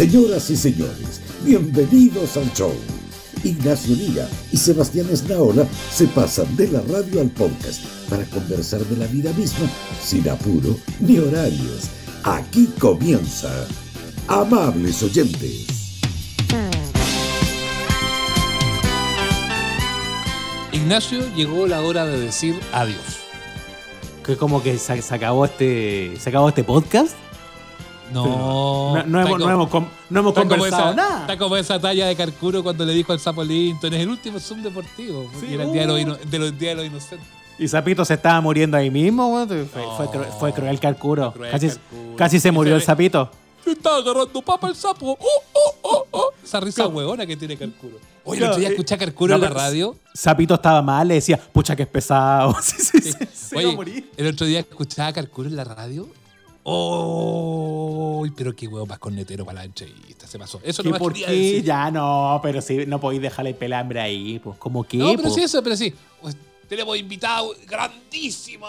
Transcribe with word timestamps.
Señoras 0.00 0.48
y 0.48 0.56
señores, 0.56 1.20
bienvenidos 1.44 2.34
al 2.38 2.50
show. 2.54 2.72
Ignacio 3.44 3.94
Liga 3.94 4.26
y 4.50 4.56
Sebastián 4.56 5.06
Esnaola 5.12 5.66
se 5.92 6.06
pasan 6.06 6.56
de 6.56 6.68
la 6.68 6.80
radio 6.80 7.20
al 7.20 7.28
podcast 7.28 7.84
para 8.08 8.24
conversar 8.24 8.80
de 8.86 8.96
la 8.96 9.06
vida 9.08 9.30
misma 9.34 9.70
sin 10.02 10.26
apuro 10.30 10.74
ni 11.00 11.18
horarios. 11.18 11.90
Aquí 12.24 12.70
comienza. 12.78 13.50
Amables 14.26 15.02
oyentes. 15.02 15.66
Ignacio, 20.72 21.20
llegó 21.36 21.66
la 21.66 21.82
hora 21.82 22.06
de 22.06 22.18
decir 22.18 22.58
adiós. 22.72 23.18
Que 24.24 24.38
como 24.38 24.62
que 24.62 24.78
se, 24.78 25.02
se 25.02 25.14
acabó 25.14 25.44
este 25.44 26.14
se 26.18 26.30
acabó 26.30 26.48
este 26.48 26.64
podcast. 26.64 27.14
No, 28.12 29.02
No, 29.04 29.20
hemos, 29.20 29.38
no 29.38 29.50
hemos, 29.50 29.70
no 30.10 30.20
hemos 30.20 30.34
conversado 30.34 30.66
esa, 30.90 30.94
nada. 30.94 31.20
Está 31.22 31.38
como 31.38 31.56
esa 31.56 31.80
talla 31.80 32.06
de 32.06 32.16
Carcuro 32.16 32.62
cuando 32.62 32.84
le 32.84 32.92
dijo 32.92 33.12
al 33.12 33.20
Sapo 33.20 33.44
Linton, 33.44 33.94
es 33.94 34.00
el 34.00 34.08
último 34.08 34.38
Zoom 34.40 34.62
deportivo. 34.62 35.30
Sí, 35.38 35.54
era 35.54 35.64
el 35.64 35.72
día 35.72 35.86
de 35.86 36.04
los, 36.04 36.18
uh. 36.18 36.28
de 36.28 36.38
los 36.38 36.58
días 36.58 36.76
de 36.76 36.82
los 36.82 36.86
inocentes. 36.86 37.28
Y 37.58 37.68
Zapito 37.68 38.04
se 38.04 38.14
estaba 38.14 38.40
muriendo 38.40 38.76
ahí 38.76 38.90
mismo. 38.90 39.46
Fue, 39.46 39.64
fue, 39.66 40.06
cru- 40.06 40.38
fue 40.38 40.52
cruel 40.52 40.80
Carcuro. 40.80 41.32
Cruel 41.32 41.50
casi, 41.50 41.68
Carcuro. 41.68 42.16
casi 42.16 42.40
se 42.40 42.50
murió 42.50 42.74
el 42.74 42.82
Zapito. 42.82 43.30
Se 43.62 43.72
está 43.72 43.96
agarrando 43.96 44.40
papa 44.40 44.68
el 44.68 44.74
sapo. 44.74 45.18
Oh, 45.20 45.42
oh, 45.82 46.06
oh. 46.10 46.30
Esa 46.42 46.58
risa 46.60 46.86
huevona 46.88 47.26
que 47.26 47.36
tiene 47.36 47.58
Carcuro. 47.58 47.98
Oye, 48.24 48.38
el 48.38 48.44
otro 48.46 48.58
día 48.58 48.68
eh, 48.68 48.72
escuché 48.72 48.94
a 48.94 48.98
Carcuro 48.98 49.34
en 49.34 49.40
la 49.42 49.50
radio. 49.50 49.94
Zapito 50.16 50.54
estaba 50.54 50.80
mal, 50.80 51.06
le 51.08 51.14
decía, 51.14 51.38
pucha 51.52 51.76
que 51.76 51.82
es 51.82 51.88
pesado. 51.88 52.56
Sí, 52.62 52.76
sí, 52.78 53.00
sí, 53.02 53.12
se 53.32 53.54
iba 53.56 53.62
a 53.62 53.66
Oye, 53.68 53.76
morir. 53.76 54.10
el 54.16 54.26
otro 54.28 54.46
día 54.46 54.60
escuchaba 54.60 55.08
a 55.08 55.12
Carcuro 55.12 55.48
en 55.50 55.56
la 55.56 55.64
radio. 55.64 56.08
¡Oh! 56.62 58.26
Pero 58.36 58.54
qué 58.54 58.66
huevo 58.68 58.86
más 58.86 58.98
cornetero 58.98 59.44
para 59.44 59.60
la 59.60 59.64
entrevista. 59.64 60.26
Se 60.26 60.38
pasó. 60.38 60.60
Eso 60.62 60.82
¿Qué 60.82 60.90
no 60.90 60.98
por 60.98 61.12
qué? 61.12 61.20
decir. 61.26 61.64
Ya 61.64 61.90
no, 61.90 62.38
pero 62.42 62.60
sí, 62.60 62.84
no 62.86 63.00
podéis 63.00 63.22
dejarle 63.22 63.50
el 63.50 63.56
pelambre 63.56 64.00
ahí, 64.00 64.38
pues. 64.38 64.56
¿Cómo 64.58 64.84
que? 64.84 64.96
No, 64.96 65.10
pero 65.16 65.28
po? 65.28 65.34
sí, 65.34 65.42
eso, 65.42 65.62
pero 65.62 65.76
sí. 65.76 65.92
Pues, 66.20 66.36
Tenemos 66.68 66.96
invitado 66.96 67.52
grandísimo. 67.66 68.66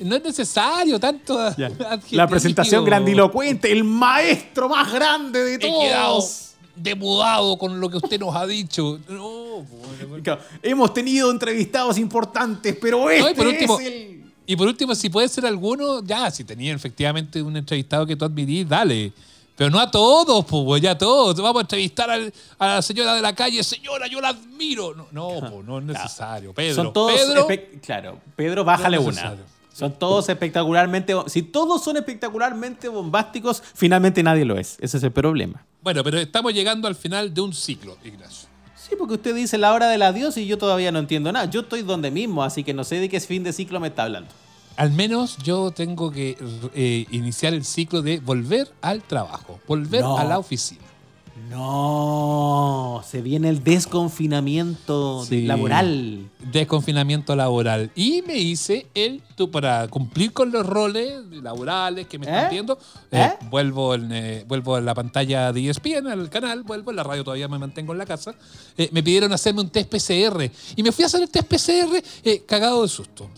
No 0.00 0.16
es 0.16 0.22
necesario 0.24 0.98
tanto. 0.98 1.38
La 2.10 2.26
presentación 2.26 2.84
grandilocuente, 2.84 3.70
el 3.70 3.84
maestro 3.84 4.68
más 4.68 4.90
grande 4.92 5.40
de 5.44 5.54
He 5.54 5.58
quedado 5.58 6.14
todos. 6.18 6.52
demudado 6.74 7.58
con 7.58 7.78
lo 7.80 7.90
que 7.90 7.98
usted 7.98 8.18
nos 8.18 8.34
ha 8.34 8.46
dicho. 8.46 8.98
No, 9.08 9.62
bueno. 9.62 10.22
Claro, 10.22 10.40
Hemos 10.62 10.94
tenido 10.94 11.30
entrevistados 11.30 11.98
importantes, 11.98 12.76
pero 12.80 13.10
este 13.10 13.30
y 13.30 13.34
por 13.34 13.46
último- 13.46 13.78
es 13.80 13.86
el... 13.86 14.07
Y 14.50 14.56
por 14.56 14.66
último, 14.66 14.94
si 14.94 15.10
puede 15.10 15.28
ser 15.28 15.44
alguno, 15.44 16.02
ya, 16.02 16.30
si 16.30 16.42
tenía 16.42 16.72
efectivamente 16.74 17.42
un 17.42 17.54
entrevistado 17.54 18.06
que 18.06 18.16
tú 18.16 18.24
admitís, 18.24 18.66
dale. 18.66 19.12
Pero 19.54 19.68
no 19.70 19.78
a 19.78 19.90
todos, 19.90 20.44
pues, 20.46 20.80
ya 20.80 20.92
a 20.92 20.98
todos. 20.98 21.36
Vamos 21.36 21.58
a 21.58 21.60
entrevistar 21.62 22.08
al- 22.08 22.32
a 22.58 22.66
la 22.76 22.82
señora 22.82 23.14
de 23.14 23.20
la 23.20 23.34
calle. 23.34 23.62
Señora, 23.62 24.06
yo 24.06 24.20
la 24.22 24.28
admiro. 24.28 24.94
No, 24.94 25.06
no, 25.12 25.28
pues, 25.50 25.64
no 25.66 25.78
es 25.80 25.84
necesario. 25.84 26.54
Pedro, 26.54 26.74
Son 26.76 26.92
todos 26.94 27.12
Pedro, 27.12 27.46
claro, 27.84 28.20
Pedro, 28.36 28.64
bájale 28.64 28.96
No 28.96 29.02
una. 29.02 29.36
Son 29.74 29.92
todos 29.98 30.28
espectacularmente. 30.30 31.14
Si 31.26 31.42
todos 31.42 31.84
son 31.84 31.98
espectacularmente 31.98 32.88
bombásticos, 32.88 33.62
finalmente 33.74 34.22
nadie 34.22 34.44
lo 34.46 34.58
es. 34.58 34.76
Ese 34.80 34.96
es 34.96 35.02
el 35.02 35.12
problema. 35.12 35.62
Bueno, 35.82 36.02
pero 36.02 36.18
estamos 36.18 36.54
llegando 36.54 36.88
al 36.88 36.94
final 36.94 37.34
de 37.34 37.40
un 37.42 37.52
ciclo, 37.52 37.96
Ignacio. 38.02 38.48
Sí, 38.80 38.94
porque 38.98 39.14
usted 39.14 39.34
dice 39.34 39.58
la 39.58 39.72
hora 39.74 39.88
del 39.88 40.02
adiós 40.02 40.36
y 40.36 40.46
yo 40.46 40.56
todavía 40.58 40.92
no 40.92 40.98
entiendo 40.98 41.30
nada. 41.32 41.46
Yo 41.46 41.60
estoy 41.60 41.82
donde 41.82 42.10
mismo, 42.10 42.42
así 42.42 42.64
que 42.64 42.72
no 42.74 42.84
sé 42.84 42.96
de 42.96 43.08
qué 43.08 43.18
fin 43.20 43.42
de 43.42 43.52
ciclo 43.52 43.80
me 43.80 43.88
está 43.88 44.04
hablando. 44.04 44.30
Al 44.76 44.92
menos 44.92 45.36
yo 45.38 45.72
tengo 45.72 46.12
que 46.12 46.36
eh, 46.74 47.06
iniciar 47.10 47.52
el 47.52 47.64
ciclo 47.64 48.00
de 48.00 48.20
volver 48.20 48.70
al 48.80 49.02
trabajo, 49.02 49.58
volver 49.66 50.02
No. 50.02 50.16
a 50.16 50.24
la 50.24 50.38
oficina. 50.38 50.80
No, 51.50 53.02
se 53.06 53.22
viene 53.22 53.48
el 53.48 53.62
desconfinamiento 53.64 55.24
Sí. 55.24 55.42
laboral. 55.46 56.30
Desconfinamiento 56.52 57.34
laboral. 57.36 57.90
Y 57.94 58.22
me 58.22 58.36
hice 58.38 58.86
el, 58.94 59.22
tú, 59.36 59.50
para 59.50 59.86
cumplir 59.88 60.32
con 60.32 60.50
los 60.50 60.64
roles 60.66 61.24
laborales 61.42 62.06
que 62.06 62.18
me 62.18 62.26
están 62.26 62.46
¿Eh? 62.46 62.48
viendo, 62.50 62.78
eh, 63.10 63.20
¿Eh? 63.32 63.32
vuelvo, 63.50 63.94
en, 63.94 64.10
eh, 64.12 64.44
vuelvo 64.46 64.78
en 64.78 64.84
la 64.86 64.94
pantalla 64.94 65.52
de 65.52 65.68
ESPN, 65.70 66.06
al 66.08 66.28
canal, 66.30 66.62
vuelvo 66.62 66.90
en 66.90 66.96
la 66.96 67.02
radio, 67.02 67.24
todavía 67.24 67.48
me 67.48 67.58
mantengo 67.58 67.92
en 67.92 67.98
la 67.98 68.06
casa. 68.06 68.34
Me 68.92 69.02
pidieron 69.02 69.32
hacerme 69.32 69.60
un 69.62 69.70
test 69.70 69.90
PCR. 69.90 70.50
Y 70.76 70.82
me 70.82 70.92
fui 70.92 71.04
a 71.04 71.06
hacer 71.06 71.22
el 71.22 71.30
test 71.30 71.48
PCR 71.48 72.02
cagado 72.46 72.82
de 72.82 72.88
susto. 72.88 73.28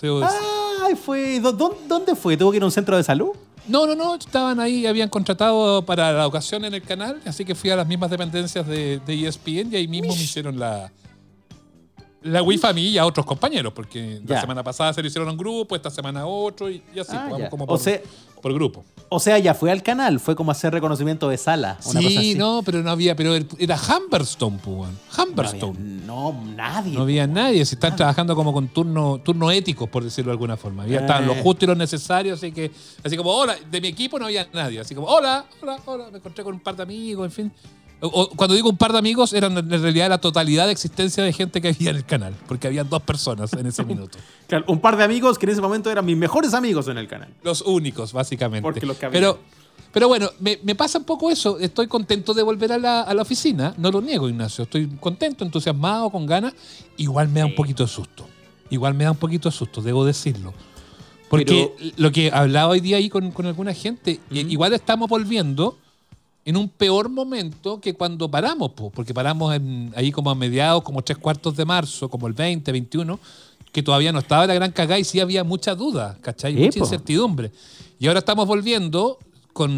Ay, 0.82 0.94
fue. 0.94 1.40
¿dó- 1.40 1.52
dó- 1.52 1.76
¿Dónde 1.88 2.14
fue? 2.16 2.36
¿Tuvo 2.36 2.50
que 2.50 2.56
ir 2.58 2.62
a 2.62 2.66
un 2.66 2.72
centro 2.72 2.96
de 2.96 3.02
salud? 3.04 3.30
No, 3.70 3.86
no, 3.86 3.94
no, 3.94 4.14
estaban 4.16 4.58
ahí, 4.60 4.86
habían 4.86 5.08
contratado 5.08 5.82
para 5.84 6.12
la 6.12 6.26
ocasión 6.26 6.64
en 6.64 6.74
el 6.74 6.82
canal, 6.82 7.20
así 7.24 7.44
que 7.44 7.54
fui 7.54 7.70
a 7.70 7.76
las 7.76 7.86
mismas 7.86 8.10
dependencias 8.10 8.66
de, 8.66 8.98
de 9.06 9.26
ESPN 9.28 9.72
y 9.72 9.76
ahí 9.76 9.88
mismo 9.88 10.14
me 10.14 10.20
hicieron 10.22 10.58
la, 10.58 10.90
la 12.22 12.42
Wi-Fi 12.42 12.66
a 12.66 12.72
mí 12.72 12.88
y 12.88 12.98
a 12.98 13.06
otros 13.06 13.24
compañeros, 13.24 13.72
porque 13.72 14.20
la 14.26 14.40
semana 14.40 14.62
pasada 14.62 14.92
se 14.92 15.00
lo 15.00 15.08
hicieron 15.08 15.28
a 15.28 15.32
un 15.32 15.38
grupo, 15.38 15.74
esta 15.76 15.90
semana 15.90 16.20
a 16.22 16.26
otro 16.26 16.68
y, 16.68 16.82
y 16.94 16.98
así, 16.98 17.12
Ah, 17.14 17.26
pues, 17.28 17.32
vamos 17.32 17.48
como 17.50 17.64
O 17.64 17.66
por, 17.68 17.78
sea- 17.78 18.00
por 18.40 18.52
grupo. 18.54 18.84
O 19.12 19.18
sea, 19.18 19.38
ya 19.38 19.54
fue 19.54 19.72
al 19.72 19.82
canal, 19.82 20.20
fue 20.20 20.36
como 20.36 20.52
hacer 20.52 20.72
reconocimiento 20.72 21.28
de 21.28 21.36
sala. 21.36 21.78
Una 21.84 22.00
cosa 22.00 22.08
Sí, 22.08 22.16
así. 22.16 22.34
no, 22.36 22.62
pero 22.64 22.80
no 22.82 22.90
había, 22.90 23.16
pero 23.16 23.34
era 23.58 23.76
Humberstone, 23.76 24.58
pues. 24.62 24.76
No 24.76 24.84
había- 24.86 25.24
Humberstone. 25.30 25.78
No, 26.06 26.32
nadie. 26.56 26.94
No 26.94 27.02
había 27.02 27.26
nadie, 27.26 27.64
se 27.66 27.74
están 27.74 27.96
trabajando 27.96 28.36
como 28.36 28.52
con 28.52 28.68
turno, 28.68 29.18
turno 29.18 29.50
éticos, 29.50 29.88
por 29.88 30.04
decirlo 30.04 30.30
de 30.30 30.34
alguna 30.34 30.56
forma. 30.56 30.84
Había 30.84 31.00
estaban 31.00 31.26
lo 31.26 31.32
Eh. 31.34 31.40
justo 31.42 31.64
y 31.64 31.68
lo 31.68 31.74
necesario, 31.74 32.34
así 32.34 32.52
que, 32.52 32.70
así 33.02 33.16
como, 33.16 33.30
hola, 33.30 33.56
de 33.68 33.80
mi 33.80 33.88
equipo 33.88 34.18
no 34.18 34.26
había 34.26 34.46
nadie, 34.52 34.78
así 34.80 34.94
como, 34.94 35.08
hola, 35.08 35.44
hola, 35.60 35.78
hola, 35.86 36.08
me 36.12 36.18
encontré 36.18 36.44
con 36.44 36.54
un 36.54 36.60
par 36.60 36.76
de 36.76 36.82
amigos, 36.84 37.24
en 37.26 37.32
fin. 37.32 37.52
O- 38.02 38.30
cuando 38.30 38.54
digo 38.54 38.68
un 38.70 38.76
par 38.76 38.92
de 38.92 38.98
amigos, 38.98 39.32
eran 39.34 39.56
en 39.58 39.68
realidad 39.70 40.08
la 40.08 40.18
totalidad 40.18 40.66
de 40.66 40.72
existencia 40.72 41.22
de 41.22 41.32
gente 41.32 41.60
que 41.60 41.68
había 41.68 41.90
en 41.90 41.96
el 41.96 42.04
canal, 42.04 42.34
porque 42.48 42.66
habían 42.66 42.88
dos 42.88 43.02
personas 43.02 43.52
en 43.52 43.66
ese 43.66 43.84
minuto. 43.84 44.18
Claro, 44.46 44.64
un 44.68 44.80
par 44.80 44.96
de 44.96 45.04
amigos 45.04 45.38
que 45.38 45.46
en 45.46 45.52
ese 45.52 45.60
momento 45.60 45.90
eran 45.90 46.04
mis 46.04 46.16
mejores 46.16 46.54
amigos 46.54 46.88
en 46.88 46.98
el 46.98 47.06
canal. 47.06 47.28
Los 47.44 47.60
únicos, 47.62 48.12
básicamente. 48.12 48.62
Porque 48.62 48.84
los 48.84 48.96
que 48.96 49.06
había. 49.06 49.20
pero, 49.20 49.38
pero 49.92 50.08
bueno, 50.08 50.28
me, 50.40 50.58
me 50.64 50.74
pasa 50.74 50.98
un 50.98 51.04
poco 51.04 51.30
eso. 51.30 51.58
Estoy 51.60 51.86
contento 51.86 52.34
de 52.34 52.42
volver 52.42 52.72
a 52.72 52.78
la, 52.78 53.02
a 53.02 53.14
la 53.14 53.22
oficina. 53.22 53.74
No 53.76 53.90
lo 53.92 54.00
niego, 54.00 54.28
Ignacio. 54.28 54.64
Estoy 54.64 54.88
contento, 54.98 55.44
entusiasmado, 55.44 56.10
con 56.10 56.26
ganas. 56.26 56.52
Igual 56.96 57.28
me 57.28 57.40
da 57.40 57.46
un 57.46 57.54
poquito 57.54 57.84
de 57.84 57.88
susto. 57.88 58.26
Igual 58.70 58.94
me 58.94 59.04
da 59.04 59.12
un 59.12 59.18
poquito 59.18 59.48
de 59.50 59.54
susto, 59.54 59.82
debo 59.82 60.04
decirlo. 60.04 60.52
Porque 61.28 61.92
lo 61.96 62.10
que 62.10 62.30
hablaba 62.32 62.72
hoy 62.72 62.80
día 62.80 62.96
ahí 62.96 63.08
con, 63.08 63.30
con 63.30 63.46
alguna 63.46 63.72
gente, 63.72 64.18
igual 64.30 64.72
estamos 64.72 65.08
volviendo 65.08 65.78
en 66.44 66.56
un 66.56 66.68
peor 66.68 67.08
momento 67.10 67.80
que 67.80 67.94
cuando 67.94 68.30
paramos, 68.30 68.72
po, 68.72 68.90
porque 68.90 69.12
paramos 69.14 69.54
en- 69.54 69.92
ahí 69.94 70.10
como 70.10 70.30
a 70.30 70.34
mediados, 70.34 70.82
como 70.82 71.02
tres 71.02 71.18
cuartos 71.18 71.56
de 71.56 71.64
marzo, 71.64 72.08
como 72.08 72.26
el 72.26 72.32
20, 72.32 72.72
21, 72.72 73.18
que 73.72 73.82
todavía 73.82 74.10
no 74.12 74.18
estaba 74.20 74.46
la 74.46 74.54
gran 74.54 74.72
cagada 74.72 74.98
y 74.98 75.04
sí 75.04 75.20
había 75.20 75.44
mucha 75.44 75.74
duda, 75.74 76.18
¿cachai? 76.22 76.54
Sí, 76.54 76.60
mucha 76.60 76.78
po. 76.80 76.84
incertidumbre. 76.86 77.52
Y 77.98 78.06
ahora 78.08 78.18
estamos 78.20 78.46
volviendo 78.46 79.18
con 79.52 79.70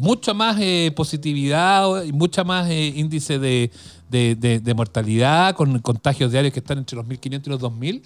mucha 0.00 0.32
más 0.32 0.56
eh, 0.60 0.92
positividad 0.96 2.04
y 2.04 2.12
mucha 2.12 2.44
más 2.44 2.68
eh, 2.70 2.92
índice 2.96 3.38
de, 3.38 3.70
de- 4.10 4.34
de- 4.36 4.60
de 4.60 4.74
mortalidad, 4.74 5.54
con 5.54 5.78
contagios 5.80 6.32
diarios 6.32 6.52
que 6.52 6.60
están 6.60 6.78
entre 6.78 6.96
los 6.96 7.06
1.500 7.06 7.46
y 7.46 7.50
los 7.50 7.60
2.000. 7.60 8.02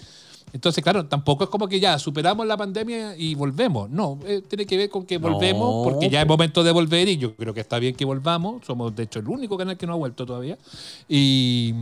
Entonces, 0.53 0.81
claro, 0.81 1.05
tampoco 1.05 1.43
es 1.43 1.49
como 1.49 1.67
que 1.67 1.79
ya 1.79 1.99
superamos 1.99 2.47
la 2.47 2.55
pandemia 2.55 3.17
y 3.17 3.35
volvemos. 3.35 3.89
No, 3.89 4.17
eh, 4.25 4.41
tiene 4.47 4.65
que 4.65 4.77
ver 4.77 4.89
con 4.89 5.05
que 5.05 5.19
No, 5.19 5.29
volvemos, 5.29 5.85
porque 5.85 6.09
ya 6.09 6.21
es 6.21 6.25
po. 6.25 6.33
momento 6.33 6.63
de 6.63 6.71
volver 6.71 7.09
y 7.09 7.17
yo 7.17 7.35
creo 7.35 7.53
que 7.53 7.59
está 7.59 7.79
bien 7.79 7.95
que 7.95 8.05
volvamos. 8.05 8.65
Somos, 8.65 8.95
de 8.95 9.03
hecho, 9.03 9.19
el 9.19 9.27
único 9.27 9.57
canal 9.57 9.77
que 9.77 9.85
no 9.85 9.93
ha 9.93 9.97
vuelto 9.97 10.25
todavía. 10.25 10.57
Y, 11.09 11.73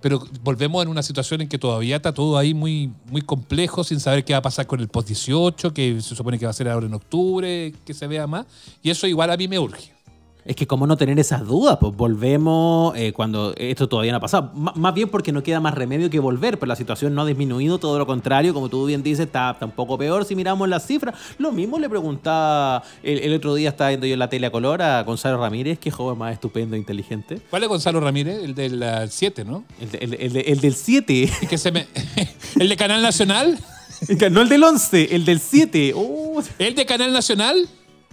pero 0.00 0.22
volvemos 0.42 0.82
en 0.84 0.88
una 0.88 1.02
situación 1.02 1.40
en 1.40 1.48
que 1.48 1.58
todavía 1.58 1.96
está 1.96 2.14
todo 2.14 2.38
ahí 2.38 2.54
muy, 2.54 2.92
muy 3.10 3.22
complejo, 3.22 3.82
sin 3.82 3.98
saber 3.98 4.24
qué 4.24 4.32
va 4.32 4.38
a 4.38 4.42
pasar 4.42 4.66
con 4.66 4.80
el 4.80 4.88
post-18, 4.88 5.72
que 5.72 6.00
se 6.00 6.14
supone 6.14 6.38
que 6.38 6.46
va 6.46 6.50
a 6.50 6.54
ser 6.54 6.68
ahora 6.68 6.86
en 6.86 6.94
octubre, 6.94 7.74
que 7.84 7.94
se 7.94 8.06
vea 8.06 8.26
más. 8.28 8.46
Y 8.82 8.90
eso 8.90 9.08
igual 9.08 9.30
a 9.30 9.36
mí 9.36 9.48
me 9.48 9.58
urge. 9.58 9.92
Es 10.46 10.56
que 10.56 10.66
cómo 10.66 10.86
no 10.86 10.98
tener 10.98 11.18
esas 11.18 11.46
dudas, 11.46 11.78
pues 11.80 11.96
volvemos 11.96 12.94
eh, 12.96 13.14
cuando 13.14 13.54
esto 13.56 13.88
todavía 13.88 14.12
no 14.12 14.18
ha 14.18 14.20
pasado. 14.20 14.52
M- 14.54 14.72
más 14.74 14.92
bien 14.92 15.08
porque 15.08 15.32
no 15.32 15.42
queda 15.42 15.58
más 15.58 15.72
remedio 15.74 16.10
que 16.10 16.18
volver, 16.18 16.58
pero 16.58 16.68
la 16.68 16.76
situación 16.76 17.14
no 17.14 17.22
ha 17.22 17.24
disminuido, 17.26 17.78
todo 17.78 17.98
lo 17.98 18.06
contrario, 18.06 18.52
como 18.52 18.68
tú 18.68 18.84
bien 18.84 19.02
dices, 19.02 19.24
está, 19.26 19.52
está 19.52 19.64
un 19.64 19.72
poco 19.72 19.96
peor 19.96 20.26
si 20.26 20.36
miramos 20.36 20.68
las 20.68 20.86
cifras. 20.86 21.14
Lo 21.38 21.50
mismo 21.50 21.78
le 21.78 21.88
preguntaba, 21.88 22.82
el, 23.02 23.20
el 23.20 23.34
otro 23.34 23.54
día 23.54 23.70
estaba 23.70 23.88
viendo 23.88 24.06
yo 24.06 24.12
en 24.12 24.18
la 24.18 24.28
tele 24.28 24.46
a 24.46 24.50
color 24.50 24.82
a 24.82 25.02
Gonzalo 25.02 25.38
Ramírez, 25.38 25.78
que 25.78 25.90
joven 25.90 26.18
más 26.18 26.34
estupendo 26.34 26.76
e 26.76 26.78
inteligente. 26.78 27.40
¿Cuál 27.48 27.62
es 27.62 27.68
Gonzalo 27.70 28.00
Ramírez? 28.00 28.44
El 28.44 28.54
del 28.54 28.84
7, 29.08 29.46
¿no? 29.46 29.64
El, 29.80 29.90
de- 29.92 29.98
el 29.98 30.14
el 30.14 30.32
de- 30.34 30.40
el 30.40 30.60
del 30.60 30.74
7, 30.74 31.30
Y 31.42 31.46
que 31.46 31.56
se 31.56 31.72
me... 31.72 31.86
¿El 32.60 32.68
de 32.68 32.76
Canal 32.76 33.00
Nacional? 33.00 33.58
no 34.30 34.42
el 34.42 34.48
del 34.50 34.62
11, 34.62 35.14
el 35.16 35.24
del 35.24 35.40
7. 35.40 35.94
Oh, 35.96 36.42
¿El 36.58 36.74
de 36.74 36.84
Canal 36.84 37.14
Nacional? 37.14 37.66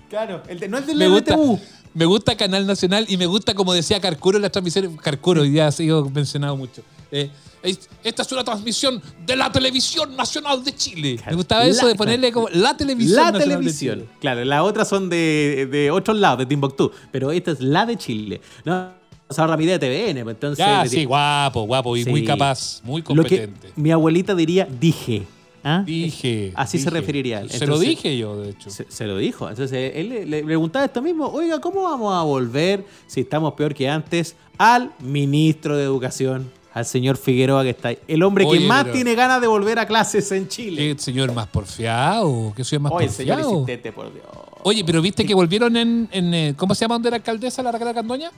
claro, 0.09 0.41
el 0.47 0.59
de- 0.59 0.69
no 0.69 0.77
el 0.77 0.85
del 0.85 0.97
LTU. 0.99 1.59
Me 1.93 2.05
gusta 2.05 2.35
Canal 2.35 2.65
Nacional 2.67 3.05
y 3.09 3.17
me 3.17 3.25
gusta, 3.25 3.53
como 3.53 3.73
decía 3.73 3.99
Carcuro 3.99 4.37
en 4.37 4.43
las 4.43 4.51
transmisiones. 4.51 4.91
Carcuro, 5.01 5.43
día 5.43 5.67
ha 5.67 5.71
sido 5.71 6.09
mencionado 6.09 6.55
mucho. 6.57 6.81
Eh, 7.11 7.29
Es- 7.63 7.87
Esta 8.03 8.23
es 8.23 8.31
una 8.31 8.43
transmisión 8.43 8.99
de 9.23 9.35
la 9.35 9.51
Televisión 9.51 10.15
Nacional 10.15 10.63
de 10.63 10.73
Chile. 10.75 11.15
Claro. 11.17 11.29
Me 11.31 11.35
gustaba 11.35 11.63
eso 11.65 11.85
de 11.85 11.93
ponerle 11.93 12.31
como 12.31 12.49
la 12.49 12.75
Televisión 12.75 13.17
La 13.17 13.25
Nacional 13.31 13.49
de 13.49 13.55
televisión. 13.55 13.95
Chile. 13.99 14.09
Claro, 14.19 14.43
las 14.45 14.61
otras 14.61 14.87
son 14.89 15.09
de, 15.09 15.67
de 15.71 15.91
otros 15.91 16.17
lados, 16.17 16.39
de 16.39 16.47
Timbuktu. 16.47 16.91
Pero 17.11 17.31
esta 17.31 17.51
es 17.51 17.59
la 17.61 17.85
de 17.85 17.97
Chile. 17.97 18.41
No, 18.65 18.89
ahorra 19.37 19.57
mi 19.57 19.65
idea 19.65 19.77
de 19.77 19.87
TVN. 19.87 20.23
pues, 20.23 20.35
Entonces, 20.37 20.57
Ya, 20.65 20.83
sí, 20.87 21.05
guapo, 21.05 21.61
guapo 21.67 21.95
y 21.95 22.03
Sí. 22.03 22.09
muy 22.09 22.25
capaz, 22.25 22.81
muy 22.83 23.01
Lo 23.01 23.05
que 23.23 23.45
competente. 23.45 23.71
mi 23.75 23.91
abuelita 23.91 24.33
diría, 24.33 24.67
dije. 24.79 25.27
¿Ah? 25.63 25.83
Dije. 25.85 26.51
Así 26.55 26.79
se 26.79 26.89
referiría 26.89 27.41
él. 27.41 27.49
Se 27.49 27.67
lo 27.67 27.77
dije 27.77 28.17
yo, 28.17 28.37
de 28.37 28.51
hecho. 28.51 28.69
Se, 28.69 28.85
se 28.89 29.05
lo 29.05 29.17
dijo. 29.17 29.49
Entonces 29.49 29.93
él 29.95 30.29
le, 30.29 30.43
preguntaba 30.43 30.85
esto 30.85 31.01
mismo. 31.01 31.27
Oiga, 31.27 31.59
¿cómo 31.61 31.83
vamos 31.83 32.13
a 32.13 32.23
volver 32.23 32.85
si 33.07 33.21
estamos 33.21 33.53
peor 33.53 33.73
que 33.73 33.87
antes? 33.87 34.35
Al 34.57 34.91
ministro 34.99 35.77
de 35.77 35.83
Educación, 35.83 36.51
al 36.73 36.85
señor 36.85 37.17
Figueroa 37.17 37.63
que 37.63 37.69
está 37.71 37.89
ahí. 37.89 37.99
El 38.07 38.23
hombre 38.23 38.45
Oye, 38.45 38.59
que 38.59 38.65
más 38.65 38.83
pero- 38.83 38.95
tiene 38.95 39.15
ganas 39.15 39.41
de 39.41 39.47
volver 39.47 39.77
a 39.79 39.85
clases 39.85 40.31
en 40.31 40.47
Chile. 40.47 40.95
¿Qué 40.95 41.01
señor 41.01 41.33
más 41.33 41.47
porfiado? 41.47 42.53
¿Qué 42.55 42.63
señor 42.63 42.81
más 42.83 42.91
Oye, 42.93 43.09
señor 43.09 43.35
porfiado? 43.37 43.59
insistente, 43.59 43.91
por 43.91 44.13
Dios. 44.13 44.25
Oye, 44.63 44.83
pero 44.85 45.01
viste 45.01 45.25
que 45.25 45.33
volvieron 45.33 45.75
en, 45.75 46.07
en, 46.11 46.33
eh, 46.33 46.53
¿cómo 46.55 46.75
se 46.75 46.81
llama 46.85 46.95
donde 46.95 47.09
era 47.09 47.17
alcaldesa 47.17 47.63
la 47.63 47.71
Raquel 47.71 47.93
Candoña? 47.93 48.31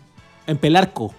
En 0.47 0.57
Pelarco. 0.57 1.13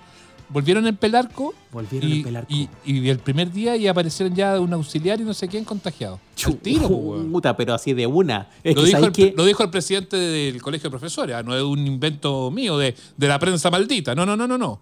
Volvieron 0.49 0.87
en 0.87 0.97
Pelarco. 0.97 1.55
Volvieron 1.73 2.11
y, 2.11 2.17
en 2.19 2.23
Pelarco. 2.23 2.53
Y, 2.53 2.69
y 2.85 3.09
el 3.09 3.19
primer 3.19 3.51
día 3.51 3.77
y 3.77 3.87
aparecieron 3.89 4.35
ya 4.35 4.61
un 4.61 4.73
auxiliar 4.73 5.21
y 5.21 5.25
no 5.25 5.35
sé 5.35 5.49
quién 5.49 5.65
contagiado. 5.65 6.21
Al 6.47 6.57
tiro, 6.59 6.87
weón. 6.89 7.31
Puta, 7.33 7.57
pero 7.57 7.75
así 7.75 7.93
de 7.93 8.07
una. 8.07 8.49
Es 8.63 8.75
Lo 8.77 8.83
que 8.83 8.89
dijo, 8.89 9.05
el, 9.07 9.13
que 9.13 9.35
lo 9.37 9.45
dijo 9.45 9.63
el 9.63 9.71
presidente 9.71 10.17
del 10.17 10.61
colegio 10.63 10.89
de 10.89 10.91
profesores, 10.91 11.35
ah, 11.37 11.43
no 11.43 11.57
es 11.57 11.63
un 11.63 11.87
invento 11.87 12.51
mío 12.51 12.79
de, 12.79 12.95
de 13.17 13.29
la 13.29 13.39
prensa 13.39 13.71
maldita. 13.71 14.15
No, 14.15 14.25
no, 14.27 14.37
no, 14.37 14.47
no, 14.47 14.59
no. 14.59 14.81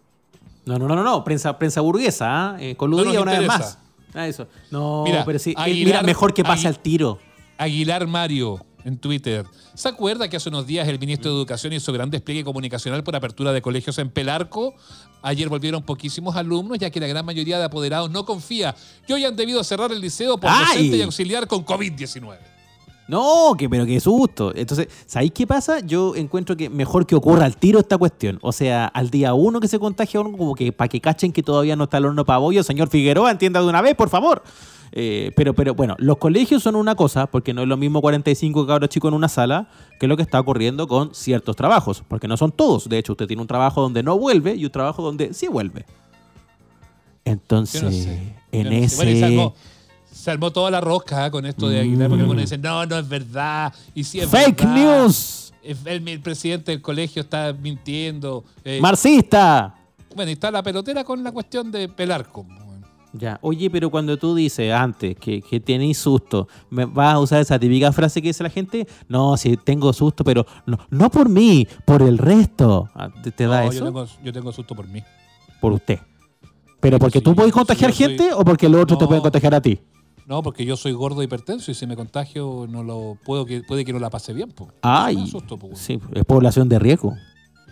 No, 0.65 0.79
no, 0.79 0.87
no, 0.89 0.95
no, 0.97 1.03
no. 1.03 1.25
Prensa, 1.25 1.59
prensa 1.59 1.81
burguesa, 1.81 2.27
¿ah? 2.53 2.57
Eh, 2.61 2.77
coludía 2.77 3.15
No 3.15 3.23
una 3.23 3.39
vez 3.39 3.49
más. 3.49 3.79
Ah, 4.15 4.29
eso. 4.29 4.47
No, 4.71 5.05
Mira, 5.05 5.25
pero 5.25 5.39
sí. 5.39 5.51
eh, 5.51 5.55
Aguilar- 5.57 5.85
mira, 5.87 6.03
mejor 6.03 6.35
que 6.35 6.45
pase 6.45 6.69
al 6.69 6.79
tiro. 6.79 7.19
Aguilar 7.59 8.07
Mario 8.07 8.65
en 8.85 8.99
Twitter. 8.99 9.47
¿Se 9.75 9.89
acuerda 9.89 10.29
que 10.29 10.37
hace 10.37 10.49
unos 10.49 10.67
días 10.67 10.87
el 10.89 10.99
ministro 10.99 11.31
de 11.31 11.37
Educación 11.37 11.73
hizo 11.73 11.93
gran 11.93 12.11
despliegue 12.11 12.45
comunicacional 12.45 13.03
por 13.03 13.17
apertura 13.17 13.53
de 13.53 13.63
colegios 13.63 13.99
en 13.99 14.11
Pelarco? 14.11 14.75
Ayer 15.23 15.49
volvieron 15.49 15.83
poquísimos 15.83 16.37
alumnos, 16.37 16.79
ya 16.79 16.91
que 16.91 17.01
la 17.01 17.07
gran 17.07 17.25
mayoría 17.25 17.59
de 17.59 17.65
apoderados 17.65 18.11
no 18.11 18.25
confía 18.25 18.75
y 19.07 19.13
hoy 19.13 19.25
han 19.25 19.37
debido 19.37 19.63
cerrar 19.63 19.93
el 19.93 20.01
liceo 20.01 20.39
por 20.39 20.51
¡Ay! 20.51 20.67
docente 20.67 20.97
y 20.97 21.03
auxiliar 21.03 21.47
con 21.47 21.65
COVID-19. 21.65 22.39
No, 23.09 23.55
que, 23.59 23.69
pero 23.69 23.85
qué 23.85 24.01
susto. 24.01 24.53
Entonces, 24.55 24.89
¿sabéis 25.07 25.33
qué 25.33 25.47
pasa? 25.47 25.81
Yo 25.81 26.15
encuentro 26.17 26.57
que 26.57 26.71
mejor 26.71 27.07
que 27.07 27.15
ocurra 27.15 27.45
al 27.45 27.57
tiro 27.57 27.81
esta 27.81 27.99
cuestión. 27.99 28.39
O 28.43 28.53
sea, 28.53 28.87
al 28.87 29.11
día 29.11 29.35
uno 29.35 29.61
que 29.61 29.69
se 29.69 29.79
contagia 29.79 30.21
uno, 30.21 30.37
como 30.37 30.55
que 30.55 30.73
para 30.73 30.89
que 30.89 31.01
cachen 31.01 31.33
que 31.33 31.43
todavía 31.43 31.77
no 31.77 31.85
está 31.85 31.99
el 31.99 32.07
horno 32.07 32.25
para 32.25 32.39
bollo, 32.39 32.63
señor 32.63 32.89
Figueroa, 32.89 33.31
entienda 33.31 33.61
de 33.61 33.67
una 33.67 33.83
vez, 33.83 33.95
por 33.97 34.09
favor. 34.09 34.43
Eh, 34.95 35.33
pero, 35.37 35.55
pero 35.55 35.75
bueno, 35.75 35.97
los 35.99 36.19
colegios 36.19 36.63
son 36.63 36.77
una 36.77 36.95
cosa, 36.95 37.27
porque 37.27 37.55
no 37.55 37.63
es 37.63 37.69
lo 37.69 37.77
mismo 37.79 38.01
45 38.03 38.67
cabros 38.67 38.91
chicos 38.91 39.09
en 39.09 39.15
una 39.15 39.29
sala 39.29 39.69
que 39.99 40.07
lo 40.07 40.17
que 40.19 40.23
está 40.23 40.39
ocurriendo 40.39 40.87
con 40.87 41.15
ciertos 41.15 41.57
trabajos, 41.57 42.03
porque 42.09 42.29
no 42.29 42.37
son 42.37 42.53
todos. 42.53 42.89
De 42.89 42.99
hecho, 42.99 43.13
usted 43.13 43.27
tiene 43.27 43.41
un 43.41 43.49
trabajo 43.49 43.81
donde 43.81 44.03
no 44.03 44.19
vuelve 44.19 44.55
y 44.55 44.65
un 44.67 44.71
trabajo 44.71 45.03
donde 45.03 45.33
sí 45.33 45.49
vuelve. 45.49 45.87
Entonces, 47.25 47.81
Yo 47.81 47.87
no 47.89 47.93
sé. 47.93 48.35
en 48.53 48.65
no 48.65 48.71
ese... 48.73 48.97
Bueno, 48.97 49.55
se 50.13 50.31
armó 50.31 50.51
toda 50.53 50.71
la 50.71 50.81
rosca 50.81 51.31
con 51.31 51.47
esto 51.47 51.69
de 51.69 51.81
Aguilar, 51.81 52.09
porque 52.09 52.19
Mm. 52.23 52.25
algunos 52.25 52.43
dicen, 52.43 52.61
no, 52.61 52.85
no 52.85 52.99
es 52.99 53.09
verdad. 53.09 53.73
Y 53.95 54.03
es 54.03 54.29
¡Fake 54.29 54.59
verdad, 54.63 54.75
news! 55.05 55.53
El, 55.63 56.09
el 56.09 56.21
presidente 56.21 56.73
del 56.73 56.83
colegio 56.83 57.23
está 57.23 57.53
mintiendo. 57.53 58.45
Eh, 58.65 58.79
¡Marxista! 58.81 59.75
bueno, 60.15 60.29
y 60.31 60.35
está 60.35 60.51
la 60.51 60.63
pelotera 60.63 61.03
con 61.05 61.23
la 61.25 61.33
cuestión 61.33 61.73
de 61.73 61.89
Pelarco. 61.89 62.45
Ya, 63.15 63.39
oye, 63.43 63.69
pero 63.69 63.91
cuando 63.91 64.17
tú 64.17 64.35
dices 64.35 64.73
antes 64.73 65.17
que, 65.17 65.43
que 65.43 65.61
tenéis 65.61 65.99
susto, 65.99 66.49
¿me 66.71 66.87
¿vas 66.87 67.15
a 67.15 67.19
usar 67.21 67.41
esa 67.43 67.59
típica 67.59 67.93
frase 67.93 68.23
que 68.23 68.29
dice 68.29 68.43
la 68.43 68.49
gente? 68.49 68.87
No, 69.09 69.37
si 69.37 69.57
tengo 69.59 69.93
susto, 69.93 70.25
pero 70.25 70.47
no, 70.65 70.79
no 70.91 71.11
por 71.11 71.29
mí, 71.29 71.67
por 71.85 72.01
el 72.03 72.17
resto. 72.17 72.89
Ah, 72.95 73.11
¿Te, 73.23 73.31
te 73.31 73.47
da 73.47 73.65
No, 73.65 73.71
eso? 73.71 73.79
Yo 73.81 73.85
tengo, 73.85 74.07
yo 74.25 74.33
tengo 74.33 74.53
susto 74.53 74.75
por 74.75 74.89
mí. 74.89 75.03
Por 75.61 75.73
usted. 75.73 75.99
¿Pero 76.81 76.99
porque 76.99 77.19
Sí, 77.19 77.25
tú 77.25 77.35
puedes 77.35 77.53
sí, 77.53 77.59
contagiar 77.59 77.93
soy- 77.93 78.09
gente 78.09 78.33
o 78.33 78.45
porque 78.45 78.69
los 78.69 78.83
otros 78.83 78.99
te 78.99 79.05
No. 79.05 79.09
pueden 79.09 79.23
contagiar 79.23 79.55
a 79.55 79.61
ti? 79.61 79.79
No, 80.27 80.43
porque 80.43 80.65
yo 80.65 80.77
soy 80.77 80.93
gordo 80.93 81.23
hipertenso 81.23 81.71
y 81.71 81.75
si 81.75 81.87
me 81.87 81.95
contagio 81.97 82.67
no 82.69 82.83
lo 82.83 83.19
puedo 83.25 83.45
que 83.45 83.63
puede 83.63 83.85
que 83.85 83.93
no 83.93 83.99
la 83.99 84.09
pase 84.09 84.33
bien. 84.33 84.51
Po. 84.53 84.69
Ay, 84.81 85.31
sí, 85.75 86.01
es 86.15 86.25
población 86.25 86.69
de 86.69 86.79
riesgo. 86.79 87.15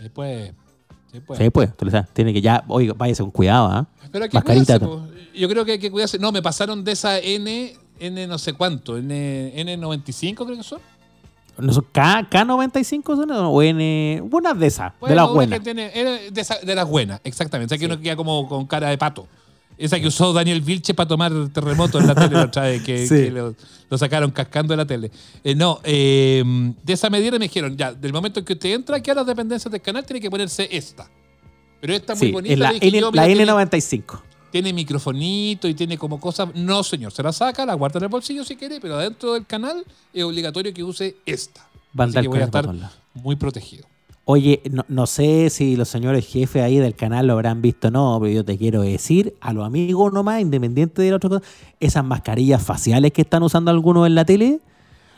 Después, 0.03 0.53
después. 0.53 0.70
Sí, 1.13 1.21
pues, 1.51 1.71
sabes, 1.91 2.09
tiene 2.13 2.33
que 2.33 2.41
ya, 2.41 2.63
oiga, 2.69 2.95
váyase 2.97 3.23
con 3.23 3.31
cuidado, 3.33 3.67
¿ah? 3.67 3.87
Pero 4.13 4.25
hay 4.25 4.31
que 4.31 4.37
Mascarita. 4.37 4.79
cuidarse, 4.79 4.87
po. 5.07 5.07
Yo 5.35 5.49
creo 5.49 5.65
que 5.65 5.73
hay 5.73 5.79
que 5.79 5.91
cuidarse. 5.91 6.19
No, 6.19 6.31
me 6.33 6.43
pasaron 6.43 6.85
de 6.85 6.93
esa 6.93 7.19
N, 7.19 7.75
N 7.99 8.27
no 8.27 8.39
sé 8.39 8.53
cuánto, 8.53 8.97
N, 8.97 9.53
N95 9.57 10.35
creo 10.45 10.57
que 10.57 10.63
son. 10.63 10.81
¿No 11.59 11.73
son 11.73 11.85
K, 11.93 12.27
K95 12.31 13.17
son 13.17 13.31
o 13.33 13.63
N, 13.63 14.23
unas 14.31 14.59
de 14.59 14.67
esas, 14.67 14.93
de 14.93 14.99
Bueno, 15.01 15.15
las 15.17 15.25
una 15.27 15.35
buenas. 15.35 15.59
que 15.59 15.65
tiene- 15.65 15.91
era 15.95 16.11
de, 16.13 16.41
esa- 16.41 16.59
de 16.61 16.75
las 16.75 16.89
buenas, 16.89 17.21
exactamente. 17.25 17.75
O 17.75 17.77
sea, 17.77 17.79
que 17.87 17.93
uno 17.93 18.01
queda 18.01 18.17
como 18.17 18.49
con 18.49 18.67
cara 18.67 18.89
de 18.89 18.97
pato. 18.99 19.27
Esa 19.81 19.99
que 19.99 20.07
usó 20.09 20.33
Daniel 20.35 20.61
Vilche 20.61 20.93
para 20.93 21.09
tomar 21.09 21.33
terremoto 21.55 21.99
en 21.99 22.07
la 22.07 22.15
tele 22.15 22.35
la 22.35 22.45
otra 22.45 22.63
vez, 22.65 22.83
que, 22.83 23.07
Sí. 23.07 23.15
que 23.15 23.31
lo, 23.31 23.55
lo 23.89 23.99
sacaron 23.99 24.31
cascando 24.31 24.73
de 24.75 24.77
la 24.77 24.85
tele. 24.87 25.11
Eh, 25.43 25.55
no, 25.55 25.81
eh, 25.85 26.45
de 26.83 26.93
esa 26.93 27.09
medida 27.09 27.33
me 27.39 27.47
dijeron, 27.47 27.77
ya, 27.77 27.93
del 27.93 28.13
momento 28.13 28.41
en 28.41 28.45
que 28.45 28.53
usted 28.53 28.75
entra, 28.75 29.01
que 29.01 29.11
a 29.11 29.15
las 29.15 29.27
dependencias 29.27 29.73
del 29.73 29.81
canal 29.81 30.05
tiene 30.05 30.21
que 30.21 30.31
ponerse 30.31 30.69
esta. 30.71 31.11
Pero 31.81 31.95
esta 31.95 32.15
muy 32.15 32.27
Sí, 32.27 32.31
bonita. 32.33 32.53
es 32.53 32.59
la, 32.59 32.73
dije 32.75 32.89
N, 32.89 33.01
yo, 33.01 33.07
la 33.11 33.23
mira, 33.23 33.35
tiene- 33.35 33.53
N95. 33.53 34.21
tiene 34.53 34.73
microfonito 34.75 35.67
y 35.67 35.73
tiene 35.73 35.97
como 35.97 36.21
cosas. 36.21 36.51
No, 36.55 36.83
señor, 36.83 37.13
se 37.13 37.23
la 37.23 37.33
saca, 37.33 37.65
la 37.65 37.73
guarda 37.73 37.99
en 38.01 38.03
el 38.05 38.09
bolsillo 38.11 38.45
si 38.45 38.57
quiere, 38.57 38.81
pero 38.83 38.97
adentro 38.97 39.33
del 39.33 39.47
canal 39.47 39.83
es 40.13 40.23
obligatorio 40.25 40.75
que 40.75 40.85
use 40.85 41.17
esta. 41.25 41.63
Va 41.99 42.05
a 42.05 42.07
Así 42.09 42.11
andar 42.19 42.23
que 42.25 42.29
voy 42.29 42.41
a 42.41 42.45
estar 42.45 42.69
muy 43.15 43.37
protegido. 43.37 43.87
Oye, 44.33 44.63
no, 44.71 44.85
no 44.87 45.07
sé 45.09 45.51
si 45.51 45.75
los 45.75 45.89
señores 45.89 46.25
jefes 46.25 46.63
ahí 46.63 46.77
del 46.79 46.95
canal 46.95 47.27
lo 47.27 47.33
habrán 47.33 47.61
visto 47.63 47.89
o 47.89 47.91
no, 47.91 48.17
pero 48.21 48.33
yo 48.33 48.45
te 48.45 48.57
quiero 48.57 48.83
decir 48.83 49.35
a 49.41 49.53
los 49.53 49.67
amigos 49.67 50.13
nomás, 50.13 50.41
independiente 50.41 51.03
de 51.03 51.11
la 51.11 51.17
otra 51.17 51.31
cosa, 51.31 51.43
esas 51.81 52.05
mascarillas 52.05 52.63
faciales 52.63 53.13
que 53.13 53.23
están 53.23 53.43
usando 53.43 53.73
algunos 53.73 54.07
en 54.07 54.15
la 54.15 54.25
tele 54.25 54.61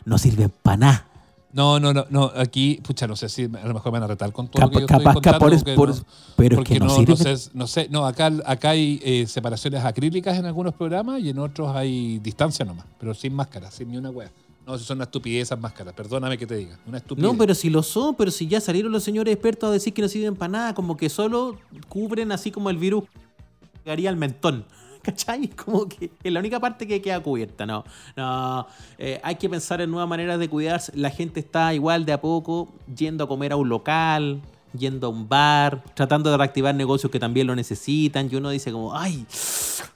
no 0.06 0.16
sirven 0.16 0.50
para 0.62 0.76
nada. 0.78 1.06
No, 1.52 1.78
no, 1.78 1.92
no, 1.92 2.06
no, 2.08 2.32
aquí, 2.34 2.80
pucha, 2.82 3.06
no 3.06 3.14
sé 3.14 3.28
si 3.28 3.42
a 3.44 3.66
lo 3.66 3.74
mejor 3.74 3.92
me 3.92 3.98
van 3.98 4.04
a 4.04 4.06
retar 4.06 4.32
con 4.32 4.48
todo 4.48 4.62
lo 4.62 4.70
Capaz, 4.70 4.72
que 4.72 4.80
yo 4.80 4.86
estoy 4.86 5.04
capaz 5.04 5.20
que 5.20 5.30
contando, 5.30 5.74
por, 5.76 5.88
no- 5.90 6.04
pero 6.34 6.62
es 6.62 6.64
que 6.66 6.80
no, 6.80 6.86
no, 6.86 6.90
sirven. 6.96 7.18
no 7.18 7.36
sé, 7.36 7.50
no 7.52 7.66
sé, 7.66 7.88
no, 7.90 8.06
acá, 8.06 8.32
acá 8.46 8.70
hay 8.70 8.98
eh, 9.04 9.26
separaciones 9.26 9.84
acrílicas 9.84 10.38
en 10.38 10.46
algunos 10.46 10.72
programas 10.72 11.20
y 11.20 11.28
en 11.28 11.38
otros 11.38 11.76
hay 11.76 12.18
distancia 12.20 12.64
nomás, 12.64 12.86
pero 12.98 13.12
sin 13.12 13.34
máscara, 13.34 13.70
sin 13.70 13.90
ni 13.90 13.98
una 13.98 14.08
wea. 14.08 14.30
No, 14.66 14.78
si 14.78 14.84
son 14.84 14.98
una 14.98 15.04
estupidez 15.04 15.42
esas 15.42 15.58
máscaras, 15.58 15.92
perdóname 15.92 16.38
que 16.38 16.46
te 16.46 16.54
diga, 16.54 16.78
una 16.86 16.98
estupidez. 16.98 17.30
No, 17.30 17.36
pero 17.36 17.54
si 17.54 17.68
lo 17.68 17.82
son, 17.82 18.14
pero 18.14 18.30
si 18.30 18.46
ya 18.46 18.60
salieron 18.60 18.92
los 18.92 19.02
señores 19.02 19.34
expertos 19.34 19.68
a 19.68 19.72
decir 19.72 19.92
que 19.92 20.02
no 20.02 20.08
sirven 20.08 20.36
para 20.36 20.52
nada, 20.52 20.74
como 20.74 20.96
que 20.96 21.08
solo 21.08 21.58
cubren 21.88 22.30
así 22.30 22.50
como 22.50 22.70
el 22.70 22.76
virus 22.76 23.04
llegaría 23.84 24.08
al 24.08 24.16
mentón. 24.16 24.64
¿Cachai? 25.02 25.48
Como 25.48 25.88
que 25.88 26.12
es 26.22 26.32
la 26.32 26.38
única 26.38 26.60
parte 26.60 26.86
que 26.86 27.02
queda 27.02 27.20
cubierta, 27.20 27.66
no. 27.66 27.84
No, 28.16 28.68
eh, 28.98 29.20
hay 29.24 29.34
que 29.34 29.48
pensar 29.48 29.80
en 29.80 29.90
nuevas 29.90 30.08
maneras 30.08 30.38
de 30.38 30.48
cuidarse. 30.48 30.92
La 30.94 31.10
gente 31.10 31.40
está 31.40 31.74
igual 31.74 32.04
de 32.04 32.12
a 32.12 32.20
poco 32.20 32.72
yendo 32.94 33.24
a 33.24 33.28
comer 33.28 33.50
a 33.50 33.56
un 33.56 33.68
local, 33.68 34.40
yendo 34.78 35.06
a 35.06 35.10
un 35.10 35.28
bar, 35.28 35.82
tratando 35.94 36.30
de 36.30 36.36
reactivar 36.36 36.74
negocios 36.74 37.10
que 37.12 37.18
también 37.18 37.46
lo 37.46 37.54
necesitan. 37.56 38.28
Y 38.30 38.36
uno 38.36 38.50
dice 38.50 38.72
como, 38.72 38.96
ay, 38.96 39.26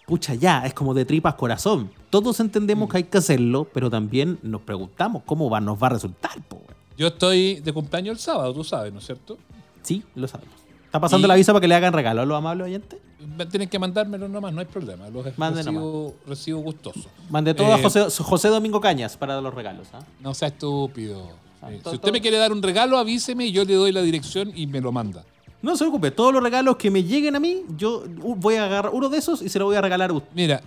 pucha, 0.06 0.34
ya, 0.34 0.64
es 0.66 0.74
como 0.74 0.94
de 0.94 1.04
tripas 1.04 1.34
corazón. 1.34 1.90
Todos 2.10 2.40
entendemos 2.40 2.88
que 2.90 2.98
hay 2.98 3.04
que 3.04 3.18
hacerlo, 3.18 3.66
pero 3.72 3.90
también 3.90 4.38
nos 4.42 4.60
preguntamos 4.62 5.22
cómo 5.26 5.48
va, 5.50 5.60
nos 5.60 5.82
va 5.82 5.88
a 5.88 5.90
resultar, 5.90 6.40
po. 6.48 6.60
Yo 6.96 7.08
estoy 7.08 7.56
de 7.60 7.72
cumpleaños 7.72 8.12
el 8.12 8.18
sábado, 8.18 8.54
tú 8.54 8.64
sabes, 8.64 8.92
¿no 8.92 9.00
es 9.00 9.06
cierto? 9.06 9.36
Sí, 9.82 10.02
lo 10.14 10.26
sabemos. 10.28 10.54
¿Está 10.86 11.00
pasando 11.00 11.26
Y- 11.26 11.28
la 11.28 11.34
visa 11.34 11.52
para 11.52 11.60
que 11.60 11.68
le 11.68 11.74
hagan 11.74 11.92
regalo 11.92 12.22
a 12.22 12.26
los 12.26 12.38
amables 12.38 12.66
oyentes? 12.66 12.98
Tienen 13.50 13.68
que 13.68 13.78
mandármelo 13.78 14.28
nomás, 14.28 14.52
no 14.52 14.60
hay 14.60 14.66
problema. 14.66 15.08
Los 15.10 15.36
Mande 15.36 15.62
recibo, 15.62 16.14
recibo 16.26 16.60
gustoso. 16.60 17.08
Mande 17.28 17.54
todo 17.54 17.72
a 17.74 17.78
Eh, 17.78 17.82
José, 17.82 18.06
José 18.22 18.48
Domingo 18.48 18.80
Cañas 18.80 19.16
para 19.16 19.40
los 19.40 19.52
regalos. 19.52 19.88
¿ah? 19.94 19.98
No 20.20 20.32
sea 20.32 20.48
estúpido. 20.48 21.28
Si 21.84 21.94
usted 21.96 22.12
me 22.12 22.20
quiere 22.20 22.36
dar 22.38 22.52
un 22.52 22.62
regalo, 22.62 22.98
avíseme 22.98 23.46
y 23.46 23.52
yo 23.52 23.64
le 23.64 23.74
doy 23.74 23.92
la 23.92 24.02
dirección 24.02 24.52
y 24.54 24.66
me 24.66 24.80
lo 24.80 24.92
manda. 24.92 25.24
No 25.62 25.72
se 25.76 25.84
preocupe, 25.84 26.10
todos 26.10 26.32
los 26.32 26.42
regalos 26.42 26.76
que 26.76 26.90
me 26.90 27.02
lleguen 27.02 27.34
a 27.36 27.40
mí, 27.40 27.62
yo 27.76 28.04
uh, 28.22 28.34
voy 28.36 28.54
a 28.56 28.64
agarrar 28.66 28.92
uno 28.94 29.08
de 29.08 29.18
esos 29.18 29.42
y 29.42 29.48
se 29.48 29.58
lo 29.58 29.64
voy 29.64 29.76
a 29.76 29.80
regalar 29.80 30.10
a 30.10 30.12
usted. 30.14 30.28
Mira, 30.34 30.60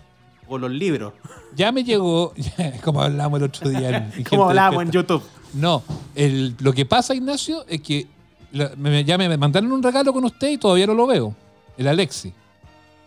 O 0.48 0.58
los 0.58 0.72
libros. 0.72 1.14
ya 1.56 1.72
me 1.72 1.84
llegó, 1.84 2.34
como 2.84 3.02
hablamos 3.02 3.38
el 3.40 3.44
otro 3.46 3.70
día. 3.70 4.12
en- 4.16 4.24
Como 4.30 4.50
hablábamos 4.50 4.84
en. 4.84 4.92
YouTube. 4.92 5.22
No, 5.54 5.84
el- 6.16 6.56
lo 6.60 6.74
que 6.74 6.86
pasa, 6.86 7.14
Ignacio, 7.16 7.64
es 7.68 7.82
que 7.82 8.08
la- 8.52 8.72
me- 8.78 9.04
ya 9.06 9.18
me 9.18 9.38
mandaron 9.38 9.72
un 9.72 9.82
regalo 9.84 10.12
con 10.12 10.26
usted 10.26 10.50
y 10.50 10.58
todavía 10.58 10.88
no 10.88 10.94
lo 10.96 11.08
veo. 11.08 11.36
El 11.78 11.88
Alexi. 11.88 12.34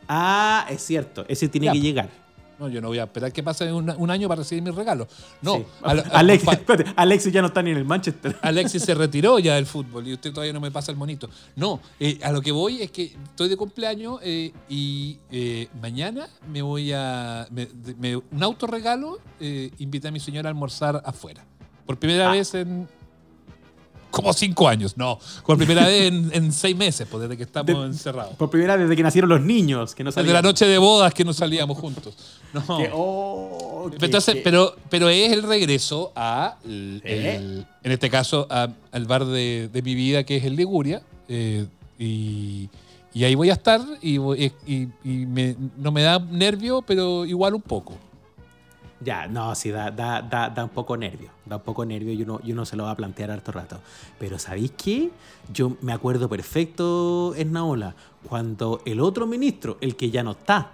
Ah, 0.09 0.67
es 0.71 0.83
cierto, 0.83 1.25
ese 1.29 1.49
tiene 1.49 1.67
Ya. 1.67 1.73
que 1.73 1.81
llegar. 1.81 2.09
No, 2.63 2.69
yo 2.69 2.81
no 2.81 2.89
voy 2.89 2.99
a 2.99 3.05
esperar 3.05 3.33
que 3.33 3.43
pase 3.43 3.73
un, 3.73 3.91
un 3.91 4.11
año 4.11 4.29
para 4.29 4.41
recibir 4.43 4.63
mis 4.63 4.73
regalos. 4.75 5.09
No, 5.41 5.57
Sí. 5.57 5.65
a 5.83 5.91
a- 5.91 6.21
Alex- 6.21 6.45
pa- 6.45 6.53
espérate, 6.53 6.93
Alexis 6.95 7.33
ya 7.33 7.41
no 7.41 7.49
está 7.49 7.61
ni 7.61 7.73
en 7.73 7.79
el 7.79 7.85
Manchester. 7.85 8.39
Alexis 8.41 8.83
se 8.85 8.95
retiró 8.95 9.41
ya 9.41 9.57
del 9.57 9.67
fútbol 9.67 10.07
y 10.07 10.13
usted 10.13 10.33
todavía 10.33 10.53
no 10.53 10.61
me 10.61 10.71
pasa 10.71 10.93
el 10.93 10.97
monito. 10.97 11.29
No, 11.57 11.81
eh, 11.99 12.21
a 12.23 12.31
lo 12.31 12.41
que 12.41 12.53
voy 12.53 12.83
es 12.83 12.93
que 12.93 13.17
estoy 13.25 13.49
de 13.49 13.57
cumpleaños 13.57 14.21
eh, 14.23 14.53
y 14.69 15.19
eh, 15.33 15.67
mañana 15.81 16.29
me 16.49 16.63
voy 16.63 16.93
a. 16.93 17.49
me- 17.51 17.69
me- 17.99 18.17
un 18.17 18.43
autorregalo, 18.43 19.19
invité 19.41 20.07
a 20.09 20.11
mi 20.13 20.21
señora 20.21 20.49
a 20.49 20.53
almorzar 20.53 21.03
afuera. 21.05 21.45
Por 21.85 21.99
primera 21.99 22.29
Ah. 22.31 22.33
vez 22.33 22.55
en. 22.55 22.87
Como 24.13 24.33
cinco 24.33 24.69
años, 24.69 24.97
no. 24.97 25.19
Por 25.45 25.57
primera 25.57 25.87
vez 25.87 26.13
en, 26.13 26.31
en 26.33 26.53
seis 26.53 26.77
meses, 26.77 27.09
pues 27.11 27.23
desde 27.23 27.37
que 27.37 27.43
estamos 27.43 27.67
De- 27.67 27.87
encerrados. 27.87 28.37
Por 28.37 28.49
primera 28.51 28.77
vez 28.77 28.85
desde 28.85 28.95
que 28.97 29.03
nacieron 29.03 29.29
los 29.31 29.41
niños. 29.41 29.95
Que 29.95 30.05
no 30.05 30.13
Desde 30.13 30.33
la 30.33 30.43
noche 30.43 30.67
de 30.67 30.79
bodas 30.79 31.13
que 31.15 31.25
no 31.25 31.33
salíamos 31.33 31.77
juntos. 31.79 32.15
No. 32.53 32.61
Que- 32.79 32.91
oh, 32.93 33.91
que- 33.99 34.05
Entonces, 34.05 34.35
que- 34.37 34.41
pero, 34.43 34.77
pero 34.91 35.09
es 35.09 35.33
el 35.33 35.43
regreso 35.43 36.13
a, 36.15 36.57
el- 36.65 37.01
¿Eh? 37.05 37.37
el- 37.37 37.67
en 37.83 37.91
este 37.93 38.09
caso, 38.11 38.47
a- 38.49 38.69
al 38.93 39.07
bar 39.07 39.25
de, 39.25 39.69
de 39.73 39.83
mi 39.83 39.95
vida, 39.95 40.23
que 40.25 40.37
es 40.37 40.45
el 40.45 40.55
Liguria. 40.57 41.03
eh, 41.29 41.67
y, 41.99 42.69
y 43.15 43.25
ahí 43.25 43.35
voy 43.35 43.49
a 43.51 43.55
estar 43.55 43.81
y, 44.03 44.19
y- 44.19 44.89
y 45.05 45.09
me- 45.27 45.57
no 45.79 45.91
me 45.91 46.03
da 46.03 46.19
nervio, 46.19 46.83
pero 46.83 47.25
igual 47.25 47.55
un 47.55 47.63
poco. 47.63 47.95
Ya, 49.05 49.27
no, 49.27 49.55
sí, 49.55 49.71
da, 49.71 49.91
da, 49.91 50.23
da, 50.23 50.49
da 50.49 50.65
un 50.65 50.71
poco 50.71 50.97
nervio. 50.97 51.31
Da 51.45 51.57
un 51.57 51.63
poco 51.63 51.85
nervio 51.85 52.13
y 52.13 52.23
uno, 52.23 52.41
y 52.45 52.53
uno 52.53 52.65
se 52.65 52.77
lo 52.77 52.85
va 52.85 52.93
a 52.93 52.97
plantear 52.97 53.31
harto 53.31 53.51
rato. 53.53 53.81
Pero 54.19 54.39
¿sabéis 54.39 54.73
qué? 54.77 55.11
Yo 55.53 55.77
me 55.81 55.93
acuerdo 55.93 56.29
perfecto, 56.29 57.35
Esnaola, 57.37 57.95
cuando 58.29 58.81
el 58.85 59.01
otro 59.01 59.27
ministro, 59.27 59.79
el 59.81 59.97
que 59.97 60.11
ya 60.11 60.23
no 60.23 60.33
está, 60.33 60.71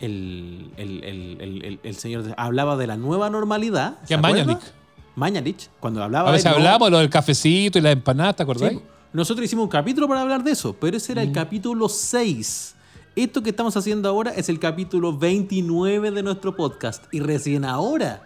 el, 0.00 0.70
el, 0.76 1.02
el, 1.04 1.80
el, 1.82 1.94
señor, 1.96 2.34
hablaba 2.36 2.76
de 2.76 2.86
la 2.86 2.96
nueva 2.96 3.30
normalidad. 3.30 4.00
Que 4.00 4.08
¿se 4.08 4.14
es 4.14 4.18
acuerda? 4.18 4.44
Mañalich. 4.44 4.72
Mañalich, 5.16 5.68
cuando 5.80 6.02
hablaba 6.02 6.28
A 6.28 6.32
veces 6.32 6.52
de 6.54 6.60
de 6.60 6.90
lo 6.90 6.98
del 6.98 7.08
cafecito 7.10 7.78
y 7.78 7.82
la 7.82 7.90
empanada, 7.90 8.34
¿te 8.34 8.38
Sí, 8.38 8.42
acordáis? 8.42 8.80
nosotros 9.12 9.44
hicimos 9.46 9.64
un 9.64 9.70
capítulo 9.70 10.06
para 10.06 10.20
hablar 10.20 10.44
de 10.44 10.50
eso, 10.50 10.74
pero 10.78 10.96
ese 10.98 11.12
era 11.12 11.22
el 11.22 11.32
capítulo 11.32 11.88
6. 11.88 12.75
Esto 13.16 13.42
que 13.42 13.48
estamos 13.48 13.74
haciendo 13.78 14.10
ahora 14.10 14.32
es 14.32 14.50
el 14.50 14.58
capítulo 14.58 15.16
29 15.16 16.10
de 16.10 16.22
nuestro 16.22 16.54
podcast. 16.54 17.04
Y 17.12 17.20
recién 17.20 17.64
ahora, 17.64 18.22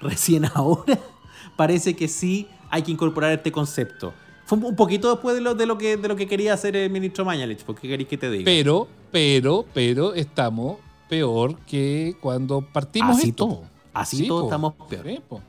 recién 0.00 0.46
ahora, 0.52 0.98
parece 1.56 1.94
que 1.94 2.08
sí 2.08 2.48
hay 2.68 2.82
que 2.82 2.90
incorporar 2.90 3.30
este 3.30 3.52
concepto. 3.52 4.12
Fue 4.44 4.58
un 4.58 4.74
poquito 4.74 5.08
después 5.12 5.36
de 5.36 5.42
lo, 5.42 5.54
de 5.54 5.64
lo, 5.64 5.78
que, 5.78 5.96
de 5.96 6.08
lo 6.08 6.16
que 6.16 6.26
quería 6.26 6.54
hacer 6.54 6.74
el 6.74 6.90
ministro 6.90 7.24
Mañalich, 7.24 7.62
porque 7.62 7.86
queréis 7.86 8.08
que 8.08 8.18
te 8.18 8.28
diga. 8.32 8.44
Pero, 8.44 8.88
pero, 9.12 9.64
pero 9.72 10.12
estamos 10.12 10.78
peor 11.08 11.56
que 11.60 12.16
cuando 12.20 12.62
partimos 12.62 13.18
Así 13.18 13.28
esto. 13.28 13.46
todo. 13.46 13.62
Así 13.94 14.26
todo 14.26 14.40
po. 14.40 14.46
estamos 14.46 14.74
peor. 14.88 15.06
Sí, 15.06 15.20
po. 15.28 15.40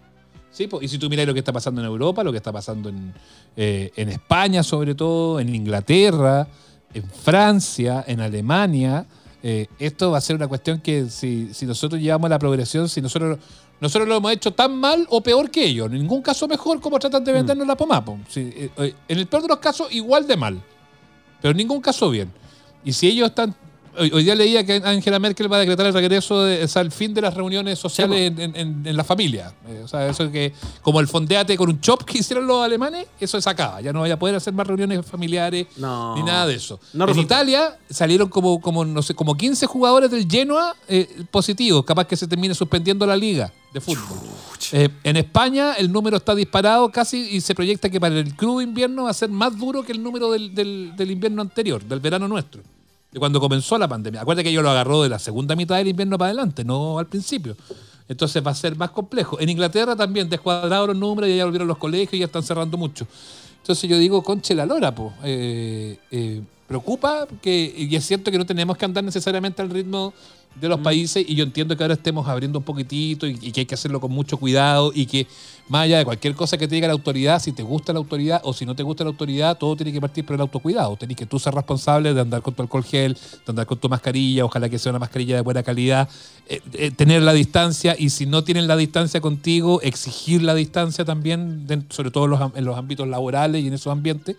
Sí, 0.51 0.67
po. 0.67 0.81
y 0.83 0.88
si 0.88 1.00
tú 1.00 1.09
miras 1.09 1.25
lo 1.25 1.33
que 1.33 1.39
está 1.39 1.51
pasando 1.51 1.81
en 1.81 1.88
Europa, 1.88 2.23
lo 2.23 2.31
que 2.31 2.38
está 2.38 2.51
pasando 2.51 2.89
en, 2.89 3.12
eh, 3.57 3.91
en 3.95 4.09
España 4.09 4.62
sobre 4.62 4.93
todo, 4.93 5.39
en 5.39 5.55
Inglaterra, 5.55 6.47
en 6.93 7.03
Francia, 7.09 8.03
en 8.07 8.19
Alemania, 8.21 9.05
eh, 9.41 9.67
esto 9.79 10.12
va 10.12 10.17
a 10.19 10.21
ser 10.21 10.35
una 10.35 10.47
cuestión 10.47 10.79
que 10.79 11.09
si, 11.09 11.53
si 11.53 11.65
nosotros 11.65 12.01
llevamos 12.01 12.29
la 12.29 12.39
progresión, 12.39 12.88
si 12.88 13.01
nosotros, 13.01 13.38
nosotros 13.81 14.07
lo 14.07 14.15
hemos 14.17 14.31
hecho 14.31 14.51
tan 14.51 14.75
mal 14.77 15.05
o 15.09 15.21
peor 15.21 15.50
que 15.51 15.65
ellos, 15.65 15.88
en 15.91 16.00
ningún 16.00 16.21
caso 16.21 16.47
mejor 16.47 16.79
como 16.79 16.97
tratan 17.00 17.23
de 17.23 17.31
Mm. 17.31 17.35
vendernos 17.35 17.67
la 17.67 17.75
pomada. 17.75 18.05
po. 18.05 18.17
Sí, 18.29 18.51
eh, 18.55 18.69
eh, 18.77 18.93
en 19.07 19.17
el 19.19 19.27
peor 19.27 19.41
de 19.43 19.50
los 19.50 19.57
casos, 19.59 19.91
igual 19.91 20.25
de 20.27 20.38
mal, 20.38 20.62
pero 21.41 21.51
en 21.51 21.57
ningún 21.57 21.81
caso 21.81 22.09
bien. 22.09 22.31
Y 22.85 22.93
si 22.93 23.07
ellos 23.07 23.29
están... 23.29 23.53
Hoy, 23.97 24.12
hoy 24.13 24.23
día 24.23 24.33
leía 24.35 24.65
que 24.65 24.81
Angela 24.83 25.19
Merkel 25.19 25.51
va 25.51 25.57
a 25.57 25.59
decretar 25.59 25.85
el 25.85 25.93
regreso, 25.93 26.43
de, 26.43 26.63
o 26.63 26.67
sea, 26.67 26.81
el 26.81 26.91
fin 26.91 27.13
de 27.13 27.21
las 27.21 27.33
reuniones 27.33 27.77
sociales 27.77 28.31
en, 28.31 28.39
en- 28.39 28.55
en- 28.55 28.88
en 28.88 28.97
la 28.97 29.03
familia. 29.03 29.53
Eh, 29.67 29.81
o 29.83 29.88
sea, 29.88 30.07
eso 30.07 30.31
que, 30.31 30.51
como 30.81 31.00
el 31.00 31.07
fondeate 31.07 31.55
con 31.55 31.69
un 31.69 31.79
chop 31.79 32.03
que 32.03 32.17
hicieron 32.17 32.47
los 32.47 32.63
alemanes, 32.63 33.05
eso 33.19 33.39
se 33.39 33.50
acaba. 33.50 33.81
Ya 33.81 33.93
no 33.93 34.00
vaya 34.01 34.15
a 34.15 34.19
poder 34.19 34.35
hacer 34.35 34.53
más 34.53 34.65
reuniones 34.65 35.05
familiares 35.05 35.67
No. 35.77 36.15
ni 36.15 36.23
nada 36.23 36.47
de 36.47 36.55
eso. 36.55 36.79
No 36.93 37.07
en. 37.07 37.19
Italia 37.19 37.77
salieron 37.89 38.29
como, 38.29 38.59
como, 38.59 38.83
no 38.83 39.01
sé, 39.03 39.13
como 39.13 39.35
15 39.35 39.65
jugadores 39.67 40.09
del 40.09 40.27
Genoa 40.29 40.75
eh, 40.88 41.23
positivos, 41.29 41.85
capaz 41.85 42.05
que 42.07 42.15
se 42.17 42.27
termine 42.27 42.55
suspendiendo 42.55 43.05
la 43.05 43.15
liga 43.15 43.53
de 43.73 43.79
fútbol. 43.81 44.17
Eh, 44.71 44.89
en 45.03 45.17
España 45.17 45.73
el 45.73 45.91
número 45.91 46.17
está 46.17 46.33
disparado 46.35 46.89
casi 46.91 47.17
y 47.35 47.41
se 47.41 47.53
proyecta 47.53 47.89
que 47.89 48.00
para 48.00 48.17
el 48.17 48.35
crudo 48.35 48.62
invierno 48.62 49.03
va 49.03 49.09
a 49.09 49.13
ser 49.13 49.29
más 49.29 49.57
duro 49.57 49.83
que 49.83 49.91
el 49.91 50.01
número 50.01 50.31
del, 50.31 50.53
del- 50.55 50.93
del 50.95 51.12
invierno 51.12 51.41
anterior, 51.41 51.83
del 51.83 52.00
verano 52.00 52.27
nuestro, 52.27 52.62
de 53.13 53.20
cuando 53.20 53.39
comenzó 53.39 53.77
la 53.77 53.88
pandemia. 53.88 54.22
Acuérdate 54.22 54.43
que 54.46 54.53
yo 54.53 54.62
lo 54.62 54.72
agarró 54.72 55.03
de 55.03 55.10
la 55.10 55.20
segunda 55.20 55.55
mitad 55.55 55.77
del 55.77 55.89
invierno 55.89 56.17
para 56.17 56.29
adelante, 56.29 56.65
no 56.65 56.98
al 56.98 57.05
principio. 57.05 57.55
Entonces 58.10 58.46
va 58.46 58.51
a 58.51 58.55
ser 58.55 58.75
más 58.75 58.89
complejo. 58.89 59.39
En 59.39 59.50
Inglaterra 59.50 59.96
también 59.96 60.29
descuadrados 60.29 60.88
los 60.88 60.98
números 60.98 61.29
y 61.29 61.38
ya 61.38 61.46
volvieron 61.46 61.67
los 61.67 61.77
colegios 61.77 62.15
y 62.15 62.20
ya 62.20 62.25
están 62.25 62.43
cerrando 62.43 62.77
mucho. 62.77 63.08
Entonces 63.58 63.89
yo 63.89 63.98
digo, 63.98 64.22
conche 64.24 64.55
la 64.55 64.65
lora, 64.65 64.93
po. 64.93 65.13
Eh, 65.24 65.98
eh, 66.12 66.41
preocupa 66.67 67.27
que, 67.41 67.74
y 67.77 67.96
es 67.96 68.05
cierto 68.05 68.32
que 68.32 68.38
no 68.38 68.46
tenemos 68.46 68.77
que 68.77 68.86
andar 68.86 69.03
necesariamente 69.03 69.62
al 69.62 69.70
ritmo 69.70 70.13
de 70.60 70.69
los 70.69 70.79
países 70.79 71.25
y 71.27 71.36
yo 71.36 71.43
entiendo 71.43 71.75
que 71.75 71.83
ahora 71.83 71.95
estemos 71.95 72.27
abriendo 72.27 72.60
un 72.60 72.65
poquitito 72.65 73.27
y, 73.27 73.38
y 73.41 73.51
que 73.51 73.62
hay 73.62 73.65
que 73.65 73.75
hacerlo 73.75 74.00
con 74.00 74.12
mucho 74.12 74.38
cuidado 74.38 74.91
y 74.93 75.05
que 75.05 75.27
más 75.69 75.83
allá 75.83 75.98
de 75.98 76.05
cualquier 76.05 76.36
cosa 76.36 76.57
que 76.57 76.67
te 76.67 76.75
diga 76.75 76.88
la 76.88 76.93
autoridad, 76.93 77.41
si 77.41 77.53
te 77.53 77.63
gusta 77.63 77.93
la 77.93 78.00
autoridad 78.00 78.41
o 78.43 78.53
si 78.53 78.65
no 78.65 78.75
te 78.75 78.83
gusta 78.83 79.03
la 79.03 79.12
autoridad, 79.12 79.57
todo 79.57 79.75
tiene 79.75 79.91
que 79.93 80.01
partir 80.01 80.25
por 80.25 80.36
el 80.36 80.41
autocuidado. 80.41 80.95
Tenés 80.98 81.15
que 81.15 81.25
tú 81.25 81.39
ser 81.39 81.53
responsable 81.53 82.13
de 82.13 82.22
andar 82.22 82.41
con 82.41 82.53
tu 82.53 82.62
alcohol 82.62 82.83
gel, 82.83 83.13
de 83.13 83.19
andar 83.48 83.65
con 83.65 83.77
tu 83.79 83.88
mascarilla, 83.89 84.45
ojalá 84.45 84.69
que 84.69 84.77
sea 84.77 84.91
una 84.91 85.00
mascarilla 85.00 85.36
de 85.36 85.41
buena 85.41 85.63
calidad, 85.63 86.10
eh, 86.48 86.62
eh, 86.74 86.91
tener 86.91 87.22
la 87.22 87.33
distancia 87.33 87.95
y 87.98 88.10
si 88.10 88.25
no 88.25 88.43
tienen 88.43 88.67
la 88.67 88.75
distancia 88.75 89.22
contigo, 89.22 89.81
exigir 89.81 90.43
la 90.43 90.53
distancia 90.53 91.05
también, 91.05 91.65
sobre 91.89 92.12
todo 92.12 92.25
en 92.25 92.31
los, 92.31 92.41
en 92.55 92.65
los 92.65 92.77
ámbitos 92.77 93.07
laborales 93.07 93.63
y 93.63 93.67
en 93.67 93.74
esos 93.74 93.91
ambientes. 93.91 94.36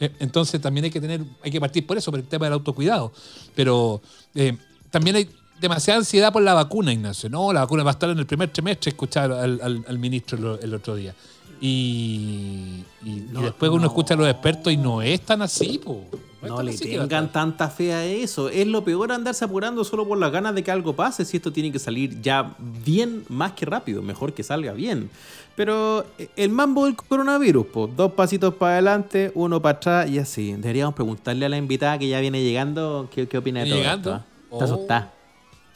Eh, 0.00 0.12
Entonces 0.20 0.60
también 0.60 0.84
hay 0.84 0.90
que 0.90 1.00
tener, 1.00 1.22
hay 1.42 1.50
que 1.50 1.60
partir 1.60 1.86
por 1.86 1.98
eso, 1.98 2.10
por 2.10 2.20
el 2.20 2.26
tema 2.26 2.46
del 2.46 2.54
autocuidado. 2.54 3.12
Pero 3.54 4.00
eh, 4.34 4.56
también 4.90 5.16
hay 5.16 5.28
demasiada 5.60 5.98
ansiedad 6.00 6.32
por 6.32 6.42
la 6.42 6.54
vacuna, 6.54 6.92
Ignacio. 6.92 7.28
No, 7.28 7.52
la 7.52 7.60
vacuna 7.60 7.82
va 7.84 7.90
a 7.90 7.92
estar 7.92 8.10
en 8.10 8.18
el 8.18 8.26
primer 8.26 8.50
trimestre, 8.50 8.90
escuchar 8.90 9.30
al, 9.32 9.60
al- 9.62 9.84
al 9.86 9.98
ministro 9.98 10.58
el, 10.60 10.74
otro 10.74 10.94
día. 10.96 11.14
Y, 11.60 12.84
y- 13.04 13.10
y 13.10 13.26
No, 13.32 13.42
después 13.42 13.70
uno 13.70 13.80
no. 13.82 13.86
escucha 13.88 14.14
a 14.14 14.16
los 14.16 14.28
expertos 14.28 14.72
y 14.72 14.76
no 14.76 15.02
es 15.02 15.20
tan 15.22 15.42
así, 15.42 15.78
po. 15.78 16.04
No 16.40 16.56
tan 16.56 16.66
le 16.66 16.72
así 16.72 16.84
tengan 16.84 17.32
tanta 17.32 17.68
fe 17.68 17.92
a 17.92 18.04
eso. 18.04 18.48
Es 18.48 18.66
lo 18.68 18.84
peor 18.84 19.10
andarse 19.10 19.44
apurando 19.44 19.82
solo 19.82 20.06
por 20.06 20.18
las 20.18 20.30
ganas 20.30 20.54
de 20.54 20.62
que 20.62 20.70
algo 20.70 20.94
pase. 20.94 21.24
Si 21.24 21.36
esto 21.36 21.52
tiene 21.52 21.72
que 21.72 21.80
salir 21.80 22.20
ya 22.22 22.54
bien 22.84 23.24
más 23.28 23.52
que 23.52 23.66
rápido, 23.66 24.02
mejor 24.02 24.32
que 24.32 24.44
salga 24.44 24.72
bien. 24.72 25.10
Pero 25.56 26.06
eh, 26.16 26.28
el 26.36 26.50
mambo 26.50 26.84
del 26.84 26.94
coronavirus, 26.94 27.66
pues, 27.72 27.96
dos 27.96 28.12
pasitos 28.12 28.54
para 28.54 28.74
adelante, 28.74 29.32
uno 29.34 29.60
para 29.60 29.78
atrás 29.78 30.08
y 30.10 30.20
así. 30.20 30.52
Deberíamos 30.52 30.94
preguntarle 30.94 31.44
a 31.46 31.48
la 31.48 31.56
invitada 31.56 31.98
que 31.98 32.08
ya 32.08 32.20
viene 32.20 32.40
llegando 32.44 33.08
qué, 33.12 33.26
qué 33.26 33.38
opina 33.38 33.60
de 33.60 33.64
¿Viene 33.64 33.80
todo 33.80 33.84
llegando? 33.84 34.10
esto. 34.14 34.24
¿ah? 34.24 34.34
¿Está 34.52 34.56
Oh. 34.56 34.64
asustada? 34.64 35.12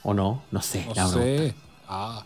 ¿O 0.03 0.15
no? 0.15 0.43
No 0.51 0.61
sé. 0.63 0.87
No 0.97 1.09
sé. 1.09 1.55
Ah. 1.89 2.25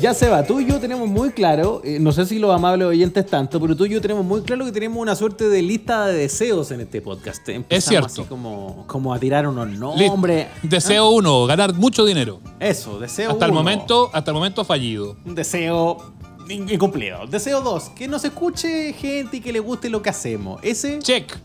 Ya 0.00 0.12
se 0.12 0.28
va, 0.28 0.42
tú 0.44 0.60
y 0.60 0.66
yo 0.66 0.78
tenemos 0.80 1.08
muy 1.08 1.30
claro, 1.30 1.80
eh, 1.82 1.98
no 1.98 2.12
sé 2.12 2.26
si 2.26 2.38
los 2.38 2.54
amables 2.54 2.86
oyentes 2.86 3.24
tanto, 3.24 3.58
pero 3.58 3.74
tú 3.74 3.86
y 3.86 3.90
yo 3.90 4.02
tenemos 4.02 4.22
muy 4.22 4.42
claro 4.42 4.66
que 4.66 4.72
tenemos 4.72 4.98
una 5.00 5.14
suerte 5.14 5.48
de 5.48 5.62
lista 5.62 6.06
de 6.08 6.14
deseos 6.18 6.70
en 6.72 6.82
este 6.82 7.00
podcast. 7.00 7.48
Empezamos 7.48 7.84
cierto. 7.88 8.06
Así 8.06 8.24
como, 8.24 8.84
como 8.86 9.14
a 9.14 9.18
tirar 9.18 9.46
unos 9.48 9.66
nombres. 9.70 10.48
Deseo 10.62 11.08
uno, 11.08 11.46
ganar 11.46 11.72
mucho 11.72 12.04
dinero. 12.04 12.40
Eso, 12.60 12.98
deseo 12.98 13.30
Hasta 13.30 13.46
el 13.46 13.52
uno. 13.52 13.60
momento, 13.60 14.10
hasta 14.12 14.30
el 14.30 14.34
momento 14.34 14.62
fallido. 14.64 15.16
Un 15.24 15.34
deseo 15.34 16.12
incumplido. 16.48 17.26
Deseo 17.26 17.60
dos, 17.60 17.90
que 17.90 18.06
nos 18.08 18.24
escuche 18.24 18.92
gente 18.94 19.38
y 19.38 19.40
que 19.40 19.52
le 19.52 19.60
guste 19.60 19.88
lo 19.88 20.02
que 20.02 20.10
hacemos. 20.10 20.60
Ese, 20.62 20.98
Check. 21.00 21.36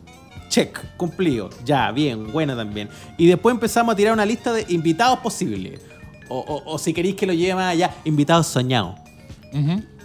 check, 0.50 0.80
cumplido. 0.98 1.50
Ya, 1.66 1.92
bien, 1.92 2.32
buena 2.32 2.56
también. 2.56 2.90
Y 3.18 3.28
después 3.28 3.54
empezamos 3.54 3.94
a 3.94 3.96
tirar 3.96 4.14
una 4.14 4.26
lista 4.26 4.52
de 4.54 4.66
invitados 4.70 5.20
posibles. 5.20 5.82
O, 6.28 6.38
o- 6.40 6.74
o 6.74 6.78
si 6.78 6.94
queréis 6.94 7.16
que 7.16 7.26
lo 7.26 7.34
lleve 7.34 7.56
más 7.56 7.72
allá, 7.74 7.92
invitados 8.06 8.48
soñados. 8.48 8.96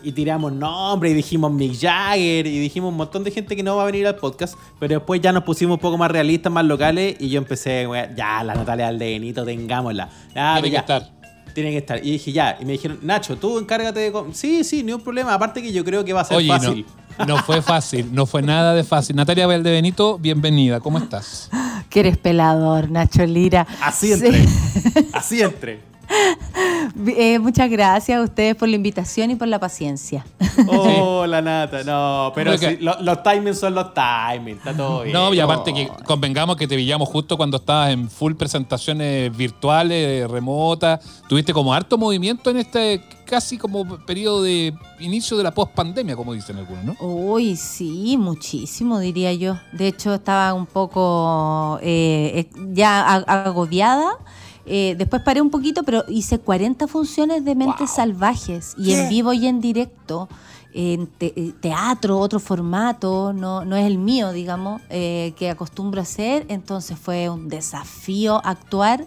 Y 0.02 0.12
tiramos 0.12 0.52
nombres 0.52 1.12
y 1.12 1.14
dijimos 1.14 1.50
Mick 1.50 1.78
Jagger 1.80 2.46
y 2.46 2.58
dijimos 2.60 2.90
un 2.90 2.96
montón 2.98 3.24
de 3.24 3.30
gente 3.30 3.56
que 3.56 3.62
no 3.62 3.76
va 3.76 3.84
a 3.84 3.86
venir 3.86 4.06
al 4.06 4.16
podcast. 4.16 4.54
Pero 4.78 4.96
después 4.96 5.18
ya 5.22 5.32
nos 5.32 5.44
pusimos 5.44 5.76
un 5.76 5.80
poco 5.80 5.96
más 5.96 6.10
realistas, 6.10 6.52
más 6.52 6.64
locales. 6.66 7.16
Y 7.20 7.30
yo 7.30 7.38
empecé, 7.38 7.86
ya, 8.14 8.42
la 8.44 8.54
Natalia 8.54 8.88
Aldenito, 8.88 9.44
tengámosla. 9.46 10.10
Ya, 10.34 10.54
Tiene 10.54 10.70
que 10.70 10.76
estar. 10.76 11.10
Tiene 11.54 11.70
que 11.70 11.78
estar. 11.78 11.99
Y 12.04 12.11
dije, 12.12 12.32
ya. 12.32 12.58
Y 12.61 12.64
me 12.64 12.73
dijeron, 12.73 12.99
Nacho, 13.02 13.37
tú 13.37 13.58
encárgate 13.58 14.00
de. 14.00 14.12
com-". 14.12 14.32
Sí, 14.34 14.64
sí, 14.64 14.82
ni 14.82 14.92
un 14.92 15.00
problema. 15.00 15.32
Aparte 15.34 15.62
que 15.62 15.73
yo 15.73 15.84
creo 15.84 16.04
que 16.04 16.12
va 16.12 16.23
a 16.23 16.25
ser 16.25 16.37
Oye, 16.37 16.49
fácil. 16.49 16.84
no, 17.18 17.26
no 17.26 17.37
fue 17.38 17.62
fácil, 17.62 18.08
no 18.12 18.26
fue 18.26 18.42
nada 18.42 18.75
de 18.75 18.82
fácil. 18.84 19.14
Natalia 19.16 19.46
Valdebenito, 19.46 20.18
bienvenida, 20.18 20.80
¿cómo 20.80 20.99
estás? 20.99 21.49
Que 21.88 22.00
eres 22.00 22.18
pelador, 22.18 22.90
Nacho 22.90 23.25
Lira. 23.25 23.66
Así 23.80 24.08
Sí. 24.08 24.12
entré. 24.26 24.46
Así 25.12 25.40
entré. 25.42 25.80
Eh, 27.16 27.38
muchas 27.38 27.70
gracias 27.70 28.18
a 28.18 28.22
ustedes 28.22 28.56
por 28.56 28.68
la 28.68 28.76
invitación 28.76 29.30
y 29.30 29.36
por 29.36 29.48
la 29.48 29.58
paciencia. 29.58 30.24
Oh, 30.68 31.26
la 31.26 31.42
nata, 31.42 31.82
no, 31.82 32.32
pero 32.34 32.56
sí, 32.56 32.78
los 32.80 33.22
timings 33.22 33.58
son 33.58 33.74
los 33.74 33.92
timings, 33.92 34.58
está 34.58 34.72
todo 34.76 35.02
bien. 35.02 35.12
No, 35.12 35.34
y 35.34 35.40
aparte 35.40 35.72
que 35.72 35.90
convengamos 36.04 36.56
que 36.56 36.68
te 36.68 36.76
pillamos 36.76 37.08
justo 37.08 37.36
cuando 37.36 37.56
estabas 37.56 37.90
en 37.90 38.08
full 38.08 38.34
presentaciones 38.34 39.36
virtuales, 39.36 40.30
remotas, 40.30 41.22
tuviste 41.28 41.52
como 41.52 41.74
harto 41.74 41.98
movimiento 41.98 42.50
en 42.50 42.58
este 42.58 43.02
casi 43.24 43.58
como 43.58 43.84
periodo 44.04 44.42
de 44.42 44.74
inicio 45.00 45.36
de 45.36 45.42
la 45.42 45.52
post-pandemia, 45.52 46.14
como 46.14 46.32
dicen 46.32 46.56
algunos, 46.56 46.84
¿no? 46.84 46.96
Uy, 47.00 47.56
sí, 47.56 48.16
muchísimo, 48.16 48.98
diría 48.98 49.32
yo. 49.32 49.58
De 49.72 49.88
hecho, 49.88 50.14
estaba 50.14 50.54
un 50.54 50.66
poco 50.66 51.78
eh, 51.82 52.48
ya 52.72 53.02
agobiada. 53.16 54.18
Eh, 54.66 54.94
después 54.97 55.23
paré 55.23 55.40
un 55.40 55.50
poquito, 55.50 55.83
pero 55.83 56.04
hice 56.09 56.38
40 56.38 56.87
funciones 56.87 57.44
de 57.44 57.54
Mentes 57.54 57.90
Salvajes 57.90 58.75
y 58.78 58.92
en 58.92 59.09
vivo 59.09 59.33
y 59.33 59.47
en 59.47 59.61
directo. 59.61 60.28
En 60.76 61.09
eh, 61.21 61.52
teatro, 61.61 62.18
otro 62.18 62.40
formato, 62.40 63.33
no, 63.33 63.64
no 63.64 63.76
es 63.76 63.87
el 63.87 63.97
mío, 63.97 64.33
digamos, 64.33 64.83
que 64.88 65.49
acostumbro 65.50 66.00
a 66.00 66.02
hacer. 66.02 66.47
Entonces 66.49 66.99
fue 66.99 67.28
un 67.28 67.49
desafío 67.49 68.40
actuar 68.44 69.06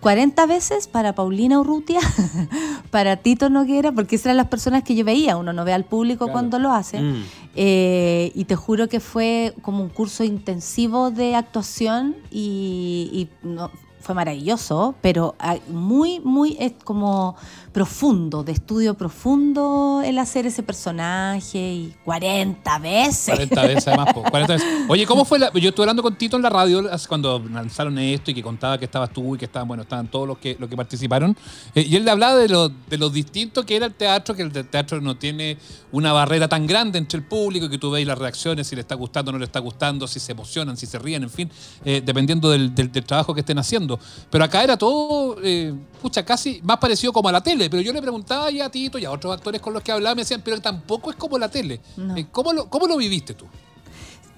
40 0.00 0.46
veces 0.46 0.86
para 0.88 1.14
Paulina 1.14 1.58
Urrutia, 1.58 2.00
para 2.90 3.16
Tito 3.16 3.50
Noguera, 3.50 3.92
porque 3.92 4.16
esas 4.16 4.26
eran 4.26 4.36
las 4.36 4.48
personas 4.48 4.82
que 4.82 4.94
yo 4.94 5.04
veía. 5.04 5.36
Uno 5.36 5.52
no 5.52 5.64
ve 5.64 5.72
al 5.72 5.84
público 5.84 6.28
cuando 6.28 6.58
lo 6.58 6.72
hace. 6.72 7.00
Mm. 7.00 7.24
Eh, 7.54 8.32
y 8.34 8.44
te 8.44 8.54
juro 8.54 8.88
que 8.88 9.00
fue 9.00 9.54
como 9.62 9.82
un 9.82 9.88
curso 9.88 10.24
intensivo 10.24 11.10
de 11.10 11.34
actuación 11.34 12.16
y, 12.30 13.28
no, 13.42 13.70
fue 14.06 14.14
maravilloso, 14.14 14.94
pero 15.00 15.34
muy, 15.68 16.20
muy 16.20 16.56
es 16.60 16.72
como 16.84 17.34
profundo, 17.76 18.42
de 18.42 18.52
estudio 18.52 18.94
profundo 18.94 20.00
el 20.02 20.16
hacer 20.16 20.46
ese 20.46 20.62
personaje 20.62 21.58
y 21.58 21.94
40 22.06 22.78
veces. 22.78 23.34
40 23.34 23.62
veces 23.66 23.88
además, 23.88 24.14
40 24.30 24.52
veces. 24.54 24.68
Oye, 24.88 25.04
¿cómo 25.04 25.26
fue? 25.26 25.38
La, 25.38 25.52
yo 25.52 25.68
estuve 25.68 25.84
hablando 25.84 26.02
con 26.02 26.16
Tito 26.16 26.38
en 26.38 26.42
la 26.42 26.48
radio 26.48 26.88
cuando 27.06 27.38
lanzaron 27.52 27.98
esto 27.98 28.30
y 28.30 28.34
que 28.34 28.42
contaba 28.42 28.78
que 28.78 28.86
estabas 28.86 29.10
tú 29.10 29.34
y 29.34 29.38
que 29.38 29.44
estaban, 29.44 29.68
bueno, 29.68 29.82
estaban 29.82 30.08
todos 30.08 30.26
los 30.26 30.38
que, 30.38 30.56
los 30.58 30.70
que 30.70 30.74
participaron. 30.74 31.36
Eh, 31.74 31.82
y 31.82 31.96
él 31.96 32.06
le 32.06 32.12
hablaba 32.12 32.36
de 32.36 32.48
lo, 32.48 32.70
de 32.70 33.10
distinto 33.10 33.66
que 33.66 33.76
era 33.76 33.84
el 33.84 33.92
teatro, 33.92 34.34
que 34.34 34.40
el 34.40 34.52
teatro 34.52 35.02
no 35.02 35.18
tiene 35.18 35.58
una 35.92 36.14
barrera 36.14 36.48
tan 36.48 36.66
grande 36.66 36.96
entre 36.96 37.18
el 37.18 37.26
público, 37.26 37.68
que 37.68 37.76
tú 37.76 37.90
veis 37.90 38.06
las 38.06 38.16
reacciones, 38.16 38.66
si 38.66 38.74
le 38.74 38.80
está 38.80 38.94
gustando 38.94 39.28
o 39.28 39.32
no 39.32 39.38
le 39.38 39.44
está 39.44 39.60
gustando, 39.60 40.06
si 40.06 40.18
se 40.18 40.32
emocionan, 40.32 40.78
si 40.78 40.86
se 40.86 40.98
ríen, 40.98 41.24
en 41.24 41.30
fin, 41.30 41.50
eh, 41.84 42.02
dependiendo 42.02 42.48
del, 42.48 42.74
del, 42.74 42.90
trabajo 42.90 43.34
que 43.34 43.40
estén 43.40 43.58
haciendo. 43.58 44.00
Pero 44.30 44.44
acá 44.44 44.64
era 44.64 44.78
todo, 44.78 45.36
eh, 45.42 45.74
pucha, 46.06 46.24
casi 46.24 46.60
más 46.62 46.78
parecido 46.78 47.12
como 47.12 47.28
a 47.28 47.32
la 47.32 47.42
tele 47.42 47.68
pero 47.68 47.82
yo 47.82 47.92
le 47.92 48.00
preguntaba 48.00 48.48
ya 48.52 48.66
a 48.66 48.70
Tito 48.70 48.96
y 48.96 49.04
a 49.04 49.10
otros 49.10 49.34
actores 49.34 49.60
con 49.60 49.72
los 49.72 49.82
que 49.82 49.90
hablaba, 49.90 50.14
me 50.14 50.22
decían, 50.22 50.40
pero 50.44 50.60
tampoco 50.60 51.10
es 51.10 51.16
como 51.16 51.36
la 51.36 51.50
tele. 51.50 51.80
Eh, 52.16 52.26
¿Cómo, 52.30 52.52
lo, 52.52 52.70
¿Cómo 52.70 52.86
lo 52.86 52.96
viviste 52.96 53.34
tú? 53.34 53.46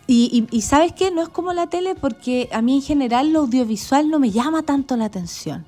Y, 0.06 0.46
y, 0.50 0.62
sabes 0.62 0.94
qué, 0.94 1.10
no 1.10 1.20
es 1.20 1.28
como 1.28 1.52
la 1.52 1.66
tele 1.66 1.94
porque 1.94 2.48
a 2.52 2.62
mí 2.62 2.76
en 2.76 2.82
general 2.82 3.30
lo 3.30 3.40
audiovisual 3.40 4.08
no 4.08 4.18
me 4.18 4.30
llama 4.30 4.62
tanto 4.62 4.96
la 4.96 5.04
atención. 5.04 5.66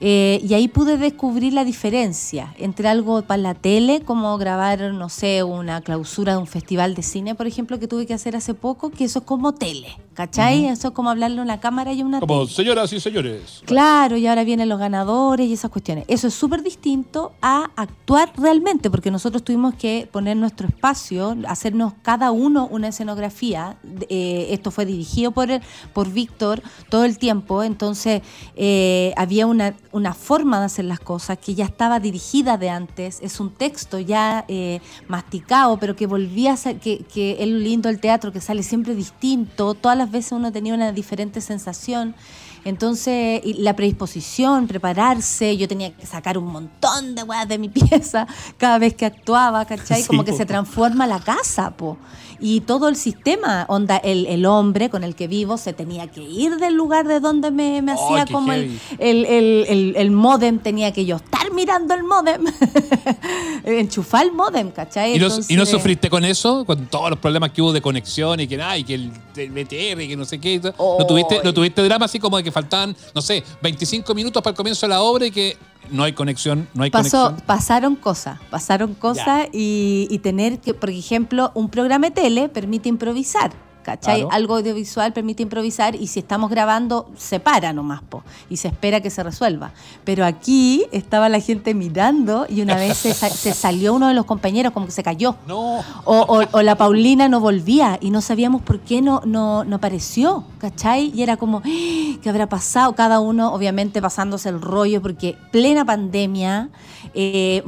Eh, 0.00 0.40
y 0.42 0.54
ahí 0.54 0.66
pude 0.66 0.96
descubrir 0.96 1.52
la 1.52 1.64
diferencia 1.64 2.54
entre 2.58 2.88
algo 2.88 3.22
para 3.22 3.40
la 3.40 3.54
tele, 3.54 4.00
como 4.00 4.36
grabar, 4.38 4.80
no 4.94 5.08
sé, 5.08 5.44
una 5.44 5.80
clausura 5.82 6.32
de 6.32 6.38
un 6.38 6.48
festival 6.48 6.94
de 6.94 7.02
cine, 7.02 7.34
por 7.34 7.46
ejemplo, 7.46 7.78
que 7.78 7.86
tuve 7.86 8.06
que 8.06 8.14
hacer 8.14 8.34
hace 8.34 8.54
poco, 8.54 8.90
que 8.90 9.04
eso 9.04 9.20
es 9.20 9.24
como 9.26 9.52
tele, 9.52 9.96
¿cachai? 10.14 10.66
Eso 10.66 10.88
es 10.88 10.94
como 10.94 11.10
hablarle 11.10 11.40
a 11.40 11.42
una 11.42 11.60
cámara 11.60 11.92
y 11.92 12.00
a 12.00 12.04
una 12.04 12.20
Como 12.20 12.46
señoras 12.46 12.92
y 12.92 13.00
señores. 13.00 13.62
Claro, 13.64 14.16
y 14.16 14.26
ahora 14.26 14.44
vienen 14.44 14.68
los 14.68 14.78
ganadores 14.78 15.48
y 15.48 15.52
esas 15.52 15.70
cuestiones. 15.70 16.04
Eso 16.08 16.28
es 16.28 16.34
súper 16.34 16.62
distinto 16.62 17.32
a 17.40 17.70
actuar 17.76 18.32
realmente, 18.36 18.90
porque 18.90 19.10
nosotros 19.10 19.42
tuvimos 19.42 19.74
que 19.74 20.08
poner 20.10 20.36
nuestro 20.36 20.68
espacio, 20.68 21.36
hacernos 21.46 21.94
cada 22.02 22.30
uno 22.30 22.68
una 22.70 22.88
escenografía. 22.88 23.76
Eh, 24.08 24.48
esto 24.50 24.70
fue 24.70 24.86
dirigido 24.86 25.32
por, 25.32 25.48
por 25.92 26.10
Víctor 26.10 26.62
todo 26.88 27.04
el 27.04 27.18
tiempo, 27.18 27.62
entonces 27.62 28.22
eh, 28.56 29.12
había 29.16 29.46
una 29.46 29.74
una 29.92 30.14
forma 30.14 30.58
de 30.58 30.66
hacer 30.66 30.86
las 30.86 31.00
cosas 31.00 31.38
que 31.38 31.54
ya 31.54 31.64
estaba 31.64 32.00
dirigida 32.00 32.56
de 32.56 32.70
antes, 32.70 33.20
es 33.22 33.38
un 33.40 33.50
texto 33.50 33.98
ya 33.98 34.44
eh, 34.48 34.80
masticado, 35.06 35.76
pero 35.78 35.94
que 35.94 36.06
volvía 36.06 36.54
a 36.54 36.56
ser, 36.56 36.78
que, 36.80 37.04
que 37.04 37.36
es 37.38 37.48
lo 37.48 37.58
lindo 37.58 37.88
del 37.88 38.00
teatro, 38.00 38.32
que 38.32 38.40
sale 38.40 38.62
siempre 38.62 38.94
distinto, 38.94 39.74
todas 39.74 39.96
las 40.02 40.10
veces 40.10 40.32
uno 40.32 40.50
tenía 40.50 40.74
una 40.74 40.90
diferente 40.90 41.40
sensación. 41.40 42.16
Entonces, 42.64 43.42
la 43.58 43.74
predisposición, 43.74 44.66
prepararse, 44.66 45.56
yo 45.56 45.68
tenía 45.68 45.92
que 45.92 46.06
sacar 46.06 46.38
un 46.38 46.46
montón 46.46 47.14
de 47.14 47.22
weas 47.22 47.48
de 47.48 47.58
mi 47.58 47.68
pieza 47.70 48.26
cada 48.58 48.78
vez 48.78 48.94
que 48.94 49.06
actuaba, 49.06 49.64
¿cachai? 49.64 50.04
Como 50.04 50.24
que 50.24 50.32
se 50.32 50.46
transforma 50.46 51.06
la 51.06 51.20
casa, 51.20 51.70
po 51.76 51.98
y 52.42 52.60
todo 52.60 52.88
el 52.88 52.96
sistema, 52.96 53.66
onda, 53.68 53.98
el, 53.98 54.26
el, 54.26 54.46
hombre 54.46 54.90
con 54.90 55.04
el 55.04 55.14
que 55.14 55.28
vivo 55.28 55.56
se 55.56 55.72
tenía 55.72 56.08
que 56.08 56.22
ir 56.22 56.56
del 56.56 56.74
lugar 56.74 57.06
de 57.06 57.20
donde 57.20 57.52
me, 57.52 57.80
me 57.82 57.92
hacía 57.92 58.26
como 58.26 58.52
el, 58.52 58.80
el, 58.98 59.94
el, 59.96 60.10
modem, 60.10 60.58
tenía 60.58 60.92
que 60.92 61.04
yo 61.04 61.16
estar 61.16 61.52
mirando 61.52 61.94
el 61.94 62.02
modem, 62.02 62.44
enchufar 63.64 64.26
el 64.26 64.32
modem, 64.32 64.72
¿cachai? 64.72 65.12
¿Y, 65.12 65.22
¿Y, 65.48 65.56
no 65.56 65.64
sufriste 65.64 66.10
con 66.10 66.24
eso? 66.24 66.64
Con 66.64 66.86
todos 66.86 67.10
los 67.10 67.18
problemas 67.20 67.52
que 67.52 67.62
hubo 67.62 67.72
de 67.72 67.80
conexión 67.80 68.40
y 68.40 68.48
que, 68.48 68.60
ay, 68.60 68.82
que 68.82 68.94
el, 68.94 69.12
BTR 69.12 70.02
y 70.02 70.08
que 70.08 70.16
no 70.16 70.24
sé 70.24 70.40
qué. 70.40 70.60
¿No, 70.60 71.06
tuviste, 71.06 71.40
¿No 71.44 71.54
tuviste 71.54 71.80
drama 71.82 72.06
así 72.06 72.18
como 72.18 72.38
de 72.38 72.42
que 72.42 72.50
faltaban, 72.52 72.96
no 73.14 73.22
sé, 73.22 73.42
25 73.62 74.14
minutos 74.14 74.42
para 74.42 74.52
el 74.52 74.56
comienzo 74.56 74.86
de 74.86 74.90
la 74.90 75.02
obra 75.02 75.26
y 75.26 75.30
que 75.30 75.56
no 75.90 76.04
hay 76.04 76.12
conexión, 76.12 76.68
no 76.74 76.84
hay 76.84 76.90
conexión. 76.90 77.36
Pasaron 77.46 77.96
cosas, 77.96 78.38
pasaron 78.50 78.94
cosas 78.94 79.48
y, 79.52 80.06
y, 80.10 80.18
tener 80.18 80.60
que, 80.60 80.74
por 80.74 80.90
ejemplo, 80.90 81.50
un 81.54 81.68
programa 81.68 82.08
de 82.08 82.22
tele 82.22 82.48
permite 82.48 82.88
improvisar. 82.88 83.52
¿Cachai? 83.82 84.26
Algo 84.30 84.56
audiovisual 84.56 85.12
permite 85.12 85.42
improvisar 85.42 85.94
y 85.94 86.06
si 86.06 86.20
estamos 86.20 86.50
grabando, 86.50 87.10
se 87.16 87.40
para 87.40 87.72
nomás, 87.72 88.02
po, 88.02 88.22
y 88.48 88.56
se 88.56 88.68
espera 88.68 89.00
que 89.00 89.10
se 89.10 89.22
resuelva. 89.22 89.72
Pero 90.04 90.24
aquí 90.24 90.84
estaba 90.92 91.28
la 91.28 91.40
gente 91.40 91.74
mirando 91.74 92.46
y 92.48 92.62
una 92.62 92.76
vez 92.76 92.96
se, 92.98 93.52
salió 93.52 93.94
uno 93.94 94.08
de 94.08 94.14
los 94.14 94.24
compañeros, 94.24 94.72
como 94.72 94.86
que 94.86 94.92
se 94.92 95.02
cayó. 95.02 95.36
No. 95.46 95.80
O, 96.04 96.62
la 96.62 96.76
Paulina 96.76 97.28
no 97.28 97.40
volvía 97.40 97.98
y 98.00 98.10
no 98.10 98.20
sabíamos 98.20 98.62
por 98.62 98.80
qué 98.80 99.02
no, 99.02 99.22
no, 99.24 99.64
no 99.64 99.76
apareció, 99.76 100.44
¿cachai? 100.58 101.12
Y 101.14 101.22
era 101.22 101.36
como, 101.36 101.58
¡Ah! 101.58 102.18
¿qué 102.22 102.28
habrá 102.30 102.48
pasado? 102.48 102.94
Cada 102.94 103.20
uno, 103.20 103.52
obviamente, 103.52 104.00
pasándose 104.00 104.48
el 104.48 104.60
rollo, 104.60 105.02
porque 105.02 105.36
plena 105.50 105.84
pandemia, 105.84 106.70
eh, 107.14 107.62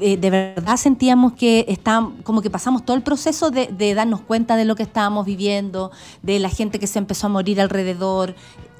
eh, 0.00 0.16
de 0.16 0.30
verdad 0.30 0.76
sentíamos 0.76 1.32
que 1.32 1.64
estábamos, 1.68 2.14
como 2.22 2.40
que 2.40 2.50
pasamos 2.50 2.84
todo 2.84 2.96
el 2.96 3.02
proceso 3.02 3.50
de, 3.50 3.66
de 3.66 3.94
darnos 3.94 4.20
cuenta 4.20 4.56
de 4.56 4.64
lo 4.64 4.76
que 4.76 4.82
estábamos 4.82 5.26
viviendo 5.26 5.39
de 6.22 6.38
la 6.38 6.48
gente 6.48 6.78
que 6.78 6.86
se 6.86 6.98
empezó 6.98 7.26
a 7.26 7.30
morir 7.30 7.60
alrededor. 7.60 8.34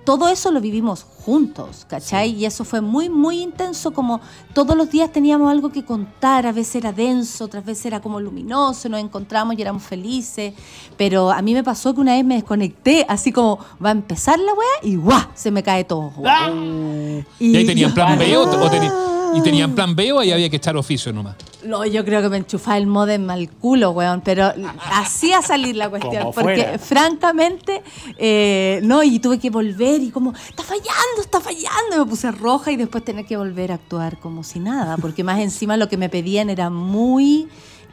Todo 0.05 0.29
eso 0.29 0.51
lo 0.51 0.61
vivimos 0.61 1.05
juntos, 1.05 1.87
¿cachai? 1.87 2.31
Y 2.31 2.47
eso 2.47 2.65
fue 2.65 2.81
muy, 2.81 3.11
muy 3.11 3.43
intenso, 3.43 3.93
como 3.93 4.21
todos 4.55 4.75
los 4.75 4.91
días 4.91 5.13
teníamos 5.13 5.51
algo 5.51 5.71
que 5.71 5.85
contar, 5.85 6.47
a 6.47 6.53
veces 6.53 6.77
era 6.77 6.93
denso, 6.93 7.45
otras 7.45 7.65
veces 7.65 7.87
era 7.87 8.01
como 8.01 8.19
luminoso, 8.19 8.89
nos 8.89 9.01
encontramos 9.01 9.57
y 9.57 9.63
éramos 9.63 9.83
felices, 9.83 10.55
pero 10.97 11.31
a 11.31 11.43
mí 11.43 11.53
me 11.53 11.63
pasó 11.63 11.95
que 11.95 12.01
una 12.01 12.15
vez 12.15 12.25
me 12.25 12.35
desconecté, 12.35 13.05
así 13.09 13.31
como 13.31 13.59
va 13.85 13.91
a 13.91 13.93
empezar 13.93 14.39
la 14.39 14.53
weá 14.55 14.69
y 14.83 14.97
¡guau! 14.97 15.29
Se 15.35 15.51
me 15.51 15.63
cae 15.63 15.85
todo. 15.85 16.13
¡Ah! 16.25 16.51
Y, 17.39 17.57
ahí 17.57 17.67
tenían 17.67 17.93
plan 17.93 18.19
B 18.19 18.37
o, 18.39 18.47
¿Y 19.35 19.43
tenían 19.43 19.75
plan 19.75 19.95
B 19.95 20.13
o 20.13 20.21
ahí 20.21 20.33
había 20.33 20.49
que 20.49 20.57
echar 20.57 20.77
oficio 20.77 21.13
nomás? 21.13 21.37
No, 21.65 21.85
yo 21.85 22.05
creo 22.05 22.23
que 22.23 22.29
me 22.29 22.39
enchufaba 22.39 22.79
el 22.79 22.87
modem 22.87 23.29
al 23.29 23.51
culo, 23.51 23.91
weón, 23.91 24.23
pero 24.23 24.53
hacía 24.93 25.43
salir 25.43 25.77
la 25.77 25.91
cuestión, 25.91 26.31
porque 26.35 26.79
francamente, 26.79 27.83
eh, 28.17 28.81
no, 28.83 29.03
y 29.03 29.19
tuve 29.19 29.39
que 29.39 29.51
volver 29.51 30.03
y 30.03 30.11
como, 30.11 30.33
está 30.33 30.63
fallando, 30.63 31.21
está 31.21 31.41
fallando, 31.41 31.97
y 31.97 31.99
me 31.99 32.07
puse 32.07 32.31
roja 32.31 32.73
y 32.73 32.77
después 32.77 33.05
tener 33.05 33.27
que 33.27 33.37
volver 33.37 33.73
a 33.73 33.75
actuar 33.75 34.19
como 34.19 34.43
si 34.43 34.59
nada, 34.59 34.97
porque 34.97 35.23
más 35.23 35.41
encima 35.41 35.77
lo 35.77 35.89
que 35.89 35.97
me 35.97 36.09
pedían 36.09 36.49
era 36.49 36.71
muy 36.71 37.49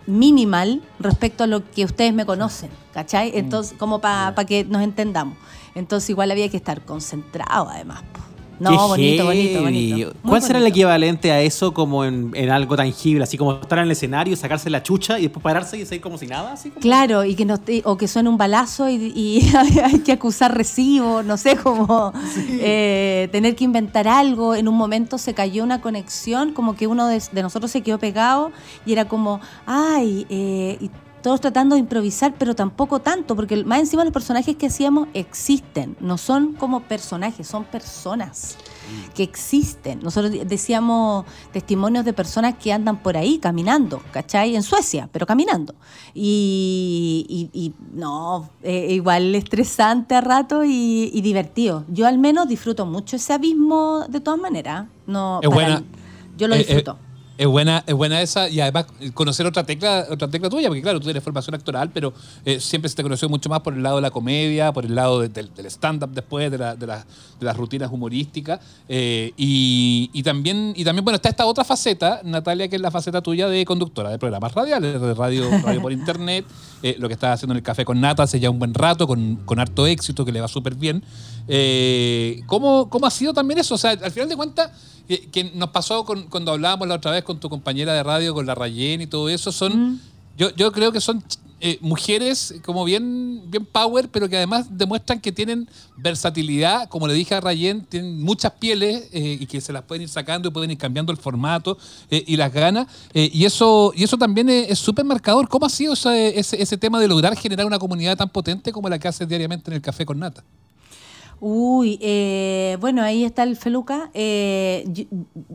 minimal 0.05 0.81
respecto 0.99 1.43
a 1.43 1.47
lo 1.47 1.69
que 1.69 1.83
ustedes 1.83 2.13
me 2.13 2.25
conocen, 2.25 2.69
¿cachai? 2.93 3.31
Mm. 3.31 3.37
Entonces, 3.37 3.77
como 3.77 3.99
para 3.99 4.33
que 4.45 4.63
nos 4.63 4.81
entendamos. 4.81 5.37
Entonces 5.75 6.09
igual 6.09 6.31
había 6.31 6.49
que 6.49 6.57
estar 6.57 6.81
concentrado 6.85 7.69
además. 7.69 8.01
No, 8.59 8.87
bonito, 8.87 9.25
bonito, 9.25 9.61
bonito, 9.61 10.13
¿Cuál 10.23 10.41
será 10.41 10.59
el 10.59 10.67
equivalente 10.67 11.31
a 11.31 11.41
eso 11.41 11.73
como 11.73 12.05
en, 12.05 12.49
algo 12.49 12.75
tangible? 12.75 13.23
Así 13.23 13.37
como 13.37 13.53
estar 13.53 13.77
en 13.79 13.85
el 13.85 13.91
escenario, 13.91 14.35
sacarse 14.35 14.69
la 14.69 14.81
chucha 14.81 15.19
y 15.19 15.23
después 15.23 15.43
pararse 15.43 15.77
y 15.77 15.85
seguir 15.85 16.01
como 16.01 16.17
si 16.17 16.27
nada. 16.27 16.53
Así 16.53 16.71
Claro, 16.71 17.23
y 17.23 17.35
que 17.35 17.45
no, 17.45 17.59
o 17.83 17.97
que 17.97 18.07
suene 18.07 18.29
un 18.29 18.37
balazo 18.37 18.89
y, 18.89 19.51
hay 19.83 19.99
que 19.99 20.11
acusar 20.11 20.55
recibo, 20.55 21.23
no 21.23 21.37
sé, 21.37 21.55
como 21.57 22.13
eh, 22.49 23.29
tener 23.31 23.55
que 23.55 23.63
inventar 23.63 24.07
algo. 24.07 24.55
En 24.55 24.67
un 24.67 24.75
momento 24.75 25.17
se 25.17 25.33
cayó 25.33 25.63
una 25.63 25.81
conexión, 25.81 26.53
como 26.53 26.75
que 26.75 26.87
uno 26.87 27.07
de, 27.07 27.21
nosotros 27.41 27.71
se 27.71 27.81
quedó 27.81 27.99
pegado 27.99 28.51
y 28.85 28.93
era 28.93 29.05
como, 29.05 29.39
ay, 29.65 30.25
eh, 30.29 30.89
todos 31.27 31.41
tratando 31.41 31.75
de 31.75 31.81
improvisar, 31.81 32.35
pero 32.39 32.55
tampoco 32.55 33.01
tanto, 33.01 33.35
porque 33.35 33.61
más 33.65 33.79
encima 33.79 34.05
los 34.05 34.13
personajes 34.13 34.55
que 34.55 34.67
hacíamos 34.67 35.09
existen, 35.13 35.97
no 35.99 36.17
son 36.17 36.53
como 36.53 36.83
personajes, 36.83 37.45
son 37.45 37.65
personas 37.65 38.55
que 39.13 39.23
existen. 39.23 39.99
Nosotros 40.01 40.31
decíamos 40.45 41.25
testimonios 41.51 42.05
de 42.05 42.13
personas 42.13 42.55
que 42.55 42.71
andan 42.71 43.03
por 43.03 43.17
ahí 43.17 43.39
caminando, 43.39 44.01
¿cachai? 44.11 44.55
En 44.55 44.63
Suecia, 44.63 45.09
pero 45.11 45.25
caminando. 45.25 45.75
Y, 46.13 47.73
no, 47.91 48.49
eh, 48.63 48.93
igual 48.93 49.35
estresante 49.35 50.15
a 50.15 50.21
rato 50.21 50.63
y, 50.63 51.19
divertido. 51.19 51.83
Yo 51.89 52.07
al 52.07 52.19
menos 52.19 52.47
disfruto 52.47 52.85
mucho 52.85 53.17
ese 53.17 53.33
abismo 53.33 54.05
de 54.07 54.21
todas 54.21 54.39
maneras. 54.39 54.85
No, 55.05 55.41
es 55.43 55.49
buena. 55.49 55.83
yo 56.37 56.47
lo 56.47 56.55
eh, 56.55 56.61
eh, 56.61 56.63
disfruto. 56.63 56.97
Es 57.37 57.45
buena, 57.45 57.83
es 57.85 57.93
buena 57.93 58.19
esa 58.19 58.49
y 58.49 58.59
además 58.59 58.87
conocer 59.13 59.45
otra 59.45 59.63
tecla, 59.63 60.07
otra 60.09 60.27
tecla 60.27 60.49
tuya, 60.49 60.69
porque 60.69 60.81
claro, 60.81 60.99
tú 60.99 61.03
tienes 61.05 61.23
formación 61.23 61.53
actoral, 61.53 61.91
pero 61.91 62.11
eh, 62.43 62.59
siempre 62.59 62.89
se 62.89 62.95
te 62.95 63.03
conoció 63.03 63.29
mucho 63.29 63.47
más 63.47 63.59
por 63.59 63.75
el 63.75 63.83
lado 63.83 63.97
de 63.97 64.01
la 64.01 64.09
comedia, 64.09 64.73
por 64.73 64.85
el 64.85 64.95
lado 64.95 65.19
del 65.21 65.51
stand-up 65.65 66.09
después, 66.09 66.49
de, 66.49 66.57
de, 66.57 66.87
las 67.41 67.57
rutinas 67.57 67.91
humorísticas. 67.91 68.59
Eh, 68.89 69.33
y, 69.37 70.23
también, 70.23 70.73
y 70.75 70.83
también, 70.83 71.03
bueno, 71.05 71.17
está 71.17 71.29
esta 71.29 71.45
otra 71.45 71.63
faceta, 71.63 72.21
Natalia, 72.23 72.67
que 72.69 72.75
es 72.75 72.81
la 72.81 72.89
faceta 72.89 73.21
tuya 73.21 73.47
de 73.47 73.63
conductora 73.65 74.09
de 74.09 74.17
programas 74.17 74.55
radiales, 74.55 74.99
de 74.99 75.13
radio, 75.13 75.47
radio 75.63 75.79
por 75.79 75.91
internet, 75.91 76.43
eh, 76.81 76.95
lo 76.97 77.07
que 77.07 77.13
estás 77.13 77.35
haciendo 77.35 77.53
en 77.53 77.57
el 77.57 77.63
Café 77.63 77.85
con 77.85 78.01
Nata 78.01 78.23
hace 78.23 78.39
ya 78.39 78.49
un 78.49 78.57
buen 78.57 78.73
rato, 78.73 79.05
con, 79.05 79.35
con 79.45 79.59
harto 79.59 79.85
éxito, 79.85 80.25
que 80.25 80.31
le 80.31 80.41
va 80.41 80.47
súper 80.47 80.73
bien. 80.73 81.03
¿cómo, 82.47 82.89
¿Cómo 82.89 83.05
ha 83.05 83.11
sido 83.11 83.33
también 83.33 83.59
eso? 83.59 83.75
O 83.75 83.77
sea, 83.77 83.91
al 83.91 84.11
final 84.11 84.27
de 84.27 84.35
cuentas 84.35 84.71
que, 85.07 85.51
nos 85.53 85.69
pasó 85.69 86.05
cuando 86.05 86.51
hablábamos 86.51 86.87
la 86.87 86.95
otra 86.95 87.11
vez 87.11 87.23
con 87.23 87.39
tu 87.39 87.49
compañera 87.49 87.93
de 87.93 88.03
radio, 88.03 88.33
con 88.33 88.45
la 88.45 88.55
Rayen 88.55 89.01
y 89.01 89.07
todo 89.07 89.29
eso, 89.29 89.51
son, 89.51 90.01
yo, 90.37 90.53
yo 90.55 90.71
creo 90.71 90.91
que 90.91 91.01
son 91.01 91.23
eh, 91.59 91.79
mujeres 91.81 92.53
como 92.63 92.85
bien, 92.85 93.41
bien 93.49 93.65
power, 93.65 94.09
pero 94.09 94.29
que 94.29 94.37
además 94.37 94.67
demuestran 94.69 95.19
que 95.19 95.31
tienen 95.31 95.67
versatilidad, 95.95 96.87
como 96.87 97.07
le 97.07 97.15
dije 97.15 97.33
a 97.33 97.41
Rayen, 97.41 97.83
tienen 97.83 98.21
muchas 98.21 98.51
pieles 98.53 99.09
eh, 99.11 99.37
y 99.39 99.45
que 99.47 99.59
se 99.59 99.73
las 99.73 99.81
pueden 99.81 100.03
ir 100.03 100.09
sacando 100.09 100.49
y 100.49 100.51
pueden 100.51 100.69
ir 100.69 100.77
cambiando 100.77 101.11
el 101.11 101.17
formato 101.17 101.79
eh, 102.11 102.23
y 102.27 102.37
las 102.37 102.53
ganas. 102.53 102.85
y, 103.11 103.43
eso, 103.43 103.91
y 103.95 104.03
eso 104.03 104.17
también 104.17 104.49
es 104.49 104.77
súper 104.77 105.03
marcador. 105.03 105.49
¿Cómo 105.49 105.65
ha 105.65 105.69
sido 105.69 105.93
ese, 105.93 106.37
ese, 106.39 106.61
ese 106.61 106.77
tema 106.77 106.99
de 106.99 107.07
lograr 107.07 107.35
generar 107.35 107.65
una 107.65 107.79
comunidad 107.79 108.15
tan 108.15 108.29
potente 108.29 108.71
como 108.71 108.87
la 108.87 108.99
que 108.99 109.07
haces 109.07 109.27
diariamente 109.27 109.71
en 109.71 109.77
el 109.77 109.81
Café 109.81 110.05
con 110.05 110.19
Nata? 110.19 110.43
Uy, 111.39 111.99
eh, 112.01 112.77
bueno, 112.79 113.03
ahí 113.03 113.23
está 113.23 113.43
el 113.43 113.55
Feluca. 113.55 114.09
Eh, 114.13 114.85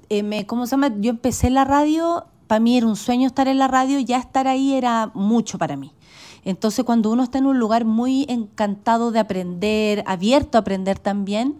eh, 0.08 0.22
me, 0.22 0.46
¿Cómo 0.46 0.66
se 0.66 0.72
llama? 0.72 0.94
Yo 0.98 1.10
empecé 1.10 1.50
la 1.50 1.64
radio, 1.64 2.26
para 2.46 2.60
mí 2.60 2.76
era 2.76 2.86
un 2.86 2.96
sueño 2.96 3.26
estar 3.26 3.48
en 3.48 3.58
la 3.58 3.68
radio, 3.68 3.98
ya 3.98 4.18
estar 4.18 4.46
ahí 4.46 4.74
era 4.74 5.10
mucho 5.14 5.58
para 5.58 5.76
mí. 5.76 5.92
Entonces, 6.44 6.84
cuando 6.84 7.10
uno 7.10 7.22
está 7.22 7.38
en 7.38 7.46
un 7.46 7.58
lugar 7.58 7.84
muy 7.84 8.26
encantado 8.28 9.10
de 9.10 9.20
aprender, 9.20 10.02
abierto 10.06 10.58
a 10.58 10.62
aprender 10.62 10.98
también, 10.98 11.58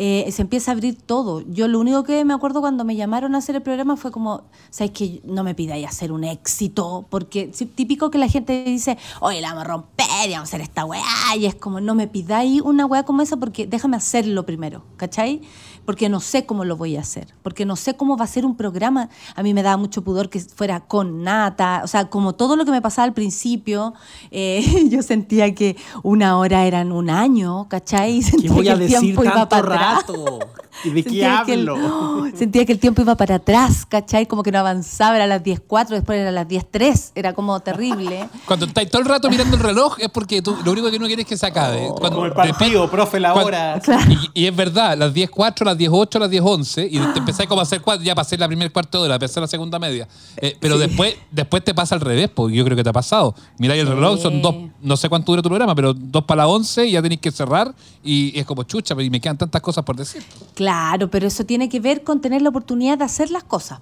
eh, 0.00 0.28
se 0.32 0.42
empieza 0.42 0.72
a 0.72 0.74
abrir 0.74 0.96
todo. 1.00 1.42
Yo 1.42 1.68
lo 1.68 1.78
único 1.78 2.02
que 2.02 2.24
me 2.24 2.34
acuerdo 2.34 2.60
cuando 2.60 2.84
me 2.84 2.96
llamaron 2.96 3.36
a 3.36 3.38
hacer 3.38 3.54
el 3.54 3.62
programa 3.62 3.96
fue 3.96 4.10
como, 4.10 4.42
¿sabes 4.70 4.90
que 4.90 5.20
No 5.24 5.44
me 5.44 5.54
pidáis 5.54 5.86
hacer 5.86 6.10
un 6.10 6.24
éxito, 6.24 7.06
porque 7.10 7.52
típico 7.76 8.10
que 8.10 8.18
la 8.18 8.28
gente 8.28 8.64
dice, 8.64 8.98
oye, 9.20 9.40
la 9.40 9.50
vamos 9.50 9.64
a 9.64 9.68
romper, 9.68 10.30
vamos 10.30 10.38
a 10.38 10.42
hacer 10.42 10.62
esta 10.62 10.84
weá, 10.84 11.36
y 11.38 11.46
es 11.46 11.54
como, 11.54 11.80
no 11.80 11.94
me 11.94 12.08
pidáis 12.08 12.60
una 12.60 12.86
weá 12.86 13.04
como 13.04 13.22
esa 13.22 13.36
porque 13.36 13.68
déjame 13.68 13.96
hacerlo 13.96 14.44
primero, 14.44 14.82
¿cachai? 14.96 15.42
Porque 15.84 16.08
no 16.08 16.20
sé 16.20 16.46
cómo 16.46 16.64
lo 16.64 16.76
voy 16.76 16.96
a 16.96 17.00
hacer, 17.00 17.34
porque 17.42 17.64
no 17.64 17.76
sé 17.76 17.96
cómo 17.96 18.16
va 18.16 18.24
a 18.24 18.28
ser 18.28 18.44
un 18.46 18.56
programa. 18.56 19.08
A 19.34 19.42
mí 19.42 19.54
me 19.54 19.62
daba 19.62 19.76
mucho 19.76 20.02
pudor 20.02 20.30
que 20.30 20.40
fuera 20.40 20.80
con 20.80 21.22
nata, 21.22 21.82
o 21.84 21.86
sea, 21.86 22.08
como 22.08 22.34
todo 22.34 22.56
lo 22.56 22.64
que 22.64 22.70
me 22.70 22.82
pasaba 22.82 23.04
al 23.04 23.14
principio, 23.14 23.94
eh, 24.30 24.88
yo 24.90 25.02
sentía 25.02 25.54
que 25.54 25.76
una 26.02 26.38
hora 26.38 26.66
eran 26.66 26.92
un 26.92 27.10
año, 27.10 27.68
¿cachai? 27.68 28.22
Sentía 28.22 28.48
¿Qué 28.48 28.54
voy 28.54 28.68
a 28.68 28.76
decir 28.76 29.00
tiempo 29.00 29.22
tanto 29.22 29.38
iba 29.38 29.48
para 29.48 29.62
rato? 29.62 30.38
¿Y 30.82 30.90
de 30.90 31.04
qué 31.04 31.24
hablo? 31.24 32.26
sentía 32.34 32.64
que 32.64 32.72
el 32.72 32.78
tiempo 32.78 33.02
iba 33.02 33.16
para 33.16 33.36
atrás, 33.36 33.86
¿cachai? 33.86 34.26
Como 34.26 34.42
que 34.42 34.50
no 34.50 34.58
avanzaba, 34.58 35.16
era 35.16 35.24
a 35.24 35.28
las 35.28 35.42
10.04, 35.42 35.88
después 35.88 36.18
era 36.18 36.30
a 36.30 36.32
las 36.32 36.48
10.03, 36.48 37.12
era 37.14 37.32
como 37.32 37.60
terrible. 37.60 38.28
Cuando 38.46 38.66
estás 38.66 38.88
todo 38.90 39.02
el 39.02 39.08
rato 39.08 39.30
mirando 39.30 39.56
el 39.56 39.62
reloj 39.62 39.96
es 40.00 40.08
porque 40.08 40.42
tú 40.42 40.56
lo 40.64 40.72
único 40.72 40.90
que 40.90 40.98
no 40.98 41.06
quieres 41.06 41.24
es 41.24 41.28
que 41.28 41.36
se 41.36 41.46
acabe. 41.46 41.88
Cuando, 41.98 42.16
como 42.16 42.26
el 42.26 42.32
partido, 42.32 42.90
profe, 42.90 43.20
la 43.20 43.34
hora. 43.34 43.80
Y, 44.34 44.46
es 44.46 44.56
verdad, 44.56 44.96
las 44.96 45.14
10.04, 45.14 45.64
las 45.64 45.78
10.08, 45.78 46.18
las 46.18 46.30
10.11, 46.30 46.88
y 46.90 46.98
te 46.98 47.18
empezás 47.18 47.46
como 47.46 47.60
a 47.60 47.62
hacer 47.62 47.80
cuatro, 47.80 48.04
ya 48.04 48.14
pasé 48.14 48.36
la 48.36 48.46
primera 48.46 48.70
cuarto 48.70 48.98
de 48.98 49.04
hora, 49.08 49.18
pasé 49.18 49.40
la 49.40 49.46
segunda 49.46 49.78
media. 49.78 50.08
Eh, 50.36 50.56
pero 50.60 50.78
después, 50.78 51.14
después 51.30 51.62
te 51.64 51.74
pasa 51.74 51.94
al 51.94 52.00
revés, 52.00 52.30
porque 52.34 52.56
yo 52.56 52.64
creo 52.64 52.76
que 52.76 52.82
te 52.82 52.90
ha 52.90 52.92
pasado. 52.92 53.34
Mira, 53.58 53.74
el 53.74 53.86
reloj 53.86 54.20
son 54.20 54.42
dos, 54.42 54.54
no 54.80 54.96
sé 54.96 55.08
cuánto 55.08 55.32
dura 55.32 55.42
tu 55.42 55.48
programa, 55.48 55.74
pero 55.74 55.94
dos 55.94 56.24
para 56.24 56.44
las 56.44 56.52
11 56.52 56.86
y 56.86 56.92
ya 56.92 57.02
tenéis 57.02 57.20
que 57.20 57.30
cerrar 57.30 57.74
y 58.02 58.38
es 58.38 58.44
como 58.44 58.64
chucha, 58.64 58.94
y 59.00 59.10
me 59.10 59.20
quedan 59.20 59.38
tantas 59.38 59.62
cosas 59.62 59.84
por 59.84 59.96
decir. 59.96 60.22
Claro, 60.54 60.63
pero 61.10 61.26
eso 61.26 61.44
tiene 61.44 61.68
que 61.68 61.80
ver 61.80 62.02
con 62.02 62.20
tener 62.20 62.42
la 62.42 62.50
oportunidad 62.50 62.98
de 62.98 63.04
hacer 63.04 63.30
las 63.30 63.44
cosas 63.44 63.80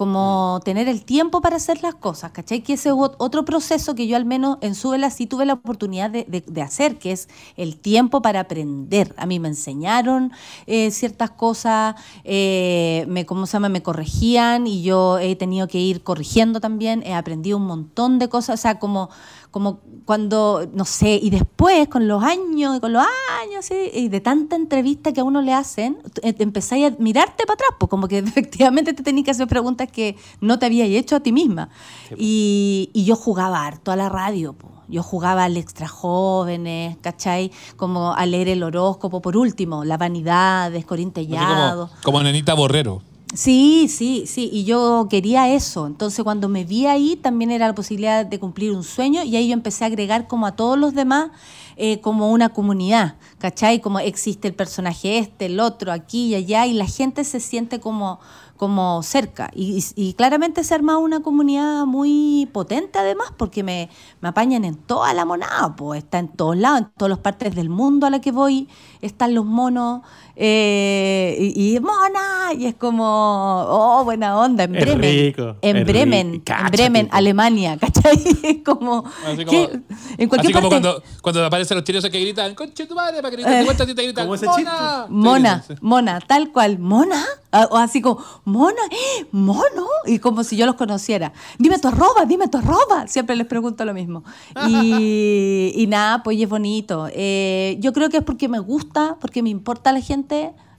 como 0.00 0.62
tener 0.64 0.88
el 0.88 1.04
tiempo 1.04 1.42
para 1.42 1.56
hacer 1.56 1.82
las 1.82 1.94
cosas, 1.94 2.30
¿cachai? 2.30 2.62
Que 2.62 2.72
ese 2.72 2.88
es 2.88 2.94
otro 2.96 3.44
proceso 3.44 3.94
que 3.94 4.06
yo 4.06 4.16
al 4.16 4.24
menos 4.24 4.56
en 4.62 4.74
Súbela 4.74 5.10
sí 5.10 5.26
tuve 5.26 5.44
la 5.44 5.52
oportunidad 5.52 6.08
de, 6.08 6.62
hacer, 6.62 6.96
que 6.98 7.12
es 7.12 7.28
el 7.58 7.76
tiempo 7.76 8.22
para 8.22 8.40
aprender. 8.40 9.14
A 9.18 9.26
mí 9.26 9.38
me 9.38 9.48
enseñaron 9.48 10.32
eh, 10.66 10.90
ciertas 10.90 11.32
cosas, 11.32 11.96
eh, 12.24 13.04
me, 13.08 13.26
¿cómo 13.26 13.44
se 13.44 13.52
llama? 13.52 13.68
Me 13.68 13.82
corregían 13.82 14.66
y 14.66 14.82
yo 14.82 15.18
he 15.18 15.36
tenido 15.36 15.68
que 15.68 15.76
ir 15.76 16.02
corrigiendo 16.02 16.60
también, 16.60 17.02
he 17.04 17.12
aprendido 17.12 17.58
un 17.58 17.66
montón 17.66 18.18
de 18.18 18.30
cosas, 18.30 18.58
o 18.58 18.62
sea, 18.62 18.78
como 18.78 19.10
como 19.50 19.80
cuando, 20.04 20.68
no 20.72 20.84
sé, 20.84 21.18
y 21.20 21.30
después 21.30 21.88
con 21.88 22.06
los 22.08 22.22
años, 22.22 22.76
y 22.76 22.80
con 22.80 22.92
los 22.92 23.04
años, 23.42 23.68
y 23.70 24.08
de 24.08 24.20
tanta 24.20 24.56
entrevista 24.56 25.12
que 25.12 25.20
a 25.20 25.24
uno 25.24 25.42
le 25.42 25.52
hacen, 25.52 25.98
eh, 26.22 26.34
empezáis 26.38 26.86
a 26.86 26.96
mirarte 26.98 27.44
para 27.46 27.54
atrás, 27.54 27.70
pues 27.78 27.90
como 27.90 28.08
que 28.08 28.18
efectivamente 28.18 28.92
te 28.92 29.02
tenías 29.02 29.24
que 29.24 29.30
hacer 29.32 29.48
preguntas 29.48 29.90
que 29.90 30.16
no 30.40 30.58
te 30.58 30.66
habías 30.66 30.88
hecho 30.88 31.16
a 31.16 31.20
ti 31.20 31.32
misma. 31.32 31.68
y, 32.16 32.90
y, 32.92 33.04
yo 33.04 33.16
jugaba 33.16 33.66
harto 33.66 33.92
a 33.92 33.96
la 33.96 34.08
radio, 34.08 34.52
pues. 34.52 34.72
Yo 34.90 35.04
jugaba 35.04 35.44
al 35.44 35.56
extra 35.56 35.86
jóvenes, 35.86 36.96
¿cachai? 37.00 37.52
Como 37.76 38.12
a 38.12 38.26
leer 38.26 38.48
el 38.48 38.64
horóscopo, 38.64 39.22
por 39.22 39.36
último, 39.36 39.84
la 39.84 39.96
vanidad, 39.96 40.72
descorintellado. 40.72 41.86
Como, 41.86 42.02
como 42.02 42.22
nenita 42.24 42.54
borrero. 42.54 43.00
Sí, 43.32 43.86
sí, 43.88 44.24
sí, 44.26 44.50
y 44.52 44.64
yo 44.64 45.06
quería 45.08 45.48
eso. 45.48 45.86
Entonces 45.86 46.24
cuando 46.24 46.48
me 46.48 46.64
vi 46.64 46.86
ahí 46.86 47.14
también 47.14 47.52
era 47.52 47.68
la 47.68 47.74
posibilidad 47.76 48.26
de 48.26 48.40
cumplir 48.40 48.72
un 48.72 48.82
sueño 48.82 49.22
y 49.22 49.36
ahí 49.36 49.48
yo 49.48 49.52
empecé 49.52 49.84
a 49.84 49.86
agregar 49.86 50.26
como 50.26 50.46
a 50.46 50.56
todos 50.56 50.76
los 50.76 50.94
demás 50.94 51.30
eh, 51.76 52.00
como 52.00 52.32
una 52.32 52.48
comunidad, 52.48 53.16
¿cachai? 53.38 53.80
Como 53.80 54.00
existe 54.00 54.48
el 54.48 54.54
personaje 54.54 55.18
este, 55.18 55.46
el 55.46 55.60
otro, 55.60 55.92
aquí 55.92 56.26
y 56.26 56.34
allá 56.34 56.66
y 56.66 56.72
la 56.72 56.86
gente 56.86 57.22
se 57.22 57.38
siente 57.38 57.78
como 57.78 58.18
como 58.60 59.02
cerca. 59.02 59.50
Y, 59.54 60.12
claramente 60.18 60.62
se 60.64 60.74
ha 60.74 60.76
armado 60.76 60.98
una 60.98 61.20
comunidad 61.20 61.86
muy 61.86 62.46
potente 62.52 62.98
además, 62.98 63.32
porque 63.38 63.62
me, 63.62 63.88
me 64.20 64.28
apañan 64.28 64.66
en 64.66 64.74
toda 64.74 65.14
la 65.14 65.24
monada, 65.24 65.74
pues 65.76 66.04
está 66.04 66.18
en 66.18 66.28
todos 66.28 66.58
lados, 66.58 66.80
en 66.80 66.90
todas 66.98 67.08
las 67.08 67.20
partes 67.20 67.54
del 67.54 67.70
mundo 67.70 68.06
a 68.06 68.10
la 68.10 68.20
que 68.20 68.32
voy, 68.32 68.68
están 69.00 69.34
los 69.34 69.46
monos, 69.46 70.02
eh, 70.42 71.52
y, 71.54 71.78
mona, 71.80 72.54
y 72.56 72.64
es 72.64 72.74
como, 72.76 73.04
oh, 73.04 74.04
buena 74.04 74.38
onda, 74.38 74.64
en 74.64 74.72
Bremen. 74.72 75.34
en 75.60 75.84
Bremen, 75.84 76.42
en 76.46 76.70
Bremen, 76.72 77.08
Alemania, 77.12 77.76
¿cachai? 77.80 78.18
Es 78.42 78.62
como, 78.64 79.04
así 79.26 79.44
como, 79.44 79.68
en 80.16 80.28
cualquier 80.30 80.40
así 80.40 80.52
como 80.54 80.70
cuando, 80.70 81.02
cuando 81.20 81.44
aparecen 81.44 81.76
los 81.76 81.84
chinos 81.84 82.02
que 82.08 82.18
gritan, 82.18 82.54
conche 82.54 82.86
tu 82.86 82.94
madre, 82.94 83.20
para 83.20 83.28
que 83.28 83.36
gritan 83.36 83.52
de 83.52 83.64
vuelta, 83.64 83.84
te 83.84 83.92
gritan, 83.92 84.26
mona. 84.26 85.06
Mona, 85.10 85.64
mona, 85.82 86.20
tal 86.20 86.50
cual, 86.52 86.78
mona, 86.78 87.22
ah, 87.52 87.68
o 87.70 87.76
así 87.76 88.00
como, 88.00 88.24
mona, 88.46 88.80
¡eh! 88.90 89.26
mono, 89.32 89.86
y 90.06 90.20
como 90.20 90.42
si 90.42 90.56
yo 90.56 90.64
los 90.64 90.76
conociera. 90.76 91.34
Dime 91.58 91.78
tu 91.78 91.88
arroba, 91.88 92.24
dime 92.26 92.48
tu 92.48 92.56
arroba. 92.56 93.06
Siempre 93.08 93.36
les 93.36 93.46
pregunto 93.46 93.84
lo 93.84 93.92
mismo. 93.92 94.24
Y, 94.66 95.72
y 95.76 95.86
nada, 95.86 96.22
pues 96.22 96.40
es 96.40 96.48
bonito. 96.48 97.08
Eh, 97.12 97.76
yo 97.80 97.92
creo 97.92 98.08
que 98.08 98.18
es 98.18 98.24
porque 98.24 98.48
me 98.48 98.58
gusta, 98.58 99.16
porque 99.20 99.42
me 99.42 99.50
importa 99.50 99.92
la 99.92 100.00
gente. 100.00 100.29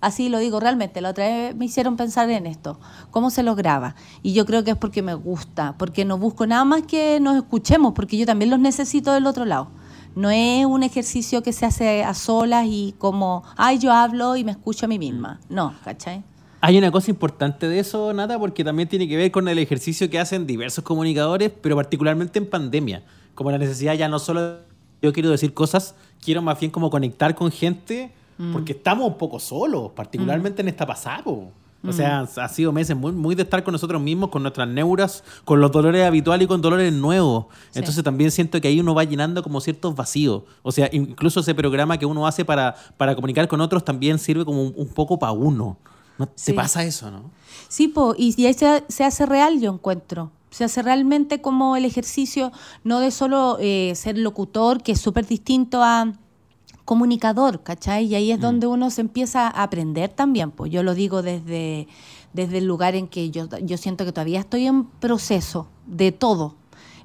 Así 0.01 0.29
lo 0.29 0.39
digo 0.39 0.59
realmente, 0.59 0.99
la 0.99 1.11
otra 1.11 1.27
vez 1.27 1.55
me 1.55 1.65
hicieron 1.65 1.95
pensar 1.95 2.27
en 2.31 2.47
esto, 2.47 2.79
cómo 3.11 3.29
se 3.29 3.43
lograba. 3.43 3.95
Y 4.23 4.33
yo 4.33 4.47
creo 4.47 4.63
que 4.63 4.71
es 4.71 4.77
porque 4.77 5.03
me 5.03 5.13
gusta, 5.13 5.75
porque 5.77 6.05
no 6.05 6.17
busco 6.17 6.47
nada 6.47 6.65
más 6.65 6.81
que 6.81 7.19
nos 7.19 7.37
escuchemos, 7.37 7.93
porque 7.93 8.17
yo 8.17 8.25
también 8.25 8.49
los 8.49 8.59
necesito 8.59 9.13
del 9.13 9.27
otro 9.27 9.45
lado. 9.45 9.67
No 10.15 10.31
es 10.31 10.65
un 10.65 10.81
ejercicio 10.81 11.43
que 11.43 11.53
se 11.53 11.67
hace 11.67 12.03
a 12.03 12.15
solas 12.15 12.65
y 12.67 12.95
como, 12.97 13.43
ay, 13.55 13.77
yo 13.77 13.93
hablo 13.93 14.35
y 14.35 14.43
me 14.43 14.51
escucho 14.51 14.87
a 14.87 14.89
mí 14.89 14.97
misma. 14.97 15.39
No, 15.49 15.75
¿cachai? 15.83 16.23
Hay 16.61 16.77
una 16.77 16.91
cosa 16.91 17.11
importante 17.11 17.67
de 17.67 17.79
eso, 17.79 18.11
Nata, 18.11 18.37
porque 18.37 18.63
también 18.63 18.89
tiene 18.89 19.07
que 19.07 19.17
ver 19.17 19.31
con 19.31 19.47
el 19.47 19.57
ejercicio 19.59 20.09
que 20.09 20.19
hacen 20.19 20.47
diversos 20.47 20.83
comunicadores, 20.83 21.51
pero 21.61 21.75
particularmente 21.75 22.39
en 22.39 22.49
pandemia. 22.49 23.03
Como 23.35 23.51
la 23.51 23.57
necesidad 23.57 23.93
ya 23.93 24.07
no 24.07 24.19
solo 24.19 24.57
yo 25.01 25.13
quiero 25.13 25.29
decir 25.29 25.53
cosas, 25.53 25.95
quiero 26.23 26.41
más 26.41 26.59
bien 26.59 26.71
como 26.71 26.89
conectar 26.89 27.33
con 27.35 27.51
gente, 27.51 28.11
mm. 28.37 28.53
porque 28.53 28.73
estamos 28.73 29.07
un 29.07 29.17
poco 29.17 29.39
solos, 29.39 29.91
particularmente 29.95 30.61
mm. 30.61 30.65
en 30.65 30.69
esta 30.69 30.85
pasada. 30.85 31.23
O 31.83 31.91
sea, 31.91 32.21
ha 32.21 32.47
sido 32.47 32.71
meses 32.71 32.95
muy, 32.95 33.11
muy 33.11 33.33
de 33.33 33.41
estar 33.41 33.63
con 33.63 33.71
nosotros 33.71 33.99
mismos, 33.99 34.29
con 34.29 34.43
nuestras 34.43 34.67
neuras, 34.67 35.23
con 35.45 35.59
los 35.59 35.71
dolores 35.71 36.05
habituales 36.05 36.45
y 36.45 36.47
con 36.47 36.61
dolores 36.61 36.93
nuevos. 36.93 37.47
Sí. 37.71 37.79
Entonces 37.79 38.03
también 38.03 38.29
siento 38.29 38.61
que 38.61 38.67
ahí 38.67 38.79
uno 38.79 38.93
va 38.93 39.03
llenando 39.03 39.41
como 39.41 39.59
ciertos 39.61 39.95
vacíos. 39.95 40.43
O 40.61 40.71
sea, 40.71 40.89
incluso 40.91 41.39
ese 41.39 41.55
programa 41.55 41.97
que 41.97 42.05
uno 42.05 42.27
hace 42.27 42.45
para, 42.45 42.75
para 42.97 43.15
comunicar 43.15 43.47
con 43.47 43.61
otros 43.61 43.83
también 43.83 44.19
sirve 44.19 44.45
como 44.45 44.61
un, 44.61 44.73
un 44.75 44.89
poco 44.89 45.17
para 45.17 45.31
uno. 45.31 45.77
¿No 46.19 46.29
Sí. 46.35 46.53
pasa 46.53 46.83
eso, 46.83 47.09
no? 47.09 47.31
Sí, 47.67 47.87
po, 47.87 48.13
y, 48.15 48.39
y 48.39 48.45
ahí 48.45 48.53
se, 48.53 48.83
se 48.87 49.03
hace 49.03 49.25
real, 49.25 49.59
yo 49.59 49.73
encuentro. 49.73 50.29
Se 50.51 50.65
hace 50.65 50.83
realmente 50.83 51.41
como 51.41 51.77
el 51.77 51.85
ejercicio, 51.85 52.51
no 52.83 52.99
de 52.99 53.09
solo 53.09 53.57
eh, 53.59 53.93
ser 53.95 54.19
locutor, 54.19 54.83
que 54.83 54.91
es 54.91 55.01
súper 55.01 55.25
distinto 55.25 55.81
a 55.81 56.13
comunicador, 56.95 57.63
¿cachai? 57.63 58.03
Y 58.05 58.15
ahí 58.15 58.31
es 58.33 58.41
donde 58.41 58.67
uno 58.67 58.89
se 58.89 58.99
empieza 58.99 59.47
a 59.47 59.63
aprender 59.63 60.09
también. 60.09 60.51
Pues 60.51 60.69
yo 60.73 60.83
lo 60.83 60.93
digo 60.93 61.21
desde, 61.21 61.87
desde 62.33 62.57
el 62.57 62.65
lugar 62.65 62.95
en 62.95 63.07
que 63.07 63.31
yo, 63.31 63.47
yo 63.61 63.77
siento 63.77 64.03
que 64.03 64.11
todavía 64.11 64.41
estoy 64.41 64.67
en 64.67 64.83
proceso 64.83 65.67
de 65.87 66.11
todo. 66.11 66.55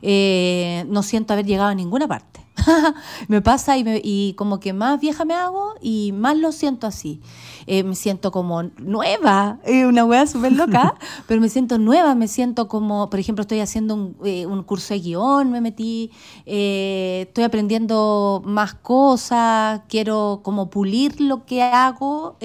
Eh, 0.02 0.84
no 0.88 1.04
siento 1.04 1.34
haber 1.34 1.46
llegado 1.46 1.68
a 1.68 1.74
ninguna 1.76 2.08
parte. 2.08 2.40
me 3.28 3.40
pasa 3.42 3.78
y, 3.78 3.84
me- 3.84 4.00
y 4.02 4.34
como 4.34 4.58
que 4.58 4.72
más 4.72 4.98
vieja 5.00 5.24
me 5.24 5.34
hago 5.34 5.74
y 5.80 6.10
más 6.12 6.36
lo 6.36 6.50
siento 6.50 6.88
así. 6.88 7.20
Eh, 7.66 7.82
me 7.82 7.94
siento 7.94 8.30
como 8.30 8.62
nueva, 8.78 9.58
eh, 9.64 9.86
una 9.86 10.04
wea 10.04 10.26
súper 10.26 10.52
loca, 10.52 10.94
pero 11.26 11.40
me 11.40 11.48
siento 11.48 11.78
nueva, 11.78 12.14
me 12.14 12.28
siento 12.28 12.68
como, 12.68 13.10
por 13.10 13.18
ejemplo, 13.18 13.42
estoy 13.42 13.60
haciendo 13.60 13.94
un, 13.94 14.16
eh, 14.24 14.46
un 14.46 14.62
curso 14.62 14.94
de 14.94 15.00
guion, 15.00 15.50
me 15.50 15.60
metí, 15.60 16.10
eh, 16.44 17.24
estoy 17.26 17.44
aprendiendo 17.44 18.42
más 18.44 18.74
cosas, 18.74 19.80
quiero 19.88 20.40
como 20.42 20.70
pulir 20.70 21.20
lo 21.20 21.44
que 21.44 21.62
hago 21.62 22.36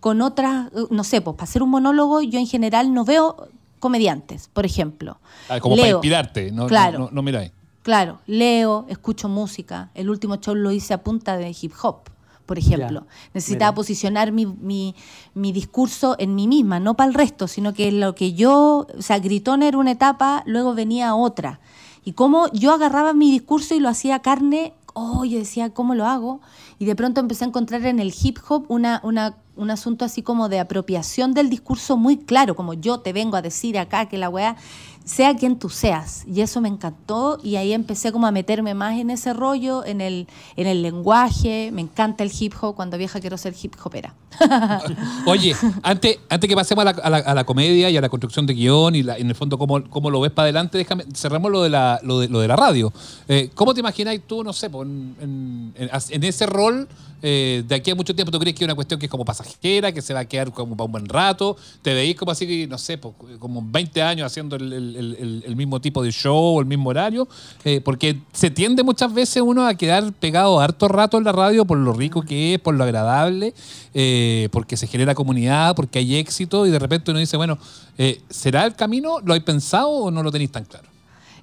con 0.00 0.20
otras, 0.22 0.70
no 0.90 1.04
sé, 1.04 1.20
pues 1.20 1.36
para 1.36 1.44
hacer 1.44 1.62
un 1.62 1.70
monólogo 1.70 2.20
yo 2.22 2.38
en 2.38 2.46
general 2.46 2.92
no 2.92 3.04
veo 3.04 3.48
comediantes, 3.78 4.48
por 4.52 4.66
ejemplo. 4.66 5.18
Ah, 5.48 5.60
como 5.60 5.76
para 5.76 5.88
inspirarte, 5.90 6.50
no, 6.50 6.66
Claro. 6.66 6.98
no, 6.98 7.04
no, 7.06 7.10
no 7.12 7.22
miráis. 7.22 7.52
Claro, 7.82 8.18
leo, 8.26 8.84
escucho 8.88 9.28
música. 9.28 9.90
El 9.94 10.10
último 10.10 10.36
show 10.38 10.56
lo 10.56 10.72
hice 10.72 10.92
a 10.92 11.04
punta 11.04 11.36
de 11.36 11.54
hip 11.60 11.72
hop, 11.82 12.08
por 12.46 12.58
ejemplo. 12.58 13.00
Ya, 13.00 13.30
Necesitaba 13.34 13.72
mira. 13.72 13.74
posicionar 13.74 14.32
mi, 14.32 14.46
mi, 14.46 14.94
mi 15.34 15.52
discurso 15.52 16.16
en 16.18 16.34
mí 16.34 16.48
misma, 16.48 16.80
no 16.80 16.94
para 16.94 17.08
el 17.08 17.14
resto, 17.14 17.48
sino 17.48 17.74
que 17.74 17.92
lo 17.92 18.14
que 18.14 18.32
yo, 18.32 18.86
o 18.96 19.02
sea, 19.02 19.18
Gritona 19.18 19.68
era 19.68 19.78
una 19.78 19.90
etapa, 19.90 20.42
luego 20.46 20.74
venía 20.74 21.14
otra. 21.14 21.60
Y 22.04 22.12
cómo 22.12 22.46
yo 22.52 22.72
agarraba 22.72 23.12
mi 23.12 23.30
discurso 23.30 23.74
y 23.74 23.80
lo 23.80 23.88
hacía 23.88 24.20
carne, 24.20 24.72
oh, 24.94 25.24
yo 25.24 25.38
decía, 25.38 25.70
¿cómo 25.70 25.94
lo 25.94 26.06
hago? 26.06 26.40
Y 26.78 26.84
de 26.84 26.94
pronto 26.96 27.20
empecé 27.20 27.44
a 27.44 27.48
encontrar 27.48 27.84
en 27.84 28.00
el 28.00 28.14
hip 28.22 28.38
hop 28.48 28.64
una, 28.68 29.00
una, 29.02 29.36
un 29.56 29.70
asunto 29.70 30.04
así 30.04 30.22
como 30.22 30.48
de 30.48 30.60
apropiación 30.60 31.34
del 31.34 31.50
discurso 31.50 31.96
muy 31.96 32.16
claro, 32.16 32.54
como 32.56 32.74
yo 32.74 33.00
te 33.00 33.12
vengo 33.12 33.36
a 33.36 33.42
decir 33.42 33.78
acá 33.78 34.06
que 34.06 34.18
la 34.18 34.28
weá 34.28 34.56
sea 35.06 35.34
quien 35.36 35.58
tú 35.58 35.70
seas. 35.70 36.24
Y 36.26 36.42
eso 36.42 36.60
me 36.60 36.68
encantó 36.68 37.38
y 37.42 37.56
ahí 37.56 37.72
empecé 37.72 38.12
como 38.12 38.26
a 38.26 38.30
meterme 38.32 38.74
más 38.74 38.98
en 38.98 39.08
ese 39.08 39.32
rollo, 39.32 39.82
en 39.86 40.02
el, 40.02 40.26
en 40.56 40.66
el 40.66 40.82
lenguaje. 40.82 41.70
Me 41.72 41.80
encanta 41.80 42.22
el 42.24 42.30
hip 42.38 42.52
hop. 42.60 42.74
Cuando 42.74 42.98
vieja 42.98 43.20
quiero 43.20 43.38
ser 43.38 43.54
hip 43.62 43.74
hopera. 43.82 44.14
Oye, 45.26 45.54
antes, 45.82 46.18
antes 46.28 46.48
que 46.48 46.54
pasemos 46.54 46.82
a 46.82 46.92
la, 46.92 47.00
a 47.02 47.10
la- 47.10 47.16
a 47.18 47.34
la 47.34 47.44
comedia 47.44 47.88
y 47.88 47.96
a 47.96 48.00
la 48.00 48.08
construcción 48.08 48.46
de 48.46 48.54
guion 48.54 48.94
y 48.94 49.02
la- 49.02 49.16
en 49.16 49.28
el 49.28 49.34
fondo 49.34 49.56
cómo, 49.58 49.82
cómo 49.88 50.10
lo 50.10 50.20
ves 50.20 50.30
para 50.32 50.44
adelante, 50.44 50.76
déjame, 50.78 51.04
cerremos 51.14 51.50
lo 51.50 51.62
de 51.62 51.70
la, 51.70 52.00
lo 52.02 52.20
de, 52.20 52.28
lo 52.28 52.40
de 52.40 52.48
la 52.48 52.56
radio. 52.56 52.92
Eh, 53.28 53.50
¿Cómo 53.54 53.72
te 53.74 53.80
imagináis 53.80 54.22
tú, 54.26 54.44
no 54.44 54.52
sé, 54.52 54.68
po, 54.70 54.82
en, 54.82 55.72
en- 55.76 56.24
ese 56.24 56.46
rol 56.46 56.88
eh, 57.22 57.64
de 57.66 57.74
aquí 57.74 57.90
a 57.90 57.94
mucho 57.94 58.14
tiempo? 58.14 58.30
¿Tú 58.30 58.38
crees 58.38 58.54
que 58.56 58.64
es 58.64 58.66
una 58.66 58.74
cuestión 58.74 59.00
que 59.00 59.06
es 59.06 59.10
como 59.10 59.24
pasajera, 59.24 59.92
que 59.92 60.02
se 60.02 60.12
va 60.12 60.20
a 60.20 60.24
quedar 60.26 60.52
como 60.52 60.76
para 60.76 60.84
un 60.86 60.92
buen 60.92 61.06
rato? 61.06 61.56
¿Te 61.82 61.94
veís 61.94 62.16
como 62.16 62.32
así, 62.32 62.66
no 62.68 62.76
sé, 62.78 62.98
po, 62.98 63.14
como 63.38 63.62
20 63.64 64.02
años 64.02 64.26
haciendo 64.26 64.56
el- 64.56 64.95
el- 64.98 65.56
mismo 65.56 65.80
tipo 65.80 66.02
de 66.02 66.10
show 66.12 66.56
o 66.56 66.60
el 66.60 66.66
mismo 66.66 66.90
horario? 66.90 67.28
Eh, 67.64 67.80
porque 67.84 68.20
se 68.32 68.50
tiende 68.50 68.82
muchas 68.82 69.12
veces 69.12 69.42
uno 69.42 69.66
a 69.66 69.74
quedar 69.74 70.12
pegado 70.12 70.60
harto 70.60 70.88
rato 70.88 71.18
en 71.18 71.24
la 71.24 71.32
radio 71.32 71.64
por 71.64 71.78
lo 71.78 71.92
rico 71.92 72.22
que 72.22 72.54
es, 72.54 72.60
por 72.60 72.74
lo 72.74 72.84
agradable, 72.84 73.54
eh, 73.94 74.48
porque 74.52 74.76
se 74.76 74.86
genera 74.86 75.14
comunidad, 75.14 75.74
porque 75.76 75.98
hay 75.98 76.16
éxito 76.16 76.66
y 76.66 76.70
de 76.70 76.78
repente 76.78 77.10
uno 77.10 77.20
dice, 77.20 77.36
bueno, 77.36 77.58
eh, 77.98 78.20
¿será 78.28 78.64
el 78.64 78.74
camino? 78.74 79.20
¿Lo 79.24 79.34
hay 79.34 79.40
pensado 79.40 79.88
o 79.90 80.10
no 80.10 80.22
lo 80.22 80.30
tenéis 80.32 80.52
tan 80.52 80.64
claro? 80.64 80.88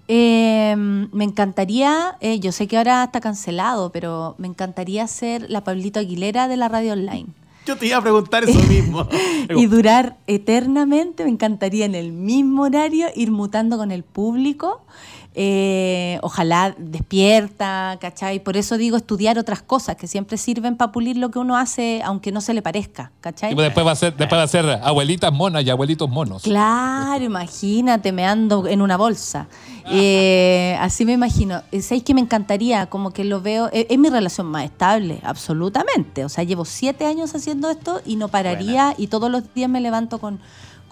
Me 0.08 1.24
encantaría, 1.24 2.18
yo 2.39 2.52
sé 2.52 2.68
que 2.68 2.78
ahora 2.78 3.06
está 3.06 3.22
cancelado, 3.22 3.92
pero 3.92 4.36
me 4.38 4.48
encantaría 4.48 5.08
ser 5.08 5.50
la 5.50 5.63
Pablito 5.63 6.00
Aguilera 6.00 6.48
de 6.48 6.58
la 6.58 6.68
radio 6.68 6.94
online. 6.94 7.28
Yo 7.65 7.78
te 7.78 7.88
iba 7.88 7.97
a 7.97 8.02
preguntar 8.02 8.43
eso 8.43 8.60
mismo. 8.63 9.08
y 9.49 9.65
durar 9.67 10.17
eternamente. 10.28 11.23
Me 11.23 11.30
encantaría 11.30 11.86
en 11.86 11.95
el 11.95 12.12
mismo 12.12 12.63
horario 12.63 13.08
ir 13.15 13.32
mutando 13.32 13.78
con 13.78 13.91
el 13.91 14.04
público. 14.04 14.82
Eh, 15.36 16.19
ojalá 16.22 16.76
despierta, 16.78 17.98
¿cachai? 18.00 18.39
Por 18.39 18.56
eso 18.56 18.78
digo 18.78 18.98
estudiar 18.98 19.39
otras 19.39 19.63
cosas 19.63 19.96
que 19.96 20.06
siempre 20.06 20.38
sirven 20.38 20.78
para 20.78 20.91
pulir 20.91 21.17
lo 21.17 21.32
que 21.32 21.39
uno 21.39 21.58
hace, 21.58 22.02
aunque 22.04 22.32
no 22.32 22.39
se 22.39 22.54
le 22.54 22.62
parezca, 22.62 23.12
¿cachai? 23.19 23.54
Y 23.54 23.56
después 23.56 23.86
va 23.86 23.91
a 23.91 23.96
ser, 23.96 24.15
después 24.15 24.38
va 24.39 24.43
a 24.43 24.48
ser 24.48 24.69
abuelitas 24.84 25.34
monas 25.34 25.63
y 25.63 25.72
abuelitos 25.72 26.08
monos. 26.08 26.43
Claro, 26.43 27.24
imagínate, 27.24 28.12
me 28.12 28.26
ando 28.26 28.67
en 28.67 28.82
una 28.82 28.96
bolsa. 28.96 29.48
Eh, 29.89 30.78
así 30.80 31.04
me 31.04 31.13
imagino. 31.13 31.63
Eh, 31.72 31.82
¿Sabéis 31.82 32.04
que 32.04 32.13
me 32.13 32.22
encantaría? 32.22 32.86
Como 32.86 33.12
que 33.12 33.24
lo 33.24 33.41
veo. 33.41 33.69
Es, 33.74 33.88
es 33.89 33.98
mi 33.98 34.10
relación 34.10 34.48
más 34.48 34.65
estable, 34.65 35.19
absolutamente. 35.24 36.26
O 36.26 36.30
sea, 36.30 36.43
llevo 36.43 36.63
siete 36.63 37.06
años 37.06 37.34
haciendo 37.34 37.69
esto 37.69 38.02
y 38.06 38.17
no 38.17 38.28
pararía. 38.28 38.93
Y 38.98 39.08
todos 39.08 39.32
los 39.32 39.52
días 39.54 39.69
me 39.69 39.82
levanto 39.82 40.19
con, 40.19 40.39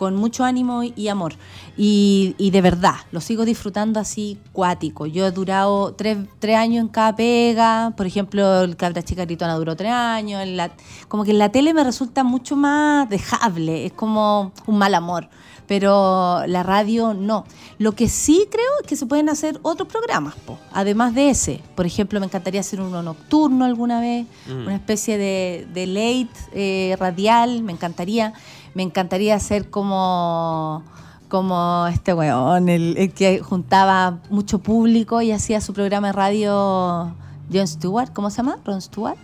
con 0.01 0.15
mucho 0.15 0.43
ánimo 0.43 0.81
y, 0.81 1.09
amor. 1.09 1.35
Y, 1.77 2.33
y 2.39 2.49
de 2.49 2.61
verdad, 2.61 2.95
lo 3.11 3.21
sigo 3.21 3.45
disfrutando 3.45 3.99
así 3.99 4.39
cuático. 4.51 5.05
Yo 5.05 5.27
he 5.27 5.31
durado 5.31 5.93
tres, 5.93 6.17
tres 6.39 6.57
años 6.57 6.81
en 6.81 6.87
cada 6.87 7.15
pega. 7.15 7.93
Por 7.95 8.07
ejemplo, 8.07 8.61
el 8.63 8.75
Cabra 8.75 9.03
Chica 9.03 9.25
Gritona 9.25 9.53
duró 9.53 9.75
tres 9.75 9.91
años. 9.91 10.41
en 10.41 10.57
la- 10.57 10.71
como 11.07 11.23
que 11.23 11.29
en 11.29 11.37
la 11.37 11.49
tele 11.49 11.71
me 11.75 11.83
resulta 11.83 12.23
mucho 12.23 12.55
más 12.55 13.07
dejable. 13.11 13.85
Es 13.85 13.93
como 13.93 14.51
un 14.65 14.79
mal 14.79 14.95
amor 14.95 15.29
pero 15.67 16.45
la 16.47 16.63
radio 16.63 17.13
no. 17.13 17.45
Lo 17.77 17.93
que 17.93 18.09
sí 18.09 18.45
creo 18.51 18.65
es 18.81 18.87
que 18.87 18.97
se 18.97 19.05
pueden 19.05 19.29
hacer 19.29 19.57
otros 19.61 19.87
programas, 19.87 20.35
po, 20.45 20.59
además 20.73 21.13
de 21.15 21.29
ese. 21.29 21.61
Por 21.75 21.85
ejemplo, 21.85 22.19
me 22.19 22.25
encantaría 22.25 22.59
hacer 22.59 22.81
uno 22.81 23.01
nocturno 23.01 23.63
alguna 23.63 24.01
vez, 24.01 24.25
una 24.49 24.75
especie 24.75 25.17
de, 25.17 25.65
de 25.73 25.87
late 25.87 26.27
eh, 26.53 26.97
radial, 26.99 27.63
me 27.63 27.71
encantaría. 27.71 28.33
Me 28.73 28.83
encantaría 28.83 29.35
hacer 29.35 29.69
como 29.69 30.83
como 31.27 31.87
este 31.87 32.13
weón, 32.13 32.67
el, 32.67 32.97
el 32.97 33.13
que 33.13 33.39
juntaba 33.39 34.19
mucho 34.29 34.59
público 34.59 35.21
y 35.21 35.31
hacía 35.31 35.61
su 35.61 35.71
programa 35.73 36.07
de 36.07 36.13
radio 36.13 37.13
Jon 37.51 37.67
Stewart, 37.67 38.11
¿cómo 38.11 38.29
se 38.29 38.37
llama? 38.37 38.57
Ron 38.65 38.81
Stewart. 38.81 39.15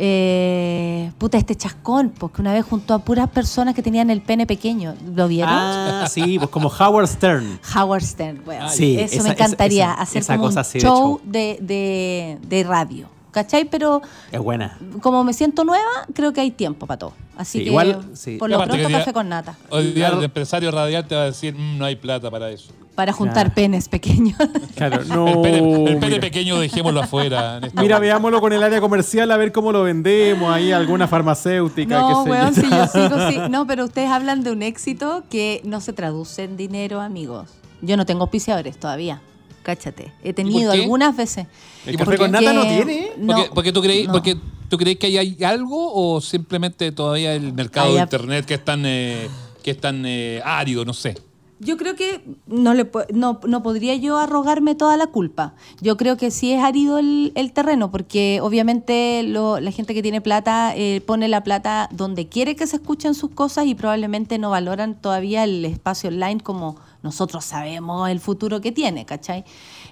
Eh, 0.00 1.10
puta, 1.18 1.36
este 1.38 1.56
chascón, 1.56 2.10
porque 2.18 2.40
una 2.40 2.52
vez 2.52 2.64
juntó 2.64 2.94
a 2.94 3.00
puras 3.00 3.28
personas 3.28 3.74
que 3.74 3.82
tenían 3.82 4.10
el 4.10 4.22
pene 4.22 4.46
pequeño. 4.46 4.94
¿Lo 5.14 5.26
vieron? 5.28 5.52
Ah, 5.52 6.06
sí, 6.08 6.38
pues 6.38 6.50
como 6.50 6.68
Howard 6.68 7.08
Stern. 7.08 7.58
Howard 7.76 8.02
Stern, 8.04 8.42
weón. 8.46 8.70
Sí, 8.70 8.96
Eso 8.98 9.16
esa- 9.16 9.22
me 9.24 9.30
encantaría, 9.30 9.84
esa- 9.86 10.02
esa- 10.04 10.18
hacer 10.20 10.36
como 10.36 10.44
cosa 10.48 10.60
un 10.60 10.72
de 10.72 10.80
show 10.80 10.96
show. 10.96 11.20
de, 11.24 11.58
de- 11.60 12.38
de 12.46 12.62
radio. 12.64 13.08
¿Cachai? 13.30 13.66
Pero 13.66 14.00
Es 14.32 14.40
buena. 14.40 14.78
como 15.02 15.22
me 15.24 15.32
siento 15.32 15.64
nueva, 15.64 15.84
creo 16.14 16.32
que 16.32 16.40
hay 16.40 16.50
tiempo 16.50 16.86
para 16.86 16.98
todo. 16.98 17.12
Así 17.36 17.58
Sí, 17.58 17.64
que 17.64 17.70
igual, 17.70 18.00
sí. 18.14 18.36
por 18.36 18.50
lo 18.50 18.56
pronto 18.56 18.74
que 18.76 18.86
día- 18.86 18.98
café 18.98 19.12
con 19.12 19.28
nata. 19.28 19.56
Hoy 19.70 19.92
día 19.92 20.06
Claro. 20.06 20.18
el 20.18 20.24
empresario 20.24 20.70
radial 20.70 21.06
te 21.06 21.14
va 21.14 21.22
a 21.22 21.24
decir, 21.26 21.54
"Mm, 21.54 21.78
no 21.78 21.84
hay 21.84 21.96
plata 21.96 22.30
para 22.30 22.50
eso. 22.50 22.72
Para 22.96 23.12
juntar 23.12 23.44
Claro. 23.46 23.54
penes 23.54 23.88
pequeños. 23.88 24.36
Claro, 24.74 25.04
no. 25.04 25.28
el 25.28 25.40
pene, 25.42 25.58
el 25.84 25.98
pene 25.98 26.06
mira. 26.08 26.20
pequeño 26.20 26.58
dejémoslo 26.58 27.00
afuera. 27.00 27.58
en 27.58 27.64
esta 27.64 27.80
Mira, 27.80 27.98
veámoslo 28.00 28.40
con 28.40 28.52
el 28.52 28.62
área 28.62 28.80
comercial 28.80 29.30
a 29.30 29.36
ver 29.36 29.52
cómo 29.52 29.70
lo 29.70 29.84
vendemos. 29.84 30.52
Ahí 30.52 30.72
alguna 30.72 31.06
farmacéutica, 31.06 32.00
No, 32.00 32.24
sé 32.24 32.30
weón, 32.30 32.54
yo. 32.54 32.62
sí, 32.62 32.68
yo 32.70 32.86
sigo, 32.88 33.30
sí. 33.30 33.36
No, 33.50 33.66
pero 33.68 33.84
ustedes 33.84 34.10
hablan 34.10 34.42
de 34.42 34.50
un 34.50 34.62
éxito 34.62 35.22
que 35.30 35.60
no 35.64 35.80
se 35.80 35.92
traduce 35.92 36.42
en 36.44 36.56
dinero, 36.56 37.00
amigos. 37.00 37.50
Yo 37.82 37.96
no 37.96 38.04
tengo 38.04 38.22
auspiciadores 38.22 38.78
todavía. 38.80 39.20
Cáchate. 39.68 40.10
He 40.24 40.32
tenido 40.32 40.72
algunas 40.72 41.14
veces. 41.14 41.46
El 41.84 41.96
¿Y 41.96 41.98
café 41.98 42.04
por 42.06 42.14
qué? 42.14 42.18
con 42.20 42.30
nata 42.30 42.54
no 42.54 42.62
tiene. 42.62 43.12
no, 43.18 43.34
porque, 43.34 43.50
porque 43.54 43.72
tú 43.74 43.82
creí, 43.82 44.06
no. 44.06 44.14
porque 44.14 44.34
tú 44.70 44.78
crees 44.78 44.96
que 44.96 45.08
hay, 45.08 45.18
hay 45.18 45.44
algo 45.44 45.92
o 45.92 46.22
simplemente 46.22 46.90
todavía 46.90 47.34
el 47.34 47.52
mercado 47.52 47.88
Hay 47.88 47.96
de 47.96 48.00
internet 48.00 48.46
que 48.46 48.54
es 48.54 48.64
tan, 48.64 48.86
eh, 48.86 49.28
que 49.62 49.72
es 49.72 49.78
tan 49.78 50.06
eh, 50.06 50.40
árido, 50.42 50.86
no 50.86 50.94
sé. 50.94 51.18
Yo 51.60 51.76
creo 51.76 51.96
que 51.96 52.22
no, 52.46 52.72
le, 52.72 52.88
no, 53.12 53.40
no, 53.44 53.62
podría 53.64 53.96
yo 53.96 54.16
arrogarme 54.16 54.76
toda 54.76 54.96
la 54.96 55.08
culpa. 55.08 55.54
Yo 55.80 55.96
creo 55.96 56.16
que 56.16 56.30
sí 56.30 56.52
es 56.52 56.62
árido 56.62 56.98
el, 56.98 57.32
el 57.34 57.52
terreno, 57.52 57.90
porque 57.90 58.38
obviamente 58.42 59.24
lo, 59.24 59.58
la 59.58 59.72
gente 59.72 59.92
que 59.92 60.02
tiene 60.02 60.20
plata 60.20 60.72
eh, 60.76 61.02
pone 61.04 61.26
la 61.26 61.42
plata 61.42 61.88
donde 61.90 62.28
quiere 62.28 62.54
que 62.54 62.66
se 62.68 62.76
escuchen 62.76 63.14
sus 63.14 63.30
cosas 63.30 63.66
y 63.66 63.74
probablemente 63.74 64.38
no 64.38 64.50
valoran 64.50 64.94
todavía 65.00 65.42
el 65.42 65.64
espacio 65.64 66.10
online 66.10 66.40
como 66.40 66.76
nosotros 67.02 67.44
sabemos 67.44 68.08
el 68.08 68.20
futuro 68.20 68.60
que 68.60 68.70
tiene, 68.70 69.04
¿cachai? 69.04 69.44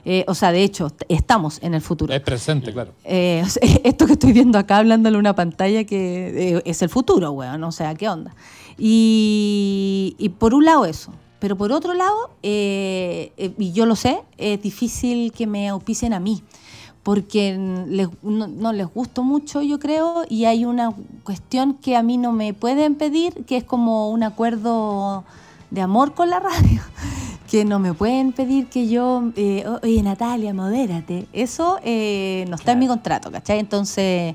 Eh, 0.05 0.25
o 0.29 0.35
sea, 0.35 0.53
de 0.53 0.63
hecho, 0.63 0.93
estamos 1.09 1.59
en 1.63 1.75
el 1.75 1.81
futuro. 1.81 2.15
Es 2.15 2.21
presente, 2.21 2.73
claro. 2.73 2.93
Eh, 3.03 3.43
esto 3.85 4.07
que 4.07 4.13
estoy 4.13 4.33
viendo 4.33 4.57
acá 4.59 4.79
hablándole 4.79 5.19
una 5.19 5.35
pantalla 5.35 5.83
que 5.83 6.63
es 6.65 6.83
el 6.83 6.89
futuro, 6.91 7.33
weón, 7.33 7.65
o 7.65 7.73
sea, 7.73 7.95
¿qué 7.97 8.09
onda? 8.09 8.37
Y, 8.79 10.15
y 10.19 10.29
por 10.29 10.55
un 10.55 10.65
lado 10.65 10.85
eso. 10.85 11.13
Pero 11.39 11.57
por 11.57 11.73
otro 11.73 11.95
lado, 11.95 12.31
eh, 12.43 13.33
eh, 13.37 13.53
y 13.59 13.73
yo 13.73 13.87
lo 13.87 13.95
sé, 13.95 14.23
es 14.39 14.61
difícil 14.63 15.33
que 15.33 15.47
me 15.47 15.69
auspicien 15.69 16.15
a 16.15 16.21
mí, 16.21 16.43
porque 17.03 17.57
no, 17.57 18.73
les 18.73 18.87
gusto 18.87 19.23
mucho, 19.23 19.63
yo 19.63 19.79
creo, 19.79 20.25
y 20.29 20.47
hay 20.47 20.65
una 20.65 20.95
cuestión 21.25 21.75
que 21.75 21.95
a 21.95 22.03
mí 22.03 22.17
no 22.17 22.33
me 22.33 22.55
pueden 22.55 22.95
pedir, 22.95 23.45
que 23.45 23.59
es 23.59 23.65
como 23.65 24.11
un 24.11 24.23
acuerdo 24.23 25.25
de 25.71 25.83
amor 25.83 26.15
con 26.15 26.31
la 26.31 26.41
radio, 26.41 26.81
que 27.51 27.65
no 27.65 27.79
me 27.79 27.93
pueden 27.93 28.33
pedir 28.33 28.69
que 28.69 28.89
yo, 28.89 29.31
eh, 29.37 29.65
oye 29.83 30.03
Natalia, 30.03 30.55
modérate. 30.55 31.29
Eso 31.33 31.79
no 31.85 32.55
está 32.57 32.73
en 32.73 32.79
mi 32.79 32.89
contrato, 32.89 33.31
¿cachai? 33.31 33.59
Entonces, 33.61 34.35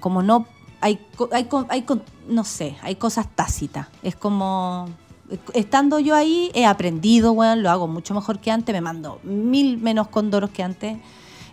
como 0.00 0.22
no, 0.22 0.46
hay, 0.80 0.98
hay, 1.30 1.48
hay, 1.68 1.84
no 2.26 2.44
sé, 2.44 2.76
hay 2.82 2.94
cosas 2.96 3.28
tácitas. 3.34 3.86
Es 4.02 4.16
como 4.16 4.88
estando 5.54 5.98
yo 5.98 6.14
ahí 6.14 6.50
he 6.54 6.64
aprendido, 6.64 7.34
bueno, 7.34 7.56
lo 7.56 7.70
hago 7.70 7.88
mucho 7.88 8.14
mejor 8.14 8.38
que 8.38 8.50
antes, 8.50 8.72
me 8.72 8.80
mando 8.80 9.20
mil 9.22 9.78
menos 9.78 10.08
condoros 10.08 10.50
que 10.50 10.62
antes. 10.62 10.96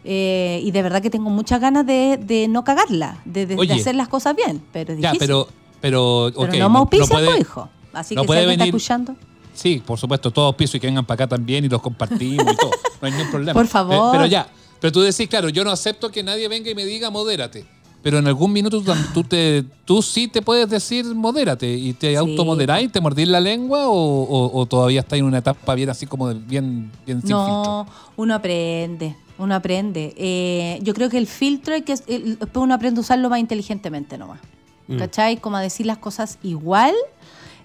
Eh, 0.04 0.62
y 0.64 0.70
de 0.70 0.84
verdad 0.84 1.02
que 1.02 1.10
tengo 1.10 1.32
muchas 1.32 1.60
ganas 1.60 1.86
de, 1.86 2.48
no 2.50 2.64
cagarla, 2.64 3.20
de, 3.26 3.58
hacer 3.74 3.96
las 3.96 4.08
cosas 4.08 4.36
bien, 4.36 4.62
pero 4.72 4.94
es 4.94 4.98
difícil. 4.98 5.20
Ya, 5.20 5.20
pero, 5.20 5.48
pero, 5.82 6.32
no 6.60 6.70
me 6.70 6.78
auspicia 6.78 7.20
no, 7.20 7.38
hijo. 7.38 7.70
Así 7.92 8.16
que 8.16 8.24
puede 8.24 8.42
si 8.42 8.46
venir, 8.46 8.62
está 8.62 8.66
escuchando. 8.66 9.16
Sí, 9.54 9.82
por 9.84 9.98
supuesto, 9.98 10.32
todos 10.32 10.54
pisos 10.56 10.76
y 10.76 10.80
que 10.80 10.88
vengan 10.88 11.06
para 11.06 11.24
acá 11.24 11.36
también 11.36 11.66
y 11.66 11.70
los 11.70 11.82
compartimos 11.82 12.54
y 12.54 12.56
todo. 12.56 12.72
No 13.02 13.08
hay 13.08 13.12
ningún 13.14 13.32
problema. 13.32 13.54
Por 13.54 13.68
favor. 13.68 14.12
pero 14.12 14.26
ya, 14.26 14.48
pero 14.80 14.92
tú 14.92 15.02
decís, 15.02 15.28
claro, 15.28 15.50
yo 15.50 15.64
no 15.64 15.72
acepto 15.72 16.12
que 16.12 16.22
nadie 16.24 16.48
venga 16.48 16.70
y 16.70 16.76
me 16.76 16.86
diga 16.86 17.10
modérate 17.10 17.66
pero 18.06 18.20
en 18.20 18.28
algún 18.28 18.54
minuto 18.54 18.84
tú, 19.16 19.24
te, 19.24 19.66
tú 19.84 20.04
sí 20.04 20.28
te 20.28 20.44
puedes 20.44 20.70
decir 20.70 21.04
modérate 21.16 21.74
y 21.74 21.94
te 21.94 22.12
sí. 22.12 22.16
automoderáis, 22.16 22.92
te 22.92 23.02
mordís 23.02 23.28
la 23.28 23.40
lengua 23.40 23.86
o, 23.88 24.68
todavía 24.70 25.00
estás 25.00 25.18
en 25.18 25.26
una 25.26 25.40
etapa 25.40 25.74
bien 25.74 25.90
así 25.90 26.06
como 26.06 26.32
bien, 26.32 26.92
bien 27.04 27.22
sin 27.22 27.32
no, 27.32 27.88
uno 28.16 28.36
aprende, 28.36 29.16
uno 29.40 29.56
aprende. 29.56 30.14
Eh, 30.18 30.78
yo 30.84 30.94
creo 30.94 31.10
que 31.10 31.18
el 31.18 31.26
filtro 31.26 31.74
es 31.74 31.82
que 31.82 31.96
después 31.96 32.64
uno 32.64 32.76
aprende 32.76 33.00
a 33.00 33.02
usarlo 33.02 33.28
más 33.28 33.40
inteligentemente 33.40 34.20
nomás. 34.20 34.40
Mm. 34.88 34.98
¿Cachai? 34.98 35.38
Como 35.38 35.58
a 35.58 35.62
decir 35.62 35.88
las 35.88 35.98
cosas 35.98 36.38
igual 36.44 36.94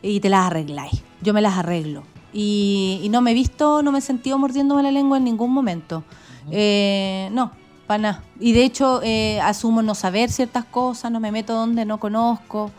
y 0.01 0.21
te 0.21 0.31
las 0.31 0.47
arregláis. 0.47 1.03
Yo 1.21 1.35
me 1.35 1.43
las 1.43 1.59
arreglo. 1.59 2.03
Y, 2.33 3.09
no 3.11 3.21
me 3.21 3.33
he 3.33 3.35
visto, 3.35 3.83
no 3.83 3.93
me 3.93 3.99
he 3.99 4.03
sentido 4.03 4.39
mordiéndome 4.39 4.83
la 4.83 4.91
lengua 4.91 5.19
en 5.19 5.25
ningún 5.25 5.53
momento. 5.53 6.03
eh, 6.51 7.29
no, 7.33 7.60
y 8.39 8.53
de 8.53 8.65
hecho, 8.65 9.01
eh, 9.03 9.41
asumo 9.41 9.83
no 9.83 9.95
saber 9.95 10.31
ciertas 10.31 10.65
cosas, 10.65 11.11
no 11.11 11.19
me 11.19 11.33
meto 11.33 11.55
donde 11.55 11.85
no 11.85 11.99
conozco. 11.99 12.71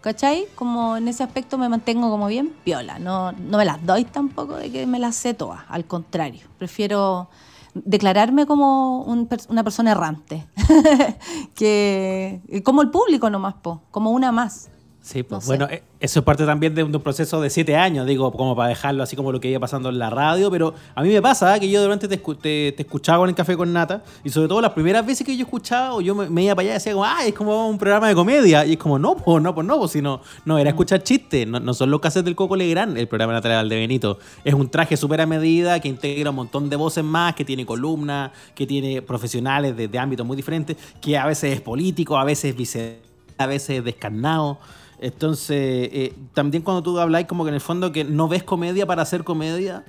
¿Cachai? 0.00 0.46
Como 0.54 0.98
en 0.98 1.08
ese 1.08 1.22
aspecto 1.22 1.56
me 1.56 1.68
mantengo 1.68 2.10
como 2.10 2.26
bien 2.26 2.52
piola. 2.62 2.98
No, 2.98 3.32
no 3.32 3.58
me 3.58 3.64
las 3.64 3.84
doy 3.84 4.04
tampoco 4.04 4.56
de 4.56 4.70
que 4.70 4.86
me 4.86 4.98
las 4.98 5.16
sé 5.16 5.32
todas. 5.32 5.60
Al 5.68 5.86
contrario, 5.86 6.42
prefiero 6.58 7.28
declararme 7.74 8.46
como 8.46 9.02
una 9.02 9.64
persona 9.64 9.92
errante. 9.92 10.46
que 11.54 12.42
como 12.64 12.82
el 12.82 12.90
público 12.90 13.30
nomás, 13.30 13.54
po, 13.54 13.82
como 13.90 14.10
una 14.10 14.30
más. 14.30 14.70
Sí, 15.04 15.22
pues 15.22 15.44
bueno, 15.44 15.68
eh, 15.70 15.82
eso 16.00 16.20
es 16.20 16.24
parte 16.24 16.46
también 16.46 16.74
de 16.74 16.82
un, 16.82 16.90
proceso 16.92 17.38
de 17.42 17.50
siete 17.50 17.76
años, 17.76 18.06
digo, 18.06 18.32
como 18.32 18.56
para 18.56 18.70
dejarlo 18.70 19.02
así 19.02 19.14
como 19.14 19.32
lo 19.32 19.38
que 19.38 19.50
iba 19.50 19.60
pasando 19.60 19.90
en 19.90 19.98
la 19.98 20.08
radio, 20.08 20.50
pero 20.50 20.72
a 20.94 21.02
mí 21.02 21.10
me 21.10 21.20
pasa 21.20 21.60
que 21.60 21.68
yo 21.68 21.82
durante 21.82 22.08
te, 22.08 22.16
te, 22.16 22.74
escuchaba 22.82 23.18
con 23.18 23.28
el 23.28 23.34
café 23.34 23.54
con 23.54 23.70
nata, 23.70 24.02
y 24.24 24.30
sobre 24.30 24.48
todo 24.48 24.62
las 24.62 24.72
primeras 24.72 25.04
veces 25.04 25.26
que 25.26 25.36
yo 25.36 25.44
escuchaba, 25.44 26.00
yo 26.00 26.14
me, 26.14 26.44
iba 26.44 26.54
para 26.54 26.64
allá 26.64 26.70
y 26.70 26.74
decía 26.76 26.94
como, 26.94 27.04
ah, 27.04 27.18
es 27.22 27.34
como 27.34 27.68
un 27.68 27.76
programa 27.76 28.08
de 28.08 28.14
comedia, 28.14 28.64
y 28.64 28.72
es 28.72 28.78
como, 28.78 28.98
no, 28.98 29.14
pues 29.14 29.42
no, 29.42 29.54
pues 29.54 29.66
no, 29.66 29.78
pues 29.78 29.90
sino, 29.90 30.22
no, 30.46 30.56
era 30.56 30.70
escuchar 30.70 31.02
chistes, 31.02 31.46
no, 31.46 31.74
son 31.74 31.90
los 31.90 32.00
casos 32.00 32.24
del 32.24 32.34
Coco 32.34 32.56
Legrand, 32.56 32.96
el 32.96 33.06
programa 33.06 33.34
natural 33.34 33.68
de 33.68 33.76
Benito, 33.76 34.18
es 34.42 34.54
un 34.54 34.70
traje 34.70 34.96
súper 34.96 35.20
a 35.20 35.26
medida 35.26 35.80
que 35.80 35.88
integra 35.88 36.30
un 36.30 36.36
montón 36.36 36.70
de 36.70 36.76
voces 36.76 37.04
más, 37.04 37.34
que 37.34 37.44
tiene 37.44 37.66
columnas, 37.66 38.30
que 38.54 38.66
tiene 38.66 39.02
profesionales 39.02 39.76
de, 39.76 39.86
de 39.86 39.98
ámbitos 39.98 40.26
muy 40.26 40.34
diferentes, 40.34 40.78
que 41.02 41.18
a 41.18 41.26
veces 41.26 41.52
es 41.52 41.60
político, 41.60 42.16
a 42.16 42.24
veces 42.24 42.52
es 42.52 42.56
vice, 42.56 43.02
a 43.36 43.44
veces 43.44 43.80
es 43.80 43.84
descarnado. 43.84 44.58
Entonces, 45.00 45.88
eh, 45.92 46.14
también 46.32 46.62
cuando 46.62 46.82
tú 46.82 46.98
habláis 46.98 47.26
como 47.26 47.44
que 47.44 47.48
en 47.48 47.54
el 47.54 47.60
fondo 47.60 47.92
que 47.92 48.04
no 48.04 48.28
ves 48.28 48.42
comedia 48.42 48.86
para 48.86 49.02
hacer 49.02 49.24
comedia, 49.24 49.84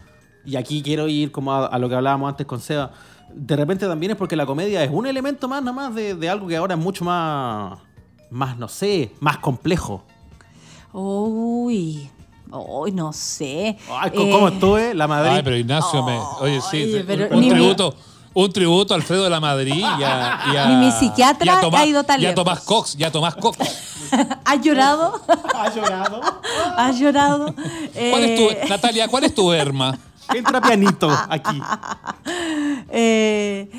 y 0.45 0.55
aquí 0.55 0.81
quiero 0.81 1.07
ir 1.07 1.31
como 1.31 1.53
a, 1.53 1.77
lo 1.79 1.89
que 1.89 1.95
hablábamos 1.95 2.29
antes 2.29 2.45
con 2.45 2.59
Seba, 2.59 2.91
de 3.33 3.55
repente 3.55 3.87
también 3.87 4.11
es 4.11 4.17
porque 4.17 4.35
la 4.35 4.45
comedia 4.45 4.83
es 4.83 4.91
un 4.91 5.07
elemento 5.07 5.47
más 5.47 5.61
nada 5.61 5.73
más 5.73 5.95
de, 5.95 6.29
algo 6.29 6.47
que 6.47 6.57
ahora 6.57 6.75
es 6.75 6.79
mucho 6.79 7.03
más, 7.03 7.79
más, 8.29 8.57
no 8.57 8.67
sé, 8.67 9.11
más 9.19 9.37
complejo. 9.37 10.03
Uy, 10.93 12.09
Uy, 12.51 12.91
no 12.91 13.11
sé. 13.11 13.77
Ay, 13.89 14.11
¿Cómo 14.11 14.47
eh, 14.47 14.51
estuve? 14.53 14.93
La 14.93 15.07
Madrid. 15.07 15.31
Ay, 15.31 15.41
pero 15.43 15.57
Ignacio, 15.57 16.03
me, 16.03 16.17
oye, 16.39 16.61
sí, 16.61 16.95
un, 17.31 17.49
tributo 17.49 17.95
un 18.35 18.51
tributo 18.51 18.93
a 18.93 18.97
Alfredo 18.97 19.23
de 19.23 19.29
la 19.29 19.39
Madrid 19.39 19.79
y 19.79 20.03
a, 20.03 20.77
mi 20.79 20.91
psiquiatra 20.91 21.61
ha 21.61 21.85
ido 21.85 22.03
tan 22.03 22.21
lejos. 22.21 22.31
Ya 22.31 22.35
Tomás 22.35 22.59
Cox, 22.61 22.97
ya 22.97 23.11
Tomás 23.11 23.35
Cox. 23.35 23.57
¿Has 24.45 24.61
llorado? 24.61 25.21
¿Has 25.55 25.75
llorado? 25.75 26.21
¿Has 26.77 26.99
llorado? 26.99 27.55
¿Cuál 27.55 28.23
es 28.23 28.35
tu, 28.35 28.49
eh, 28.49 28.65
Natalia, 28.69 29.07
¿cuál 29.07 29.23
es 29.23 29.33
tu 29.33 29.51
herma? 29.53 29.97
Entra 30.33 30.59
pianito 30.59 31.09
aquí. 31.29 31.61
Eh, 32.89 33.69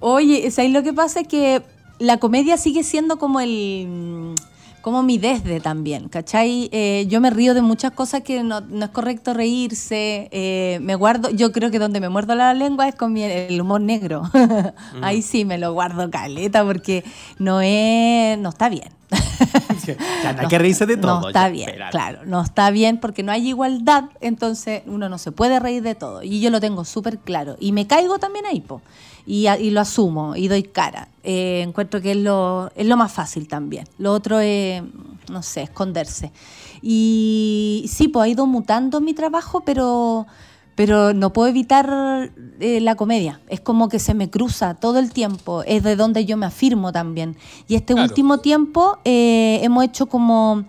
oye, 0.00 0.50
¿sabes 0.50 0.70
lo 0.72 0.82
que 0.82 0.94
pasa? 0.94 1.20
Es 1.20 1.28
que 1.28 1.62
la 1.98 2.16
comedia 2.16 2.56
sigue 2.56 2.84
siendo 2.84 3.18
como 3.18 3.40
el 3.40 4.34
como 4.80 5.02
mi 5.02 5.18
desde 5.18 5.60
también, 5.60 6.08
¿cachai? 6.08 6.68
Eh, 6.72 7.06
yo 7.08 7.20
me 7.20 7.30
río 7.30 7.54
de 7.54 7.62
muchas 7.62 7.92
cosas 7.92 8.22
que 8.22 8.42
no, 8.42 8.58
es 8.58 8.88
correcto 8.90 9.34
reírse, 9.34 10.28
eh, 10.32 10.78
me 10.82 10.94
guardo, 10.94 11.30
yo 11.30 11.52
creo 11.52 11.70
que 11.70 11.78
donde 11.78 12.00
me 12.00 12.08
muerdo 12.08 12.34
la 12.34 12.54
lengua 12.54 12.88
es 12.88 12.94
con 12.94 13.16
el 13.16 13.60
humor 13.60 13.80
negro, 13.80 14.22
ahí 15.02 15.22
sí 15.22 15.44
me 15.44 15.58
lo 15.58 15.72
guardo 15.72 16.10
caleta 16.10 16.64
porque 16.64 17.04
no 17.38 17.60
es, 17.60 18.38
no 18.38 18.50
está 18.50 18.68
bien. 18.68 18.88
que 20.50 20.58
reírse 20.58 20.84
de 20.84 20.96
todo. 20.98 21.20
No 21.20 21.28
está 21.28 21.48
bien, 21.48 21.70
claro, 21.90 22.20
no 22.26 22.42
está 22.42 22.70
bien 22.70 22.98
porque 22.98 23.22
no 23.22 23.32
hay 23.32 23.48
igualdad, 23.48 24.04
entonces 24.20 24.82
uno 24.86 25.08
no 25.08 25.18
se 25.18 25.32
puede 25.32 25.60
reír 25.60 25.82
de 25.82 25.94
todo 25.94 26.22
y 26.22 26.40
yo 26.40 26.50
lo 26.50 26.60
tengo 26.60 26.84
súper 26.84 27.18
claro 27.18 27.56
y 27.58 27.72
me 27.72 27.86
caigo 27.86 28.18
también 28.18 28.46
ahí, 28.46 28.60
po 28.60 28.82
y, 29.28 29.70
lo 29.70 29.82
asumo 29.82 30.34
y 30.36 30.48
doy 30.48 30.62
cara. 30.62 31.08
Eh, 31.22 31.60
encuentro 31.60 32.00
que 32.00 32.12
es 32.12 32.16
lo, 32.16 32.70
es 32.74 32.86
lo 32.86 32.96
más 32.96 33.12
fácil 33.12 33.46
también. 33.46 33.86
Lo 33.98 34.14
otro 34.14 34.40
es, 34.40 34.82
no 35.30 35.42
sé, 35.42 35.62
esconderse. 35.62 36.32
Y 36.80 37.84
sí, 37.88 38.08
pues 38.08 38.24
ha 38.24 38.28
ido 38.28 38.46
mutando 38.46 39.02
mi 39.02 39.12
trabajo, 39.12 39.64
pero, 39.66 40.26
pero 40.74 41.12
no 41.12 41.34
puedo 41.34 41.48
evitar 41.48 42.32
eh, 42.58 42.80
la 42.80 42.94
comedia. 42.94 43.38
Es 43.48 43.60
como 43.60 43.90
que 43.90 43.98
se 43.98 44.14
me 44.14 44.30
cruza 44.30 44.72
todo 44.74 44.98
el 44.98 45.12
tiempo. 45.12 45.62
Es 45.64 45.82
de 45.82 45.94
donde 45.94 46.24
yo 46.24 46.38
me 46.38 46.46
afirmo 46.46 46.90
también. 46.90 47.36
Y 47.66 47.74
este 47.74 47.92
último 47.92 48.38
tiempo 48.38 48.98
eh, 49.04 49.60
hemos 49.62 49.84
hecho 49.84 50.06
como 50.06 50.64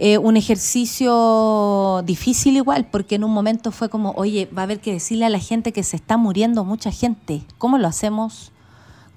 eh, 0.00 0.16
un 0.16 0.36
ejercicio 0.36 2.02
difícil 2.04 2.56
igual, 2.56 2.86
porque 2.86 3.16
en 3.16 3.24
un 3.24 3.32
momento 3.32 3.72
fue 3.72 3.88
como, 3.88 4.12
oye, 4.12 4.48
va 4.56 4.62
a 4.62 4.64
haber 4.64 4.78
que 4.78 4.92
decirle 4.92 5.24
a 5.24 5.28
la 5.28 5.40
gente 5.40 5.72
que 5.72 5.82
se 5.82 5.96
está 5.96 6.16
muriendo 6.16 6.64
mucha 6.64 6.92
gente. 6.92 7.42
¿Cómo 7.58 7.78
lo 7.78 7.88
hacemos? 7.88 8.52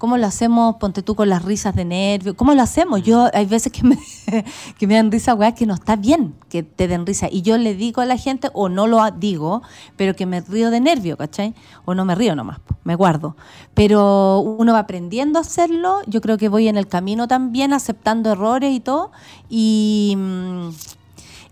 ¿Cómo 0.02 0.16
lo 0.18 0.26
hacemos, 0.26 0.78
ponte 0.80 1.00
tú, 1.04 1.14
con 1.14 1.28
las 1.28 1.44
risas 1.44 1.76
de 1.76 1.84
nervio? 1.84 2.36
¿Cómo 2.36 2.54
lo 2.54 2.62
hacemos? 2.62 3.04
Yo 3.04 3.30
hay 3.32 3.46
veces 3.46 3.70
que 3.70 3.84
me, 3.84 3.96
que 4.78 4.88
me 4.88 4.96
dan 4.96 5.12
risa, 5.12 5.32
weá, 5.32 5.54
que 5.54 5.64
no 5.64 5.74
está 5.74 5.94
bien 5.94 6.34
que 6.48 6.64
te 6.64 6.88
den 6.88 7.06
risa. 7.06 7.28
Y 7.30 7.42
yo 7.42 7.56
le 7.56 7.76
digo 7.76 8.00
a 8.00 8.04
la 8.04 8.16
gente, 8.16 8.50
o 8.52 8.68
no 8.68 8.88
lo 8.88 8.98
digo, 9.12 9.62
pero 9.96 10.16
que 10.16 10.26
me 10.26 10.40
río 10.40 10.72
de 10.72 10.80
nervio, 10.80 11.16
¿cachai? 11.16 11.54
O 11.84 11.94
no 11.94 12.04
me 12.04 12.16
río 12.16 12.34
nomás, 12.34 12.58
me 12.82 12.96
guardo. 12.96 13.36
Pero 13.74 14.40
uno 14.40 14.72
va 14.72 14.80
aprendiendo 14.80 15.38
a 15.38 15.42
hacerlo. 15.42 16.00
Yo 16.08 16.20
creo 16.20 16.36
que 16.36 16.48
voy 16.48 16.66
en 16.66 16.76
el 16.76 16.88
camino 16.88 17.28
también, 17.28 17.72
aceptando 17.72 18.32
errores 18.32 18.74
y 18.74 18.80
todo. 18.80 19.12
Y 19.48 20.14
mm, 20.18 20.70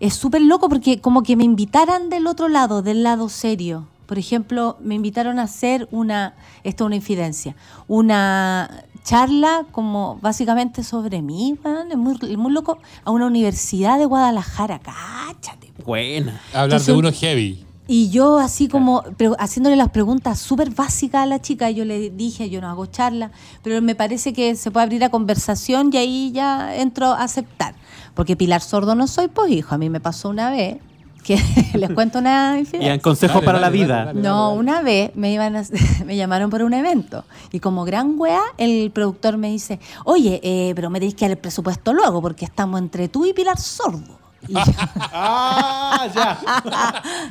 es 0.01 0.13
súper 0.13 0.41
loco 0.41 0.67
porque 0.67 0.99
como 0.99 1.23
que 1.23 1.37
me 1.37 1.45
invitaran 1.45 2.09
del 2.09 2.27
otro 2.27 2.49
lado, 2.49 2.81
del 2.81 3.01
lado 3.01 3.29
serio 3.29 3.87
por 4.11 4.19
ejemplo, 4.19 4.75
me 4.81 4.95
invitaron 4.95 5.39
a 5.39 5.43
hacer 5.43 5.87
una, 5.89 6.33
esto 6.65 6.83
es 6.83 6.85
una 6.87 6.97
infidencia, 6.97 7.55
una 7.87 8.83
charla 9.05 9.65
como 9.71 10.19
básicamente 10.21 10.83
sobre 10.83 11.21
mí, 11.21 11.57
weón, 11.63 11.89
es 11.93 11.97
muy, 11.97 12.17
es 12.21 12.37
muy 12.37 12.51
loco, 12.51 12.79
a 13.05 13.11
una 13.11 13.25
universidad 13.27 13.97
de 13.97 14.03
Guadalajara, 14.03 14.79
cáchate. 14.79 15.71
Buena. 15.85 16.41
Hablar 16.53 16.81
de 16.81 16.91
uno 16.91 17.09
heavy. 17.09 17.65
Y 17.87 18.09
yo 18.09 18.37
así 18.37 18.67
como 18.67 19.01
pero 19.15 19.37
haciéndole 19.39 19.77
las 19.77 19.91
preguntas 19.91 20.39
súper 20.39 20.71
básicas 20.71 21.23
a 21.23 21.25
la 21.25 21.39
chica, 21.39 21.71
yo 21.71 21.85
le 21.85 22.09
dije, 22.09 22.49
yo 22.49 22.59
no 22.59 22.67
hago 22.67 22.87
charla, 22.87 23.31
pero 23.63 23.81
me 23.81 23.95
parece 23.95 24.33
que 24.33 24.57
se 24.57 24.71
puede 24.71 24.83
abrir 24.83 25.05
a 25.05 25.09
conversación 25.09 25.89
y 25.93 25.95
ahí 25.95 26.31
ya 26.33 26.75
entro 26.75 27.05
a 27.05 27.23
aceptar. 27.23 27.75
Porque 28.13 28.35
Pilar 28.35 28.59
Sordo 28.59 28.93
no 28.93 29.07
soy, 29.07 29.29
pues 29.29 29.53
hijo, 29.53 29.73
a 29.73 29.77
mí 29.77 29.89
me 29.89 30.01
pasó 30.01 30.27
una 30.27 30.51
vez, 30.51 30.79
que 31.23 31.37
les 31.73 31.89
cuento 31.91 32.19
una 32.19 32.51
Y 32.51 32.53
en 32.53 32.59
infidencia. 32.61 32.99
consejo 32.99 33.33
Dale, 33.35 33.45
para 33.45 33.59
dale, 33.59 33.77
la 33.77 33.83
dale, 33.83 33.83
vida. 33.85 34.05
dale. 34.05 34.21
No, 34.21 34.53
una 34.53 34.81
vez 34.81 35.11
me 35.15 35.31
iban 35.31 35.55
a- 35.55 35.63
me 36.05 36.15
llamaron 36.15 36.49
para 36.49 36.65
un 36.65 36.73
evento 36.73 37.23
y 37.51 37.59
como 37.59 37.85
gran 37.85 38.15
wea, 38.17 38.41
el 38.57 38.91
productor 38.91 39.37
me 39.37 39.49
dice, 39.49 39.79
oye, 40.05 40.39
eh, 40.43 40.73
pero 40.75 40.89
me 40.89 40.99
tenéis 40.99 41.15
que 41.15 41.25
dar 41.25 41.31
el 41.31 41.37
presupuesto 41.37 41.93
luego 41.93 42.21
porque 42.21 42.45
estamos 42.45 42.79
entre 42.79 43.07
tú 43.09 43.25
y 43.25 43.33
Pilar 43.33 43.59
Sordo. 43.59 44.19
Y 44.47 44.53
yo- 44.53 44.59
Ah, 45.13 46.07
ya. 46.15 46.39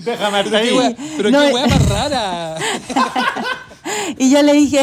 Déjame 0.05 0.45
Pero 0.45 0.61
qué 0.62 0.78
wea, 0.78 0.95
pero 1.16 1.30
No, 1.30 1.41
qué 1.41 1.53
wea 1.55 1.66
más 1.66 1.88
rara. 1.88 2.55
Y 4.18 4.30
yo 4.30 4.43
le 4.43 4.53
dije, 4.53 4.82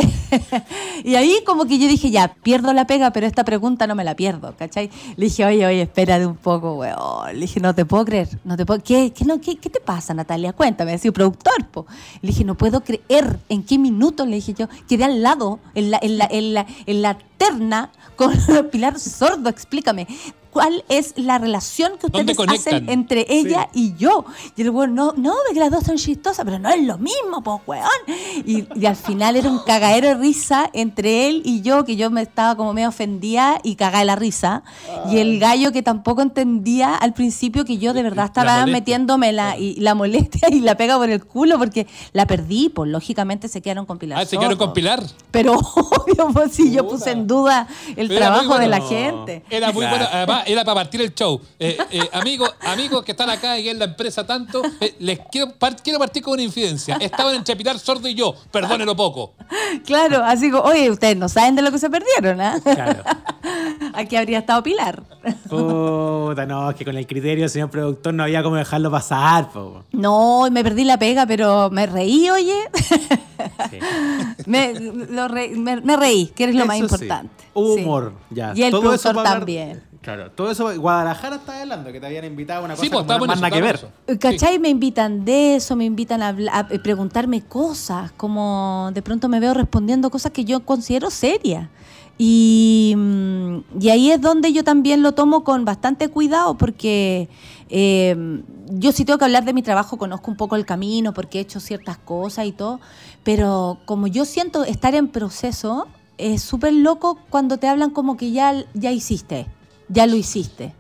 y 1.04 1.16
ahí 1.16 1.40
como 1.46 1.66
que 1.66 1.78
yo 1.78 1.88
dije, 1.88 2.12
ya, 2.12 2.34
pierdo 2.34 2.74
la 2.74 2.88
pega, 2.88 3.12
pero 3.12 3.28
esta 3.28 3.44
pregunta 3.44 3.88
no 3.88 3.96
me 3.96 4.04
la 4.04 4.16
pierdo, 4.16 4.56
¿cachai? 4.58 4.90
Le 5.16 5.26
dije, 5.26 5.46
oye, 5.46 5.66
oye, 5.66 5.82
espérate 5.84 6.26
un 6.26 6.36
poco, 6.36 6.76
weón. 6.76 7.34
Le 7.34 7.42
dije, 7.42 7.60
no 7.60 7.74
te 7.76 7.86
puedo 7.86 8.06
creer, 8.06 8.30
no 8.44 8.58
te 8.58 8.66
puedo, 8.66 8.82
¿qué, 8.84 9.12
qué, 9.14 9.26
no, 9.26 9.40
qué, 9.42 9.58
qué 9.58 9.70
te 9.70 9.80
pasa, 9.80 10.14
Natalia? 10.14 10.54
Cuéntame, 10.54 10.92
decía 10.92 11.12
productor, 11.12 11.66
po. 11.68 11.86
Le 12.22 12.30
dije, 12.30 12.44
no 12.44 12.56
puedo 12.56 12.82
creer 12.82 13.40
en 13.50 13.64
qué 13.64 13.78
minuto, 13.78 14.26
le 14.26 14.36
dije 14.36 14.54
yo, 14.54 14.68
quedé 14.88 15.04
al 15.04 15.22
lado, 15.22 15.60
en 15.76 15.92
la, 15.92 16.00
en 16.02 16.18
la, 16.18 16.28
en 16.30 16.54
la, 16.54 16.68
en 16.86 17.02
la 17.02 17.18
terna 17.38 17.92
con 18.16 18.34
Pilar 18.72 19.00
Sordo, 19.00 19.50
explícame. 19.50 20.08
¿Cuál 20.50 20.84
es 20.90 21.14
la 21.18 21.38
relación 21.38 22.00
que 22.00 22.08
¿Dónde 22.08 22.32
ustedes 22.32 22.62
hacen 22.62 22.90
entre 22.90 23.28
ella 23.30 23.70
y 23.76 23.94
yo? 23.96 24.26
Y 24.56 24.64
el 24.64 24.72
weón, 24.72 24.96
no, 24.96 25.14
no, 25.16 25.34
ve 25.48 25.54
que 25.54 25.60
las 25.60 25.70
dos 25.70 25.84
son 25.84 25.98
chistosas, 25.98 26.44
pero 26.46 26.58
no 26.58 26.70
es 26.70 26.82
lo 26.84 26.98
mismo, 26.98 27.44
pues, 27.44 27.62
weón. 27.68 28.44
Y, 28.44 28.66
y 28.74 28.86
al 28.88 28.96
final 28.96 29.36
era 29.36 29.52
un 29.52 29.60
cagadero 29.60 30.08
de 30.08 30.16
risa 30.16 30.68
entre 30.74 31.28
él 31.28 31.44
y 31.46 31.62
yo, 31.62 31.86
que 31.86 31.96
yo 31.96 32.10
me 32.10 32.24
estaba 32.24 32.56
como 32.56 32.74
medio 32.74 32.90
ofendida 32.90 33.60
y 33.62 33.76
cagada 33.76 34.00
de 34.00 34.06
la 34.06 34.16
risa. 34.16 34.64
Y 35.12 35.20
el 35.20 35.38
gallo 35.40 35.72
que 35.72 35.84
tampoco 35.84 36.24
entendía 36.24 36.96
al 36.96 37.14
principio 37.14 37.64
que 37.64 37.78
yo 37.78 37.94
de 37.94 38.02
verdad 38.02 38.24
La 38.24 38.26
estaba 38.26 38.52
molestia. 38.62 38.74
metiéndome 38.74 39.34
la, 39.34 39.58
y, 39.60 39.76
la 39.76 39.94
molestia 39.94 40.48
y 40.50 40.62
la 40.62 40.76
pega 40.76 40.98
por 40.98 41.12
el 41.12 41.24
culo 41.24 41.60
porque 41.60 41.86
la 42.14 42.26
perdí, 42.26 42.70
pues 42.70 42.90
lógicamente 42.90 43.48
se 43.48 43.62
quedaron 43.62 43.86
con 43.86 44.00
Pilar. 44.00 44.20
Ah, 44.20 44.26
se 44.26 44.38
quedaron 44.38 44.58
con 44.58 44.74
Pilar. 44.74 45.04
Pero 45.30 45.54
obvio, 45.60 46.30
pues 46.34 46.54
sí, 46.54 46.72
yo 46.72 46.88
puse 46.88 47.12
en 47.12 47.27
duda 47.28 47.68
el 47.96 48.10
era 48.12 48.28
trabajo 48.28 48.58
de 48.58 48.68
la 48.68 48.82
gente. 48.82 49.44
Era 49.50 49.72
muy 49.72 49.82
Claro. 49.86 49.98
bueno, 49.98 50.10
además 50.14 50.44
era 50.48 50.64
para 50.66 50.76
partir 50.76 51.02
el 51.02 51.14
show. 51.14 51.40
Eh, 51.60 51.78
eh, 51.92 52.10
amigos, 52.14 52.50
amigos 52.62 53.04
que 53.04 53.12
están 53.12 53.30
acá 53.30 53.60
y 53.60 53.70
en 53.70 53.78
la 53.80 53.86
empresa 53.86 54.26
tanto, 54.26 54.62
eh, 54.80 54.96
les 55.00 55.20
quiero, 55.32 55.52
par- 55.54 55.76
quiero 55.84 56.00
partir 56.00 56.24
con 56.24 56.34
una 56.34 56.44
infidencia. 56.44 56.98
Estaban 57.00 57.36
entre 57.36 57.56
Pilar 57.56 57.78
Sordo 57.80 58.08
y 58.08 58.16
yo, 58.16 58.34
perdónenlo 58.52 58.96
poco. 58.96 59.34
Claro, 59.86 60.24
así 60.24 60.50
como, 60.50 60.64
oye, 60.64 60.90
ustedes 60.90 61.16
no 61.18 61.30
saben 61.30 61.56
de 61.56 61.62
lo 61.62 61.72
que 61.72 61.80
se 61.80 61.90
perdieron, 61.90 62.40
¿ah? 62.42 62.60
Claro. 62.64 63.04
Aquí 63.94 64.16
habría 64.16 64.40
estado 64.40 64.62
Pilar. 64.64 65.02
Puta, 65.50 66.46
no, 66.46 66.70
es 66.70 66.76
que 66.76 66.86
con 66.86 66.96
el 66.98 67.06
criterio, 67.08 67.48
señor 67.50 67.70
productor, 67.70 68.14
no 68.14 68.24
había 68.24 68.44
como 68.44 68.56
dejarlo 68.56 68.90
pasar, 68.92 69.50
po. 69.52 69.84
No, 69.92 70.48
me 70.52 70.64
perdí 70.64 70.84
la 70.84 70.98
pega, 70.98 71.26
pero 71.26 71.70
me 71.72 71.86
reí, 71.86 72.30
oye. 72.30 72.56
me, 74.46 74.74
lo 74.80 75.28
re- 75.28 75.50
me- 75.50 75.82
me 75.82 75.98
reí, 75.98 76.28
que 76.36 76.46
es 76.46 76.56
lo 76.56 76.66
más 76.66 76.78
sí. 76.78 76.84
Importante. 77.24 77.46
Humor, 77.54 78.14
Sí. 78.30 78.36
ya. 78.36 78.54
Y 78.56 78.64
el 78.64 78.72
Todo 78.72 78.82
eso 78.82 78.88
productor 79.04 79.16
para 79.16 79.30
hablar- 79.30 79.40
también. 79.40 79.84
Claro, 80.02 80.32
todo 80.32 80.50
eso. 80.52 80.80
Guadalajara 80.80 81.36
está 81.38 81.62
hablando, 81.62 81.92
que 81.92 82.00
te 82.00 82.06
habían 82.06 82.24
invitado 82.24 82.62
a 82.62 82.66
una 82.66 82.76
cosa 82.76 82.84
Sí, 82.86 82.90
pues 82.90 83.04
como 83.06 83.26
más 83.26 83.36
eso, 83.38 83.42
nada 83.42 83.56
que 83.56 83.62
ver. 83.62 83.76
eso. 83.76 83.90
¿Cachai? 84.20 84.58
Me 84.58 84.70
invitan 84.70 85.26
de 85.26 85.56
eso, 85.58 85.76
me 85.76 85.84
invitan 85.84 86.22
a, 86.22 86.30
a 86.54 86.68
preguntarme 86.68 87.42
cosas, 87.42 88.12
como 88.14 88.90
de 88.94 89.02
pronto 89.02 89.28
me 89.28 89.40
veo 89.42 89.54
respondiendo 89.54 90.10
cosas 90.10 90.32
que 90.32 90.46
yo 90.46 90.62
considero 90.62 91.10
serias. 91.10 91.68
Y, 92.20 92.96
mm, 92.98 93.58
y 93.80 93.90
ahí 93.90 94.12
es 94.12 94.22
donde 94.22 94.52
yo 94.54 94.64
también 94.64 95.04
lo 95.04 95.12
tomo 95.12 95.44
con 95.44 95.66
bastante 95.66 96.08
cuidado 96.08 96.58
porque 96.58 97.30
eh, 97.70 98.42
yo 98.70 98.92
sí 98.92 99.06
tengo 99.06 99.20
que 99.20 99.26
hablar 99.26 99.46
de 99.46 99.54
mi 99.54 99.62
trabajo, 99.62 99.98
conozco 99.98 100.32
un 100.32 100.38
poco 100.38 100.56
el 100.56 100.66
camino 100.66 101.14
porque 101.14 101.38
he 101.38 101.42
hecho 101.42 101.60
ciertas 101.60 101.98
cosas 101.98 102.46
y 102.48 102.54
todo, 102.54 102.80
pero 103.24 103.78
como 103.86 104.08
yo 104.08 104.26
siento 104.26 104.64
estar 104.64 104.96
en 104.96 105.10
proceso, 105.10 105.86
es 106.18 106.42
súper 106.42 106.74
loco 106.74 107.20
cuando 107.30 107.58
te 107.58 107.68
hablan 107.68 107.92
como 107.92 108.18
que 108.18 108.32
ya, 108.32 108.64
ya 108.74 108.92
hiciste, 108.92 109.48
ya 109.90 110.08
lo 110.08 110.16
hiciste. 110.16 110.74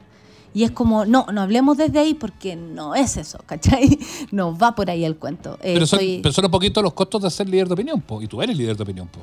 Y 0.53 0.63
es 0.63 0.71
como, 0.71 1.05
no, 1.05 1.27
no 1.31 1.41
hablemos 1.41 1.77
desde 1.77 1.99
ahí 1.99 2.13
porque 2.15 2.55
no 2.55 2.95
es 2.95 3.17
eso, 3.17 3.38
¿cachai? 3.45 3.99
No 4.31 4.57
va 4.57 4.73
por 4.73 4.89
ahí 4.89 5.05
el 5.05 5.15
cuento. 5.17 5.55
Eh, 5.61 5.73
Pero 5.75 5.85
son, 5.85 5.99
soy- 5.99 6.19
pero 6.23 6.33
son 6.33 6.45
un 6.45 6.51
poquito 6.51 6.81
los 6.81 6.93
costos 6.93 7.21
de 7.21 7.29
ser 7.29 7.47
líder 7.47 7.67
de 7.67 7.73
opinión, 7.75 8.01
po, 8.01 8.21
y 8.21 8.27
tú 8.27 8.41
eres 8.41 8.57
líder 8.57 8.75
de 8.75 8.83
opinión. 8.83 9.07
Po. 9.07 9.19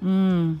Mm. 0.00 0.58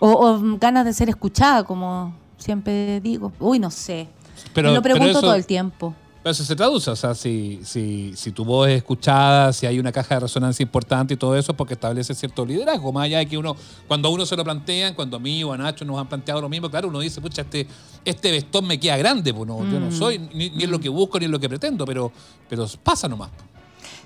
o, 0.00 0.08
o 0.10 0.40
ganas 0.58 0.84
de 0.84 0.92
ser 0.92 1.08
escuchada, 1.08 1.64
como 1.64 2.14
siempre 2.38 3.00
digo. 3.00 3.32
Uy, 3.40 3.58
no 3.58 3.70
sé. 3.70 4.08
Pero, 4.54 4.68
Me 4.70 4.76
lo 4.76 4.82
pero 4.82 4.94
pregunto 4.94 5.18
eso- 5.18 5.26
todo 5.26 5.34
el 5.34 5.44
tiempo. 5.46 5.94
Pero 6.22 6.32
eso 6.32 6.44
se 6.44 6.54
traduce, 6.54 6.90
o 6.90 6.96
sea, 6.96 7.14
si, 7.14 7.60
si, 7.64 8.12
si 8.14 8.30
tu 8.32 8.44
voz 8.44 8.68
es 8.68 8.76
escuchada, 8.76 9.54
si 9.54 9.64
hay 9.64 9.78
una 9.78 9.90
caja 9.90 10.16
de 10.16 10.20
resonancia 10.20 10.62
importante 10.62 11.14
y 11.14 11.16
todo 11.16 11.34
eso, 11.34 11.52
es 11.52 11.56
porque 11.56 11.72
establece 11.74 12.14
cierto 12.14 12.44
liderazgo. 12.44 12.92
Más 12.92 13.04
allá 13.04 13.18
de 13.18 13.26
que 13.26 13.38
uno, 13.38 13.56
cuando 13.88 14.08
a 14.08 14.10
uno 14.10 14.26
se 14.26 14.36
lo 14.36 14.44
plantean, 14.44 14.92
cuando 14.94 15.16
a 15.16 15.20
mí 15.20 15.42
o 15.44 15.52
a 15.52 15.56
Nacho 15.56 15.82
nos 15.86 15.98
han 15.98 16.08
planteado 16.08 16.42
lo 16.42 16.50
mismo, 16.50 16.68
claro, 16.70 16.88
uno 16.88 17.00
dice, 17.00 17.22
pucha, 17.22 17.40
este, 17.40 17.66
este 18.04 18.30
vestón 18.32 18.66
me 18.66 18.78
queda 18.78 18.98
grande, 18.98 19.32
pues 19.32 19.46
no, 19.48 19.58
yo 19.60 19.80
Mm. 19.80 19.84
no 19.84 19.92
soy, 19.92 20.18
ni, 20.34 20.50
ni 20.50 20.64
es 20.64 20.68
lo 20.68 20.78
que 20.78 20.90
busco, 20.90 21.18
ni 21.18 21.24
es 21.24 21.30
lo 21.30 21.40
que 21.40 21.48
pretendo, 21.48 21.86
pero, 21.86 22.12
pero 22.50 22.66
pasa 22.82 23.08
nomás. 23.08 23.30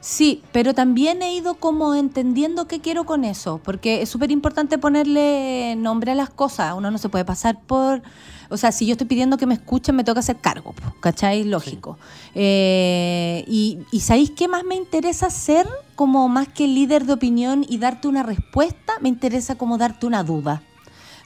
Sí, 0.00 0.42
pero 0.52 0.74
también 0.74 1.20
he 1.22 1.34
ido 1.34 1.54
como 1.54 1.94
entendiendo 1.94 2.68
qué 2.68 2.80
quiero 2.80 3.04
con 3.04 3.24
eso, 3.24 3.60
porque 3.64 4.02
es 4.02 4.08
súper 4.08 4.30
importante 4.30 4.78
ponerle 4.78 5.74
nombre 5.76 6.12
a 6.12 6.14
las 6.14 6.28
cosas. 6.30 6.74
Uno 6.76 6.90
no 6.90 6.98
se 6.98 7.08
puede 7.08 7.24
pasar 7.24 7.60
por... 7.66 8.02
O 8.50 8.56
sea, 8.56 8.72
si 8.72 8.86
yo 8.86 8.92
estoy 8.92 9.06
pidiendo 9.06 9.36
que 9.36 9.46
me 9.46 9.54
escuchen, 9.54 9.96
me 9.96 10.04
que 10.14 10.20
hacer 10.20 10.36
cargo, 10.36 10.74
¿cachai? 11.00 11.44
Lógico. 11.44 11.98
Eh, 12.34 13.44
y, 13.48 13.78
y 13.90 14.00
¿sabéis 14.00 14.30
qué 14.30 14.48
más 14.48 14.64
me 14.64 14.74
interesa 14.76 15.30
ser 15.30 15.66
como 15.96 16.28
más 16.28 16.48
que 16.48 16.66
líder 16.66 17.04
de 17.06 17.12
opinión 17.14 17.64
y 17.68 17.78
darte 17.78 18.08
una 18.08 18.22
respuesta? 18.22 18.92
Me 19.00 19.08
interesa 19.08 19.56
como 19.56 19.78
darte 19.78 20.06
una 20.06 20.22
duda. 20.24 20.62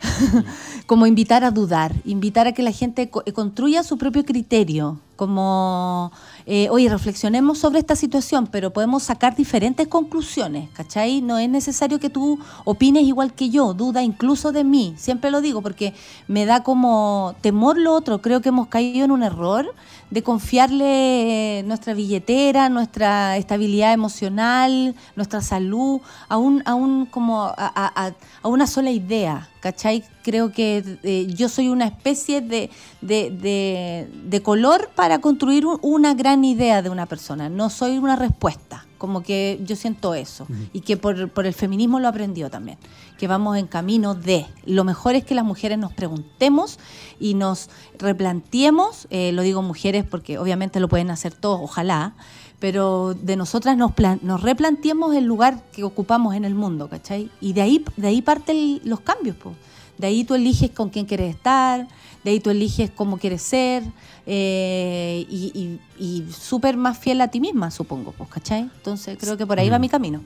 como 0.87 1.07
invitar 1.07 1.43
a 1.43 1.51
dudar, 1.51 1.93
invitar 2.05 2.47
a 2.47 2.53
que 2.53 2.63
la 2.63 2.71
gente 2.71 3.11
co- 3.11 3.25
construya 3.35 3.83
su 3.83 3.99
propio 3.99 4.25
criterio, 4.25 5.01
como, 5.17 6.13
eh, 6.51 6.69
oye, 6.71 6.89
reflexionemos 6.89 7.59
sobre 7.59 7.79
esta 7.79 7.95
situación, 7.95 8.47
pero 8.47 8.73
podemos 8.73 9.03
sacar 9.03 9.37
diferentes 9.37 9.87
conclusiones, 9.87 10.71
¿cachai? 10.73 11.21
No 11.21 11.37
es 11.39 11.49
necesario 11.51 12.01
que 12.01 12.09
tú 12.09 12.39
opines 12.65 13.03
igual 13.05 13.35
que 13.35 13.51
yo, 13.51 13.75
duda 13.75 14.03
incluso 14.03 14.51
de 14.51 14.65
mí, 14.65 14.95
siempre 14.97 15.31
lo 15.31 15.43
digo 15.43 15.61
porque 15.61 15.93
me 16.27 16.47
da 16.47 16.63
como 16.63 17.35
temor 17.43 17.77
lo 17.79 17.93
otro, 17.93 18.23
creo 18.23 18.41
que 18.41 18.49
hemos 18.49 18.69
caído 18.69 19.05
en 19.05 19.11
un 19.11 19.23
error 19.23 19.75
de 20.11 20.23
confiarle 20.23 21.63
nuestra 21.67 21.93
billetera, 21.93 22.69
nuestra 22.71 23.37
estabilidad 23.37 23.93
emocional, 23.93 24.95
nuestra 25.17 25.43
salud, 25.43 26.01
a 26.31 26.39
un, 26.39 26.63
a 26.65 26.75
un 26.75 27.05
como 27.07 27.43
a, 27.45 27.53
a- 27.59 28.07
a- 28.07 28.15
a 28.43 28.49
una 28.49 28.67
sola 28.67 28.91
idea, 28.91 29.49
¿cachai? 29.61 30.03
Creo 30.29 30.53
que 30.53 30.99
eh, 31.05 31.27
yo 31.35 31.49
soy 31.49 31.69
una 31.71 31.87
especie 31.87 32.43
de, 32.43 32.69
de, 33.01 33.31
de- 33.31 34.09
de 34.25 34.43
color 34.43 34.91
para 34.95 35.21
construir 35.21 35.65
un- 35.65 35.79
una 35.81 36.13
gran 36.13 36.45
idea 36.45 36.83
de 36.83 36.91
una 36.91 37.07
persona, 37.07 37.49
no 37.49 37.71
soy 37.71 37.97
una 37.97 38.15
respuesta, 38.15 38.85
como 38.99 39.23
que 39.23 39.59
yo 39.65 39.75
siento 39.75 40.13
eso, 40.15 40.47
y 40.75 40.81
que 40.83 40.99
por, 40.99 41.31
por 41.31 41.47
el 41.47 41.55
feminismo 41.55 41.99
lo 41.99 42.09
aprendió 42.09 42.51
también, 42.51 42.77
que 43.19 43.27
vamos 43.27 43.57
en 43.57 43.67
camino 43.69 44.15
de, 44.15 44.45
lo 44.67 44.85
mejor 44.85 45.15
es 45.15 45.25
que 45.25 45.35
las 45.35 45.45
mujeres 45.47 45.79
nos 45.79 45.95
preguntemos 45.95 46.79
y 47.19 47.33
nos 47.33 47.71
replanteemos, 47.99 49.07
eh, 49.11 49.33
lo 49.33 49.41
digo 49.43 49.63
mujeres 49.63 50.05
porque 50.05 50.39
obviamente 50.39 50.79
lo 50.81 50.89
pueden 50.89 51.11
hacer 51.11 51.33
todos, 51.33 51.61
ojalá, 51.63 52.13
pero 52.61 53.15
de 53.15 53.37
nosotras 53.37 53.77
nos, 53.79 53.93
plan- 53.93 54.19
nos 54.23 54.43
replanteemos 54.43 55.15
el 55.15 55.25
lugar 55.25 55.63
que 55.73 55.85
ocupamos 55.85 56.35
en 56.35 56.45
el 56.45 56.55
mundo, 56.55 56.89
¿cachai? 56.89 57.31
Y 57.41 57.53
de 57.55 57.63
ahí, 57.63 57.85
de 57.97 58.09
ahí 58.09 58.21
parten 58.21 58.81
los 58.85 59.01
cambios, 59.01 59.37
po. 59.37 59.55
De 59.99 60.07
ahí 60.07 60.25
tú 60.25 60.35
eliges 60.35 60.71
con 60.71 60.91
quién 60.91 61.07
quieres 61.07 61.35
estar, 61.35 61.87
de 62.25 62.31
ahí 62.31 62.41
tú 62.41 62.51
eliges 62.51 62.91
cómo 62.91 63.19
quieres 63.19 63.43
ser, 63.43 63.83
eh, 64.27 65.27
y, 65.29 65.53
y- 65.55 65.81
y 66.05 66.33
súper 66.33 66.77
más 66.77 66.99
fiel 66.99 67.21
a 67.21 67.29
ti 67.29 67.41
misma, 67.41 67.71
supongo, 67.71 68.13
pues, 68.13 68.29
¿cachai? 68.31 68.61
Entonces 68.77 69.17
creo 69.19 69.37
que 69.37 69.47
por 69.47 69.59
ahí 69.59 69.69
va 69.69 69.79
mi 69.79 69.89
camino. 69.89 70.23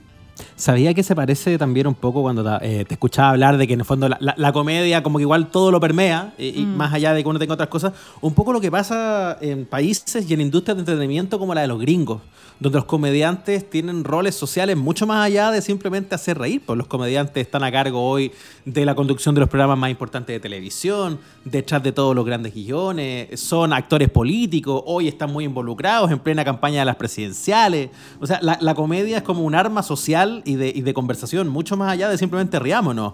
Sabía 0.55 0.93
que 0.93 1.03
se 1.03 1.15
parece 1.15 1.57
también 1.57 1.85
un 1.87 1.93
poco 1.95 2.21
cuando 2.21 2.57
eh, 2.61 2.85
te 2.87 2.95
escuchaba 2.95 3.29
hablar 3.29 3.57
de 3.57 3.67
que 3.67 3.73
en 3.73 3.81
el 3.81 3.85
fondo 3.85 4.09
la, 4.09 4.17
la- 4.19 4.33
la 4.37 4.51
comedia 4.51 5.03
como 5.03 5.17
que 5.19 5.23
igual 5.23 5.47
todo 5.51 5.71
lo 5.71 5.79
permea, 5.79 6.33
y, 6.37 6.61
y 6.61 6.65
más 6.65 6.93
allá 6.93 7.13
de 7.13 7.21
que 7.23 7.29
uno 7.29 7.37
tenga 7.39 7.53
otras 7.53 7.69
cosas, 7.69 7.93
un 8.21 8.33
poco 8.33 8.51
lo 8.53 8.59
que 8.61 8.71
pasa 8.71 9.37
en 9.41 9.65
países 9.65 10.29
y 10.29 10.33
en 10.33 10.41
industrias 10.41 10.75
de 10.77 10.81
entretenimiento 10.81 11.37
como 11.37 11.53
la 11.53 11.61
de 11.61 11.67
los 11.67 11.79
gringos, 11.79 12.21
donde 12.59 12.77
los 12.77 12.85
comediantes 12.85 13.69
tienen 13.69 14.03
roles 14.03 14.35
sociales 14.35 14.77
mucho 14.77 15.05
más 15.05 15.25
allá 15.25 15.51
de 15.51 15.61
simplemente 15.61 16.15
hacer 16.15 16.37
reír, 16.37 16.61
pues 16.65 16.77
los 16.77 16.87
comediantes 16.87 17.45
están 17.45 17.63
a 17.63 17.71
cargo 17.71 18.01
hoy 18.01 18.31
de 18.65 18.85
la 18.85 18.95
conducción 18.95 19.35
de 19.35 19.41
los 19.41 19.49
programas 19.49 19.77
más 19.77 19.89
importantes 19.89 20.33
de 20.35 20.39
televisión, 20.39 21.19
detrás 21.45 21.83
de 21.83 21.91
todos 21.91 22.15
los 22.15 22.25
grandes 22.25 22.53
guiones, 22.53 23.39
son 23.39 23.73
actores 23.73 24.09
políticos, 24.09 24.81
hoy 24.85 25.07
están 25.07 25.31
muy 25.31 25.43
involucrados 25.45 26.09
en 26.11 26.19
plena 26.19 26.45
campaña 26.45 26.79
de 26.79 26.85
las 26.85 26.95
presidenciales. 26.95 27.89
O 28.21 28.25
sea, 28.27 28.39
la, 28.41 28.57
la 28.61 28.73
comedia 28.75 29.17
es 29.17 29.23
como 29.23 29.41
un 29.43 29.55
arma 29.55 29.83
social 29.83 30.22
y 30.45 30.55
de, 30.55 30.69
y 30.73 30.81
de 30.81 30.93
conversación, 30.93 31.47
mucho 31.49 31.77
más 31.77 31.91
allá 31.91 32.09
de 32.09 32.17
simplemente 32.17 32.59
riámonos. 32.59 33.13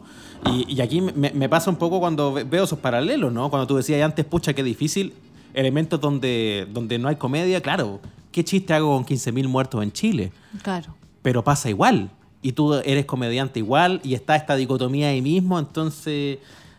Y, 0.51 0.73
y 0.73 0.81
aquí 0.81 1.01
me, 1.01 1.31
me 1.31 1.49
pasa 1.49 1.69
un 1.69 1.75
poco 1.77 1.99
cuando 1.99 2.33
ve- 2.33 2.43
veo 2.43 2.63
esos 2.63 2.79
paralelos, 2.79 3.31
¿no? 3.33 3.49
Cuando 3.49 3.67
tú 3.67 3.75
decías 3.77 4.01
antes, 4.03 4.25
pucha, 4.25 4.53
qué 4.53 4.63
difícil, 4.63 5.13
elementos 5.53 5.99
donde, 5.99 6.67
donde 6.71 6.97
no 6.99 7.07
hay 7.09 7.15
comedia, 7.17 7.61
claro, 7.61 7.99
¿qué 8.31 8.43
chiste 8.43 8.73
hago 8.73 8.95
con 8.95 9.05
15.000 9.05 9.47
muertos 9.47 9.83
en 9.83 9.91
Chile? 9.91 10.31
Claro. 10.63 10.95
pero 11.21 11.43
pasa 11.43 11.69
igual. 11.69 12.09
Y 12.41 12.53
tú 12.53 12.73
eres 12.75 13.05
comediante 13.05 13.59
igual 13.59 13.99
y 14.03 14.13
está 14.13 14.35
esta 14.37 14.55
dicotomía 14.55 15.09
ahí 15.09 15.21
mismo, 15.21 15.59
entonces, 15.59 16.37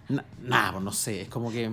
na- 0.08 0.24
nada, 0.42 0.72
pues 0.72 0.84
no 0.84 0.92
sé, 0.92 1.22
es 1.22 1.28
como 1.28 1.50
que... 1.52 1.70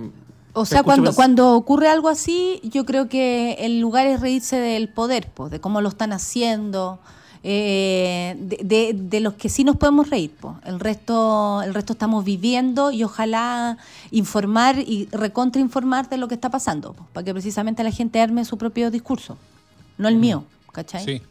O 0.54 0.64
sea, 0.66 0.82
cuando, 0.82 1.14
cuando 1.14 1.52
ocurre 1.54 1.88
algo 1.88 2.08
así, 2.08 2.60
yo 2.64 2.84
creo 2.84 3.08
que 3.08 3.52
el 3.60 3.78
lugar 3.80 4.06
es 4.08 4.20
reírse 4.20 4.56
del 4.56 4.88
poder, 4.88 5.30
pues, 5.32 5.50
de 5.52 5.60
cómo 5.60 5.80
lo 5.80 5.88
están 5.88 6.12
haciendo, 6.12 6.98
eh, 7.42 8.36
de, 8.38 8.58
de- 8.62 8.92
de 8.94 9.20
los 9.20 9.34
que 9.34 9.48
sí 9.48 9.64
nos 9.64 9.76
podemos 9.76 10.10
reír. 10.10 10.32
Pues. 10.40 10.54
El, 10.64 10.80
resto, 10.80 11.62
el 11.62 11.74
resto 11.74 11.92
estamos 11.92 12.24
viviendo 12.24 12.90
y 12.90 13.04
ojalá 13.04 13.78
informar 14.10 14.78
y 14.78 15.08
recontrainformar 15.12 16.08
de 16.08 16.16
lo 16.18 16.28
que 16.28 16.34
está 16.34 16.50
pasando, 16.50 16.94
para 17.12 17.24
que 17.24 17.32
precisamente 17.32 17.82
la 17.84 17.90
gente 17.90 18.20
arme 18.20 18.44
su 18.44 18.58
propio 18.58 18.90
discurso, 18.90 19.36
no 19.98 20.08
el 20.08 20.16
mío, 20.16 20.44
¿cachai? 20.72 21.04
Sí. 21.04 21.22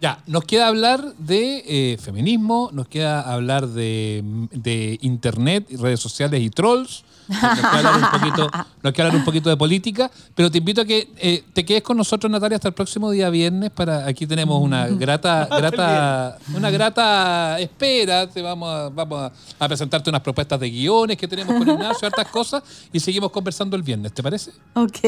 Ya, 0.00 0.22
nos 0.26 0.44
queda 0.44 0.68
hablar 0.68 1.14
de 1.18 1.62
eh, 1.66 1.98
feminismo, 1.98 2.70
nos 2.72 2.88
queda 2.88 3.20
hablar 3.20 3.68
de, 3.68 4.24
de 4.50 4.98
internet, 5.02 5.66
redes 5.78 6.00
sociales 6.00 6.40
y 6.40 6.48
trolls. 6.48 7.04
Nos 7.28 7.38
queda 7.38 7.76
hablar 7.76 7.96
un 7.96 8.20
poquito, 8.20 8.50
nos 8.82 8.92
queda 8.94 9.06
hablar 9.06 9.20
un 9.20 9.24
poquito 9.26 9.50
de 9.50 9.58
política, 9.58 10.10
pero 10.34 10.50
te 10.50 10.56
invito 10.56 10.80
a 10.80 10.84
que 10.86 11.10
eh, 11.18 11.44
te 11.52 11.66
quedes 11.66 11.82
con 11.82 11.98
nosotros, 11.98 12.32
Natalia, 12.32 12.56
hasta 12.56 12.68
el 12.68 12.74
próximo 12.74 13.10
día 13.10 13.28
viernes. 13.28 13.70
Para 13.70 14.06
aquí 14.06 14.26
tenemos 14.26 14.60
una 14.62 14.88
grata, 14.88 15.46
grata, 15.50 16.38
una 16.54 16.70
grata 16.70 17.60
espera. 17.60 18.26
Te 18.26 18.40
vamos 18.40 18.70
a, 18.70 18.88
vamos 18.88 19.30
a, 19.58 19.68
presentarte 19.68 20.08
unas 20.08 20.22
propuestas 20.22 20.58
de 20.58 20.70
guiones 20.70 21.18
que 21.18 21.28
tenemos 21.28 21.54
con 21.54 21.68
Ignacio, 21.68 22.08
hartas 22.08 22.28
cosas, 22.28 22.62
y 22.90 22.98
seguimos 23.00 23.30
conversando 23.30 23.76
el 23.76 23.82
viernes. 23.82 24.14
¿Te 24.14 24.22
parece? 24.22 24.52
Ok. 24.74 24.98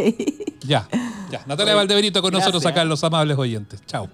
Ya, 0.66 0.86
ya. 1.30 1.42
Natalia 1.46 1.74
Valdebenito 1.74 2.20
con 2.20 2.34
nosotros 2.34 2.64
acá 2.66 2.82
en 2.82 2.90
Los 2.90 3.02
Amables 3.02 3.38
Oyentes. 3.38 3.80
Chao. 3.86 4.08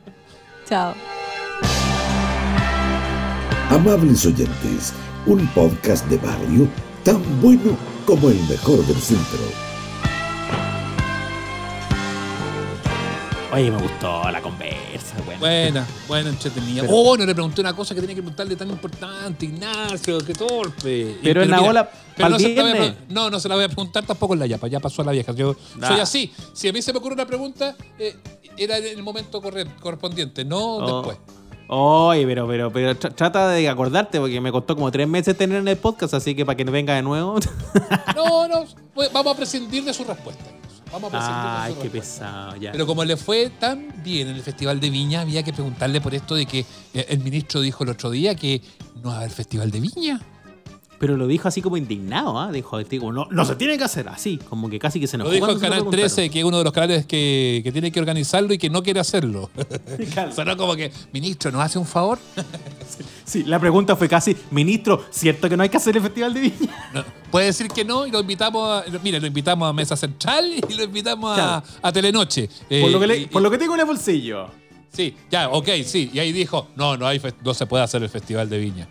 Chao. 0.69 0.95
Amables 3.71 4.27
oyentes, 4.27 4.93
un 5.25 5.47
podcast 5.49 6.05
de 6.09 6.19
barrio 6.19 6.69
tan 7.05 7.23
bueno 7.41 7.75
como 8.05 8.29
el 8.29 8.39
mejor 8.49 8.85
del 8.85 8.97
centro. 8.97 9.39
Oye, 13.51 13.71
me 13.71 13.79
gustó 13.79 14.31
la 14.31 14.43
conversa, 14.43 14.58
Buena, 15.39 15.87
buena, 16.09 16.31
entretenida. 16.31 16.83
Pero- 16.83 16.95
oh, 16.95 17.17
no 17.17 17.25
le 17.25 17.33
pregunté 17.35 17.61
una 17.61 17.75
cosa 17.75 17.95
que 17.95 18.01
tenía 18.01 18.17
que 18.17 18.23
preguntarle 18.23 18.57
tan 18.57 18.69
importante, 18.71 19.47
Ignacio, 19.47 20.19
qué 20.19 20.35
torpe. 20.35 21.17
Y- 21.21 21.21
Pero 21.23 21.43
en 21.43 21.51
la 21.51 21.63
ola, 21.63 21.91
pero 22.17 22.31
no, 22.31 22.39
se 22.39 22.49
la 22.55 22.63
voy 22.63 22.71
a 22.71 22.75
viernes. 22.75 22.93
pre- 22.97 23.15
no, 23.15 23.31
no 23.31 23.39
se 23.41 23.49
la 23.49 23.55
voy 23.55 23.65
a 23.65 23.69
preguntar 23.69 24.05
tampoco 24.05 24.35
en 24.35 24.41
la 24.41 24.47
yapa, 24.47 24.67
ya 24.67 24.81
pasó 24.81 25.03
a 25.03 25.05
la 25.05 25.13
vieja. 25.13 25.33
Yo 25.33 25.55
soy 25.87 26.01
así. 26.01 26.33
Si 26.53 26.69
a 26.69 26.73
mí 26.73 26.83
se 26.83 26.93
me 26.93 26.99
ocurre 26.99 27.15
una 27.15 27.27
pregunta, 27.27 27.77
eh, 27.99 28.17
era 28.57 28.79
en 28.79 28.87
el 28.99 29.03
momento 29.05 29.41
corre- 29.41 29.67
correspondiente, 29.81 30.45
no 30.45 30.59
Oh. 30.59 30.97
después. 31.03 31.19
Oye, 31.71 32.25
pero, 32.27 32.49
pero, 32.49 32.73
pero 32.73 32.93
tra- 32.99 33.15
trata 33.15 33.51
de 33.51 33.69
acordarte 33.69 34.19
porque 34.19 34.41
me 34.41 34.51
costó 34.51 34.75
como 34.75 34.91
tres 34.91 35.07
meses 35.07 35.37
tener 35.37 35.59
en 35.59 35.69
el 35.69 35.77
podcast, 35.77 36.15
así 36.15 36.35
que 36.35 36.47
para 36.47 36.57
que 36.57 36.65
no 36.65 36.73
venga 36.73 36.95
de 36.95 37.03
nuevo. 37.03 37.39
No, 38.17 38.49
no, 38.49 38.65
pues 38.95 39.13
vamos 39.13 39.35
a 39.35 39.37
prescindir 39.37 39.85
de 39.85 39.93
su 39.95 40.03
respuesta. 40.03 40.43
Vamos 40.93 41.13
a 41.13 41.65
Ay, 41.65 41.77
qué 41.83 41.91
pesado, 41.91 42.57
ya. 42.57 42.73
Pero 42.73 42.87
como 42.87 43.05
le 43.05 43.17
fue 43.17 43.51
tan 43.51 43.93
bien 44.03 44.29
en 44.29 44.37
el 44.37 44.43
Festival 44.43 44.81
de 44.81 44.91
Viña, 44.91 45.21
había 45.21 45.43
que 45.43 45.53
preguntarle 45.53 46.01
por 46.01 46.15
esto 46.15 46.35
de 46.35 46.47
que 46.47 46.61
eh, 46.95 47.07
el 47.09 47.21
ministro 47.21 47.61
dijo 47.61 47.85
el 47.85 47.91
otro 47.91 48.11
día 48.11 48.35
que 48.35 48.63
no 49.03 49.11
va 49.11 49.15
a 49.15 49.19
haber 49.19 49.31
Festival 49.31 49.71
de 49.71 49.81
Viña. 49.81 50.21
Pero 50.99 51.17
lo 51.17 51.27
dijo 51.29 51.47
así 51.47 51.63
como 51.63 51.77
indignado, 51.77 52.39
¿ah? 52.41 52.51
Dijo, 52.51 52.79
digo, 52.83 53.13
no, 53.13 53.29
no 53.31 53.45
se 53.45 53.55
tiene 53.55 53.79
que 53.79 53.85
hacer 53.85 54.09
así, 54.09 54.39
como 54.49 54.69
que 54.69 54.79
casi 54.81 54.99
que 54.99 55.07
se 55.07 55.17
nos 55.17 55.29
Lo 55.29 55.33
dijo 55.33 55.49
en 55.51 55.61
Canal 55.61 55.87
13, 55.89 56.29
que 56.29 56.41
es 56.41 56.45
uno 56.45 56.59
de 56.59 56.65
los 56.65 56.73
canales 56.73 57.07
que, 57.07 57.61
que 57.63 57.71
tiene 57.71 57.93
que 57.93 58.01
organizarlo 58.01 58.53
y 58.53 58.59
que 58.59 58.69
no 58.69 58.83
quiere 58.83 58.99
hacerlo. 58.99 59.49
Claro. 60.13 60.33
Sonó 60.35 60.57
como 60.57 60.75
que, 60.75 60.91
ministro, 61.13 61.53
¿nos 61.53 61.63
hace 61.63 61.79
un 61.79 61.87
favor? 61.87 62.19
Sí, 63.25 63.43
la 63.45 63.59
pregunta 63.61 63.95
fue 63.95 64.09
casi, 64.09 64.35
ministro, 64.51 65.05
¿cierto 65.11 65.51
que 65.51 65.57
no 65.57 65.63
hay 65.63 65.69
que 65.69 65.77
hacer 65.77 65.95
el 65.95 66.03
Festival 66.03 66.33
de 66.33 66.41
Viña? 66.41 66.89
No. 66.95 67.05
Puede 67.31 67.47
decir 67.47 67.69
que 67.69 67.85
no 67.85 68.07
y 68.07 68.11
lo 68.11 68.21
invitamos 68.21 68.67
a, 68.67 68.85
mire, 69.05 69.21
lo 69.21 69.27
invitamos 69.27 69.69
a 69.69 69.73
Mesa 69.75 69.97
Central 69.97 70.51
y 70.67 70.75
lo 70.75 70.85
invitamos 70.85 71.33
a, 71.33 71.35
Claro. 71.35 71.63
a 71.83 71.93
Telenoche. 71.93 72.49
Eh, 72.71 72.81
por, 72.81 72.91
lo 72.91 72.99
que 72.99 73.07
le- 73.07 73.19
y- 73.19 73.27
por 73.27 73.43
lo 73.43 73.51
que 73.51 73.59
tengo 73.59 73.75
en 73.75 73.81
el 73.81 73.87
bolsillo. 73.87 74.47
Sí, 74.91 75.15
ya, 75.31 75.51
ok, 75.51 75.69
sí. 75.85 76.11
Y 76.15 76.19
ahí 76.21 76.33
dijo, 76.33 76.69
no, 76.75 76.97
no, 76.97 77.07
hay, 77.07 77.21
no 77.45 77.53
se 77.53 77.67
puede 77.67 77.85
hacer 77.85 78.03
el 78.03 78.09
Festival 78.09 78.49
de 78.49 78.59
Viña. 78.59 78.89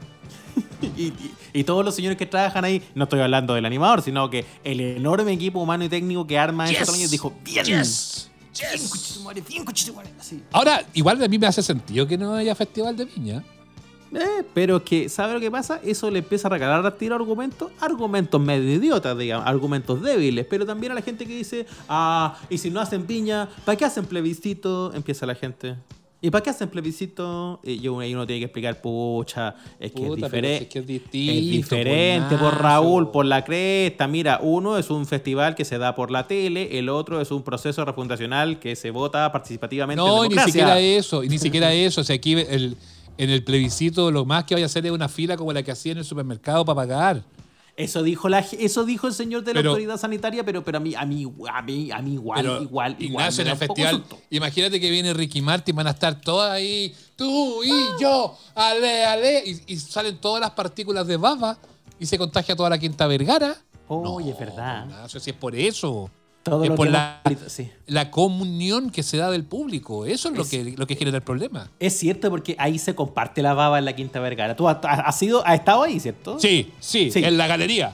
Y, 0.98 1.04
y- 1.08 1.14
y 1.54 1.64
todos 1.64 1.84
los 1.84 1.96
señores 1.96 2.18
que 2.18 2.26
trabajan 2.26 2.64
ahí, 2.66 2.82
no 2.96 3.06
estoy 3.06 3.20
hablando 3.20 3.54
del 3.54 3.66
animador, 3.66 4.02
sino 4.02 4.30
que 4.30 4.46
el 4.64 4.80
enorme 4.80 5.32
equipo 5.34 5.60
humano 5.60 5.84
y 5.86 5.90
técnico 5.90 6.26
que 6.28 6.38
arma 6.38 6.68
Yes. 6.68 6.78
ese 6.78 6.86
tamaño 6.86 7.08
dijo, 7.08 7.34
bien, 7.44 7.66
Yes. 7.66 8.30
bien, 8.60 8.88
conchetumare, 8.90 9.42
bien, 9.42 9.66
conchetumare", 9.66 10.10
así. 10.20 10.44
Ahora, 10.52 10.84
igual 10.94 11.22
a 11.24 11.28
mí 11.28 11.38
me 11.40 11.48
hace 11.48 11.64
sentido 11.64 12.06
que 12.08 12.18
no 12.18 12.34
haya 12.36 12.54
Festival 12.56 12.96
de 12.96 13.06
Viña. 13.06 13.44
Eh, 14.14 14.44
pero 14.54 14.78
es 14.78 14.84
que, 14.84 15.10
¿sabe 15.10 15.34
lo 15.34 15.40
que 15.42 15.52
pasa? 15.52 15.82
Eso 15.84 16.10
le 16.10 16.20
empieza 16.20 16.48
a 16.48 16.52
regalar 16.52 16.86
a 16.86 16.96
tiro 16.96 17.14
argumentos, 17.16 17.72
argumentos 17.82 18.40
medio 18.40 18.72
idiotas, 18.76 19.18
digamos, 19.18 19.46
argumentos 19.46 20.02
débiles, 20.02 20.46
pero 20.50 20.66
también 20.66 20.94
a 20.94 20.96
la 20.96 21.02
gente 21.02 21.26
que 21.28 21.36
dice, 21.36 21.66
ah, 21.90 22.38
y 22.50 22.58
si 22.58 22.70
no 22.70 22.80
hacen 22.80 23.06
piña, 23.06 23.50
¿para 23.66 23.78
qué 23.78 23.84
hacen 23.84 24.06
plebiscito? 24.06 24.94
Empieza 24.94 25.26
la 25.26 25.36
gente. 25.36 25.76
¿Y 26.20 26.32
para 26.32 26.44
qué 26.44 26.50
hacen 26.50 26.70
plebiscito? 26.70 27.60
Y 27.64 27.80
yo, 27.80 27.94
uno 27.94 28.26
tiene 28.26 28.40
que 28.40 28.46
explicar, 28.46 28.82
pucha, 28.82 29.54
es 29.80 29.92
que 29.92 30.02
Puta, 30.02 30.14
es 30.14 30.32
diferente. 30.32 30.64
es 30.64 30.70
que 30.70 30.80
es 30.80 30.88
distinto, 30.88 31.32
Es 31.32 31.46
diferente, 31.52 32.38
por 32.38 32.54
Nacho. 32.54 32.64
Raúl, 32.64 33.12
por 33.12 33.26
la 33.26 33.44
cresta. 33.46 34.08
Mira, 34.08 34.40
uno 34.42 34.80
es 34.80 34.90
un 34.90 35.06
festival 35.06 35.54
que 35.54 35.64
se 35.64 35.78
da 35.78 35.94
por 35.94 36.10
la 36.10 36.28
tele, 36.28 36.80
el 36.80 36.90
otro 36.90 37.22
es 37.22 37.30
un 37.30 37.44
proceso 37.44 37.86
refundacional 37.86 38.58
que 38.60 38.76
se 38.76 38.90
vota 38.90 39.32
participativamente 39.32 40.02
en 40.02 40.08
No, 40.08 40.26
y 40.26 40.30
ni 40.30 40.40
siquiera 40.40 40.80
eso, 40.80 41.22
ni 41.22 41.38
siquiera 41.38 41.72
eso. 41.72 42.02
O 42.02 42.04
sea, 42.04 42.16
aquí 42.16 42.34
el, 42.34 42.76
en 43.20 43.30
el 43.30 43.44
plebiscito 43.44 44.10
lo 44.10 44.26
más 44.26 44.46
que 44.46 44.56
vaya 44.56 44.66
a 44.66 44.68
hacer 44.68 44.88
es 44.88 44.92
una 44.92 45.10
fila 45.10 45.38
como 45.38 45.54
la 45.54 45.62
que 45.62 45.72
hacía 45.72 45.92
en 45.92 46.00
el 46.00 46.06
supermercado 46.06 46.66
para 46.66 46.76
pagar. 46.78 47.24
Eso 47.78 48.02
dijo 48.02 48.28
la, 48.28 48.40
eso 48.40 48.86
dijo 48.86 49.06
el 49.06 49.14
señor 49.14 49.44
de 49.44 49.54
la 49.54 49.60
Pero- 49.60 49.70
autoridad 49.70 49.98
sanitaria, 49.98 50.44
pero, 50.44 50.66
pero 50.66 50.80
a 50.80 50.82
mí, 50.82 50.96
a 50.96 51.06
mí, 51.06 51.32
a 51.54 51.62
mí, 51.62 51.92
a 51.92 52.02
mí 52.02 52.14
igual, 52.14 52.42
Pero, 52.42 52.62
igual, 52.64 52.96
igual. 52.98 53.40
En 53.40 53.48
el 53.48 53.56
festival, 53.56 54.04
imagínate 54.32 54.80
que 54.80 54.90
viene 54.90 55.14
Ricky 55.14 55.44
Martin, 55.44 55.76
van 55.76 55.86
a 55.86 55.92
estar 55.92 56.20
todas 56.20 56.52
ahí, 56.54 56.96
tú 57.16 57.64
y 57.64 57.72
yo, 58.02 58.36
ale, 58.56 59.06
ale, 59.06 59.44
y, 59.46 59.74
y 59.74 59.78
salen 59.78 60.18
todas 60.18 60.42
las 60.42 60.52
partículas 60.52 61.06
de 61.06 61.18
baba 61.18 61.56
y 62.00 62.08
se 62.08 62.18
contagia 62.18 62.56
toda 62.56 62.72
la 62.72 62.80
Quinta 62.80 63.06
Vergara. 63.06 63.56
Oye, 63.88 64.32
es 64.32 64.40
verdad. 64.40 64.86
Ignacio, 64.86 65.20
si 65.20 65.30
es 65.30 65.36
por 65.36 65.56
eso. 65.56 66.10
Todo 66.50 66.64
es 66.64 66.70
por 66.72 66.88
que 66.88 66.92
la, 66.94 67.22
sí. 67.48 67.70
la 67.88 68.12
comunión 68.12 68.90
que 68.90 69.04
se 69.04 69.18
da 69.18 69.30
del 69.32 69.44
público. 69.44 70.06
Eso 70.06 70.30
es, 70.30 70.38
lo, 70.38 70.46
que, 70.48 70.74
lo 70.78 70.88
que 70.88 70.96
genera 70.96 71.18
el 71.18 71.24
problema. 71.24 71.70
Es 71.80 71.98
cierto 71.98 72.30
porque 72.30 72.56
ahí 72.60 72.78
se 72.80 72.96
comparte 72.96 73.42
la 73.42 73.54
baba 73.54 73.80
en 73.80 73.86
la 73.86 73.96
Quinta 73.96 74.20
Vergara. 74.20 74.56
Tú 74.56 74.68
has, 74.68 74.78
has 74.84 75.18
sido, 75.18 75.46
has 75.46 75.56
estado 75.60 75.84
ahí, 75.84 76.00
¿cierto? 76.00 76.40
Sí, 76.40 76.72
sí, 76.80 77.12
Sí. 77.12 77.24
en 77.24 77.38
la 77.38 77.48
galería. 77.48 77.94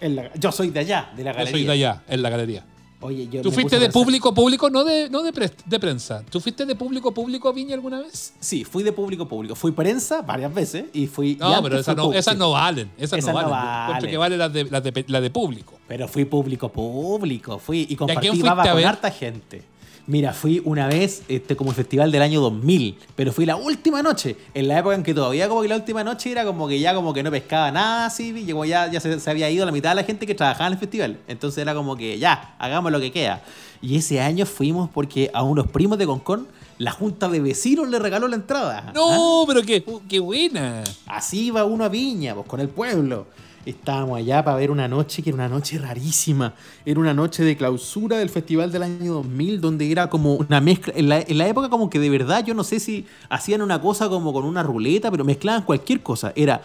En 0.00 0.16
la- 0.16 0.32
yo 0.34 0.50
soy 0.50 0.70
de 0.70 0.80
allá, 0.80 1.10
de 1.16 1.24
la 1.24 1.32
Yo 1.32 1.36
galería. 1.38 1.52
soy 1.58 1.64
de 1.66 1.72
allá, 1.72 2.02
en 2.08 2.22
la 2.22 2.30
galería. 2.30 2.64
Oye, 3.02 3.28
yo 3.28 3.40
¿Tú 3.40 3.50
fuiste 3.50 3.78
de 3.78 3.88
público 3.88 4.34
público, 4.34 4.68
no 4.68 4.84
de, 4.84 5.08
no 5.08 5.22
de, 5.22 5.32
pres- 5.32 5.54
de 5.64 5.80
prensa? 5.80 6.22
¿Tú 6.28 6.38
fuiste 6.38 6.66
de 6.66 6.74
público 6.74 7.12
público 7.12 7.48
a 7.48 7.52
Viña 7.52 7.74
alguna 7.74 8.00
vez? 8.00 8.34
Sí, 8.40 8.62
fui 8.64 8.82
de 8.82 8.92
público 8.92 9.26
público. 9.26 9.54
Fui 9.54 9.72
prensa 9.72 10.20
varias 10.20 10.52
veces 10.52 10.84
y 10.92 11.06
fui. 11.06 11.36
No, 11.36 11.62
pero 11.62 11.78
esas 11.78 11.96
no, 11.96 12.02
público, 12.04 12.18
esas 12.20 12.36
no 12.36 12.50
valen. 12.50 12.90
Esas, 12.98 13.24
no 13.24 13.32
valen. 13.32 13.50
Valen. 13.50 14.10
que 14.10 14.16
vale 14.18 14.36
las 14.36 14.52
de, 14.52 14.64
las 14.64 14.82
de, 14.84 15.04
la 15.08 15.20
de 15.22 15.30
público. 15.30 15.74
Pero 15.88 16.08
fui 16.08 16.26
público 16.26 16.68
público. 16.68 17.58
Fui 17.58 17.86
y 17.88 17.96
compartí 17.96 18.42
baba 18.42 18.70
con 18.70 18.84
harta 18.84 19.10
gente. 19.10 19.62
Mira, 20.10 20.32
fui 20.32 20.60
una 20.64 20.88
vez 20.88 21.22
este, 21.28 21.54
como 21.54 21.70
el 21.70 21.76
festival 21.76 22.10
del 22.10 22.22
año 22.22 22.40
2000, 22.40 22.98
pero 23.14 23.32
fui 23.32 23.46
la 23.46 23.54
última 23.54 24.02
noche, 24.02 24.36
en 24.54 24.66
la 24.66 24.76
época 24.76 24.96
en 24.96 25.04
que 25.04 25.14
todavía 25.14 25.48
como 25.48 25.62
que 25.62 25.68
la 25.68 25.76
última 25.76 26.02
noche 26.02 26.32
era 26.32 26.44
como 26.44 26.66
que 26.66 26.80
ya 26.80 26.96
como 26.96 27.14
que 27.14 27.22
no 27.22 27.30
pescaba 27.30 27.70
nada 27.70 28.06
así, 28.06 28.34
y 28.36 28.50
como 28.50 28.64
ya, 28.64 28.90
ya 28.90 28.98
se, 28.98 29.20
se 29.20 29.30
había 29.30 29.48
ido 29.48 29.64
la 29.64 29.70
mitad 29.70 29.90
de 29.90 29.94
la 29.94 30.02
gente 30.02 30.26
que 30.26 30.34
trabajaba 30.34 30.66
en 30.66 30.72
el 30.72 30.78
festival. 30.80 31.18
Entonces 31.28 31.62
era 31.62 31.76
como 31.76 31.96
que 31.96 32.18
ya, 32.18 32.56
hagamos 32.58 32.90
lo 32.90 32.98
que 32.98 33.12
queda. 33.12 33.40
Y 33.80 33.98
ese 33.98 34.20
año 34.20 34.46
fuimos 34.46 34.90
porque 34.90 35.30
a 35.32 35.44
unos 35.44 35.68
primos 35.68 35.96
de 35.96 36.06
Concón 36.06 36.48
la 36.78 36.90
junta 36.90 37.28
de 37.28 37.38
vecinos 37.38 37.88
le 37.88 38.00
regaló 38.00 38.26
la 38.26 38.34
entrada. 38.34 38.86
¿Ah? 38.88 38.92
No, 38.92 39.44
pero 39.46 39.62
qué, 39.62 39.84
qué 40.08 40.18
buena. 40.18 40.82
Así 41.06 41.46
iba 41.46 41.62
uno 41.64 41.84
a 41.84 41.88
Viña, 41.88 42.34
pues 42.34 42.48
con 42.48 42.58
el 42.58 42.68
pueblo. 42.68 43.28
Estábamos 43.66 44.16
allá 44.18 44.42
para 44.42 44.56
ver 44.56 44.70
una 44.70 44.88
noche 44.88 45.22
que 45.22 45.30
era 45.30 45.34
una 45.36 45.48
noche 45.48 45.78
rarísima. 45.78 46.54
Era 46.86 46.98
una 46.98 47.12
noche 47.12 47.44
de 47.44 47.56
clausura 47.56 48.16
del 48.16 48.30
festival 48.30 48.72
del 48.72 48.82
año 48.84 49.12
2000, 49.14 49.60
donde 49.60 49.90
era 49.92 50.08
como 50.08 50.34
una 50.36 50.60
mezcla. 50.62 50.94
En 50.96 51.08
la, 51.10 51.20
en 51.20 51.36
la 51.36 51.46
época, 51.46 51.68
como 51.68 51.90
que 51.90 51.98
de 51.98 52.08
verdad, 52.08 52.42
yo 52.44 52.54
no 52.54 52.64
sé 52.64 52.80
si 52.80 53.06
hacían 53.28 53.60
una 53.60 53.80
cosa 53.80 54.08
como 54.08 54.32
con 54.32 54.44
una 54.44 54.62
ruleta, 54.62 55.10
pero 55.10 55.24
mezclaban 55.24 55.62
cualquier 55.62 56.02
cosa. 56.02 56.32
Era 56.36 56.62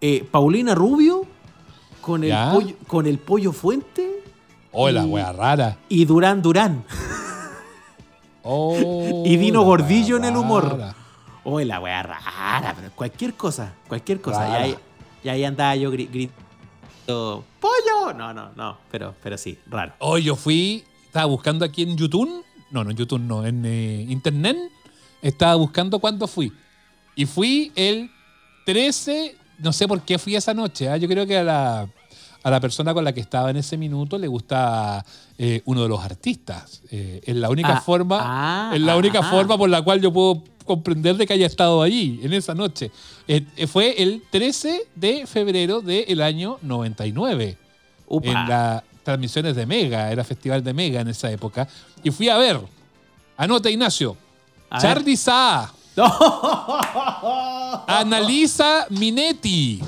eh, 0.00 0.26
Paulina 0.30 0.74
Rubio 0.74 1.26
con 2.00 2.22
el, 2.24 2.30
Ya. 2.30 2.50
pollo, 2.52 2.74
con 2.86 3.06
el 3.06 3.18
pollo 3.18 3.52
fuente 3.52 4.14
Oh, 4.72 4.88
la 4.90 5.04
Y- 5.04 5.08
wea 5.10 5.32
rara. 5.32 5.76
y 5.88 6.04
Durán 6.06 6.40
Durán. 6.42 6.84
Oh, 8.42 9.22
Y 9.26 9.36
Dino 9.36 9.62
Gordillo 9.62 10.16
en 10.16 10.24
el 10.24 10.36
humor. 10.36 10.78
rara. 10.78 10.94
Oh, 11.44 11.60
la 11.60 11.80
wea 11.80 12.02
rara, 12.02 12.74
pero 12.76 12.90
cualquier 12.94 13.34
cosa, 13.34 13.72
cualquier 13.88 14.20
cosa. 14.20 14.46
Y 14.48 14.50
Rara. 14.52 14.64
ahí, 14.64 14.74
y 15.24 15.28
ahí 15.28 15.44
andaba 15.44 15.74
yo 15.76 15.92
gri- 15.92 16.08
gritando, 16.10 17.44
¡pollo! 17.60 18.12
No, 18.16 18.32
no, 18.32 18.50
no, 18.56 18.78
pero, 18.90 19.14
pero 19.22 19.36
sí, 19.38 19.58
raro. 19.68 19.92
Hoy 19.98 20.24
yo 20.24 20.36
fui, 20.36 20.84
estaba 21.06 21.26
buscando 21.26 21.64
aquí 21.64 21.82
en 21.82 21.96
YouTube, 21.96 22.44
no, 22.70 22.84
no 22.84 22.90
en 22.90 22.96
YouTube, 22.96 23.20
no, 23.20 23.44
en 23.46 23.64
eh, 23.64 24.06
Internet, 24.08 24.56
estaba 25.22 25.54
buscando 25.56 25.98
cuándo 25.98 26.26
fui. 26.26 26.52
Y 27.16 27.26
fui 27.26 27.72
el 27.74 28.10
13, 28.66 29.36
no 29.58 29.72
sé 29.72 29.88
por 29.88 30.02
qué 30.02 30.18
fui 30.18 30.36
esa 30.36 30.54
noche, 30.54 30.88
¿ah? 30.88 30.96
yo 30.96 31.08
creo 31.08 31.26
que 31.26 31.38
a 31.38 31.42
la, 31.42 31.88
a 32.42 32.50
la 32.50 32.60
persona 32.60 32.94
con 32.94 33.02
la 33.04 33.12
que 33.12 33.20
estaba 33.20 33.50
en 33.50 33.56
ese 33.56 33.76
minuto 33.76 34.18
le 34.18 34.28
gusta 34.28 35.04
eh, 35.38 35.62
uno 35.64 35.82
de 35.82 35.88
los 35.88 36.00
artistas. 36.04 36.82
Eh, 36.90 37.20
es 37.24 37.34
la 37.36 37.48
única 37.50 37.78
Ah, 37.78 37.80
forma, 37.80 38.18
ah, 38.20 38.72
es 38.74 38.80
la 38.80 38.96
única 38.96 39.20
ah. 39.20 39.30
forma 39.30 39.56
por 39.58 39.68
la 39.68 39.82
cual 39.82 40.00
yo 40.00 40.12
puedo 40.12 40.44
comprender 40.68 41.16
de 41.16 41.26
que 41.26 41.32
haya 41.32 41.46
estado 41.46 41.82
allí 41.82 42.20
en 42.22 42.32
esa 42.32 42.54
noche. 42.54 42.92
Eh, 43.26 43.44
eh, 43.56 43.66
fue 43.66 44.00
el 44.00 44.22
13 44.30 44.82
de 44.94 45.26
febrero 45.26 45.80
del 45.80 46.22
año 46.22 46.58
99 46.62 47.58
Upa. 48.06 48.28
en 48.28 48.48
las 48.48 48.82
transmisiones 49.02 49.56
de 49.56 49.66
Mega, 49.66 50.12
era 50.12 50.22
festival 50.22 50.62
de 50.62 50.72
Mega 50.72 51.00
en 51.00 51.08
esa 51.08 51.30
época. 51.32 51.66
Y 52.04 52.10
fui 52.12 52.28
a 52.28 52.36
ver, 52.36 52.60
anota 53.36 53.68
Ignacio, 53.68 54.16
A 54.70 54.80
Charlie 54.80 55.16
Sa, 55.16 55.72
No. 55.96 56.06
Analisa 57.86 58.86
Minetti, 58.90 59.80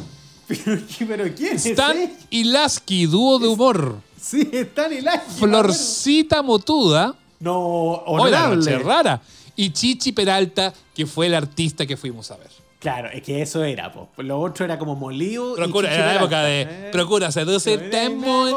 pero, 0.48 0.78
pero 1.06 1.34
¿quién 1.34 1.54
es 1.56 1.66
Stan 1.66 1.96
ese? 1.96 2.12
Ilaski, 2.30 3.06
dúo 3.06 3.38
de 3.38 3.46
humor, 3.46 3.96
Sí, 4.20 4.48
Stan 4.52 4.92
y 4.92 5.00
Laski, 5.00 5.30
Florcita 5.38 6.42
Motuda, 6.42 7.14
No, 7.38 7.56
hola, 7.58 8.24
honorable. 8.48 8.56
noche 8.56 8.78
rara, 8.78 9.20
y 9.56 9.70
Chichi 9.70 10.12
Peralta, 10.12 10.72
que 10.94 11.06
fue 11.06 11.26
el 11.26 11.34
artista 11.34 11.86
que 11.86 11.96
fuimos 11.96 12.30
a 12.30 12.36
ver. 12.36 12.48
Claro, 12.78 13.10
es 13.10 13.22
que 13.22 13.42
eso 13.42 13.62
era, 13.62 13.92
po. 13.92 14.08
Lo 14.18 14.40
otro 14.40 14.64
era 14.64 14.78
como 14.78 14.96
molido. 14.96 15.52
y 15.54 15.56
Procura, 15.56 15.88
Chichi 15.88 16.00
era 16.00 16.12
la 16.12 16.16
época 16.16 16.42
de 16.42 16.62
Eh. 16.62 16.88
Procura 16.92 17.30
seducirte 17.30 18.08
muy 18.08 18.54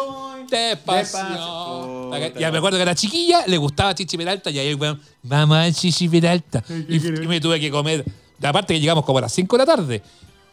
despacio. 0.50 1.20
despacio. 2.12 2.40
Ya 2.40 2.52
me 2.52 2.58
acuerdo 2.58 2.78
que 2.78 2.84
era 2.84 2.96
chiquilla, 2.96 3.46
le 3.48 3.58
gustaba 3.58 3.94
Chichi 3.94 4.18
Peralta 4.18 4.50
y 4.50 4.60
ahí, 4.60 4.74
weón, 4.76 5.02
vamos 5.24 5.58
a 5.58 5.72
Chichi 5.72 6.08
Peralta. 6.08 6.64
Y, 6.88 6.96
y 7.06 7.28
me 7.28 7.42
tuve 7.42 7.60
que 7.60 7.70
comer, 7.70 8.06
aparte 8.42 8.74
que 8.74 8.80
llegamos 8.80 9.04
como 9.04 9.18
a 9.18 9.22
las 9.22 9.34
5 9.34 9.58
de 9.58 9.66
la 9.66 9.76
tarde. 9.76 10.02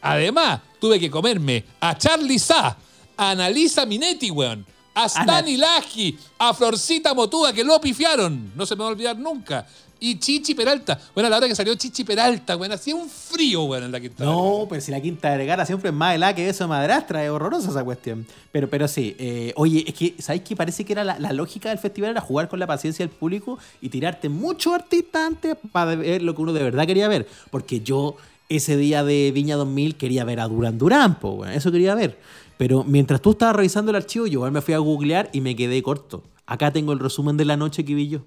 Además, 0.03 0.61
tuve 0.81 0.99
que 0.99 1.11
comerme 1.11 1.65
a 1.81 1.97
Charlie 1.97 2.39
Sa, 2.39 2.77
a 3.17 3.31
Analisa 3.31 3.85
Minetti, 3.87 4.31
weón, 4.31 4.65
a 4.95 5.43
Laski, 5.43 6.19
a 6.39 6.53
Florcita 6.55 7.15
Motuda, 7.15 7.53
que 7.53 7.63
lo 7.63 7.81
pifiaron, 7.81 8.53
no 8.57 8.67
se 8.67 8.75
me 8.75 8.81
va 8.83 8.89
a 8.89 8.93
olvidar 8.93 9.19
nunca. 9.19 9.67
Y 10.01 10.19
Chichi 10.19 10.55
Peralta. 10.55 10.99
Bueno, 11.15 11.27
a 11.27 11.31
la 11.31 11.37
hora 11.37 11.47
que 11.47 11.55
salió 11.55 11.75
Chichi 11.75 12.05
Peralta, 12.05 12.57
weón, 12.57 12.73
hacía 12.73 12.97
un 12.97 13.09
frío, 13.09 13.65
weón, 13.65 13.85
en 13.85 13.93
la 13.93 14.01
quinta. 14.01 14.25
No, 14.25 14.67
pero 14.69 14.81
si 14.81 14.91
la 14.91 15.01
quinta 15.01 15.37
vergara 15.37 15.67
siempre 15.67 15.91
es 15.91 15.95
más 15.95 16.15
helada 16.15 16.35
que 16.35 16.49
eso 16.49 16.65
de 16.65 16.69
madrastra, 16.69 17.23
es 17.23 17.31
horrorosa 17.31 17.69
esa 17.69 17.85
cuestión. 17.85 18.27
Pero, 18.51 18.71
pero 18.71 18.89
sí, 18.89 19.15
eh, 19.19 19.53
oye, 19.57 19.85
es 19.87 19.95
que, 19.95 20.15
¿sabéis 20.19 20.43
qué? 20.43 20.57
Parece 20.57 20.87
que 20.87 20.95
era 20.95 21.05
la, 21.05 21.19
la 21.19 21.35
lógica 21.35 21.69
del 21.69 21.79
festival 21.79 22.13
era 22.13 22.23
jugar 22.23 22.49
con 22.49 22.59
la 22.59 22.67
paciencia 22.67 23.07
del 23.07 23.15
público 23.15 23.59
y 23.83 23.91
tirarte 23.91 24.31
muchos 24.31 24.73
artistas 24.73 25.27
antes 25.27 25.57
para 25.71 25.95
ver 25.97 26.23
lo 26.23 26.35
que 26.35 26.43
uno 26.43 26.55
de 26.55 26.63
verdad 26.63 26.87
quería 26.87 27.07
ver. 27.07 27.29
Porque 27.51 27.81
yo, 27.81 28.17
ese 28.49 28.79
día 28.79 29.05
de 29.05 29.33
Viña 29.35 29.57
2000, 29.57 29.97
quería 29.97 30.25
ver 30.25 30.41
a 30.41 30.49
Duran 30.49 30.79
Duran, 30.79 31.21
po, 31.21 31.33
weón, 31.33 31.53
eso 31.53 31.71
quería 31.71 31.95
ver. 31.95 32.19
Pero 32.57 32.85
mientras 32.85 33.21
tú 33.21 33.33
estabas 33.33 33.57
revisando 33.57 33.91
el 33.91 33.97
archivo, 33.97 34.27
yo 34.27 34.33
igual 34.33 34.53
me 34.53 34.63
fui 34.63 34.73
a 34.73 34.79
googlear 34.79 35.29
y 35.33 35.43
me 35.43 35.55
quedé 35.57 35.83
corto. 35.83 36.23
Acá 36.47 36.73
tengo 36.73 36.93
el 36.93 36.99
resumen 36.99 37.37
de 37.37 37.45
la 37.45 37.57
noche 37.57 37.85
que 37.85 37.95
vi 37.95 38.09
yo. 38.09 38.21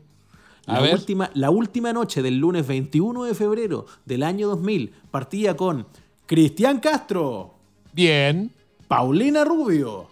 A 0.66 0.74
La 0.76 0.80
ver. 0.82 0.94
última, 0.96 1.30
la 1.34 1.50
última 1.50 1.92
noche 1.94 2.22
del 2.22 2.38
lunes 2.38 2.66
21 2.68 3.24
de 3.26 3.36
febrero 3.36 3.86
del 4.06 4.24
año 4.24 4.48
2000 4.48 4.94
partía 5.12 5.56
con 5.58 5.86
Cristian 6.26 6.80
Castro, 6.80 7.54
Bien. 7.92 8.52
Paulina 8.88 9.44
Rubio, 9.44 10.08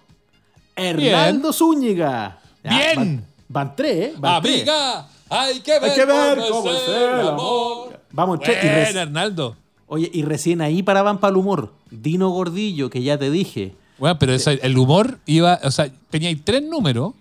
Hernando 0.75 1.53
Zúñiga. 1.53 2.39
Ya, 2.63 2.69
Bien. 2.77 2.95
Van, 2.95 3.25
van 3.49 3.75
tres, 3.75 3.95
¿eh? 3.97 4.13
Van 4.17 4.41
tres. 4.41 4.55
Amiga, 4.61 5.07
hay 5.29 5.59
que 5.61 5.79
ver, 5.79 5.83
Hay 5.89 5.95
que 5.95 6.05
ver 6.05 6.37
cómo, 6.39 6.49
cómo 6.49 6.71
es 6.71 6.81
es 6.81 6.87
el 6.89 6.93
el 6.95 7.19
amor. 7.19 7.29
amor. 7.33 7.99
Vamos, 8.11 8.39
tres. 8.41 8.95
Hernaldo. 8.95 9.55
Oye, 9.87 10.09
y 10.13 10.23
recién 10.23 10.61
ahí 10.61 10.83
paraban 10.83 11.19
para 11.19 11.31
el 11.31 11.37
humor. 11.37 11.73
Dino 11.89 12.29
Gordillo, 12.29 12.89
que 12.89 13.01
ya 13.01 13.17
te 13.17 13.29
dije. 13.31 13.73
Bueno, 13.97 14.17
pero 14.19 14.33
esa- 14.33 14.53
el 14.53 14.77
humor 14.77 15.19
iba, 15.25 15.59
o 15.63 15.71
sea, 15.71 15.91
tenía 16.09 16.33
tres 16.43 16.63
números. 16.63 17.13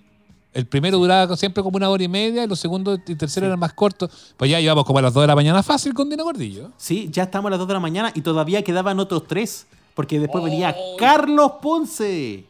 El 0.53 0.67
primero 0.67 0.99
duraba 0.99 1.37
siempre 1.37 1.63
como 1.63 1.77
una 1.77 1.89
hora 1.89 2.03
y 2.03 2.09
media, 2.09 2.43
y 2.45 2.47
los 2.49 2.59
segundos 2.59 2.99
y 3.07 3.15
terceros 3.15 3.47
eran 3.47 3.59
más 3.59 3.73
cortos. 3.73 4.11
Pues 4.37 4.51
ya 4.51 4.61
íbamos 4.61 4.85
como 4.85 4.99
a 4.99 5.03
las 5.03 5.15
2 5.15 5.23
de 5.23 5.27
la 5.29 5.35
mañana 5.37 5.63
fácil 5.63 5.95
con 5.95 6.09
Dino 6.11 6.25
Gordillo. 6.25 6.71
Sí, 6.77 7.09
ya 7.13 7.23
estamos 7.25 7.49
a 7.49 7.51
las 7.51 7.59
2 7.61 7.69
de 7.69 7.75
la 7.75 7.81
mañana 7.81 8.11
y 8.15 8.21
todavía 8.23 8.63
quedaban 8.65 8.99
otros 8.99 9.27
tres. 9.27 9.67
Porque 9.95 10.19
después 10.19 10.43
venía. 10.43 10.75
Carlos 10.99 11.53
Ponce. 11.61 12.47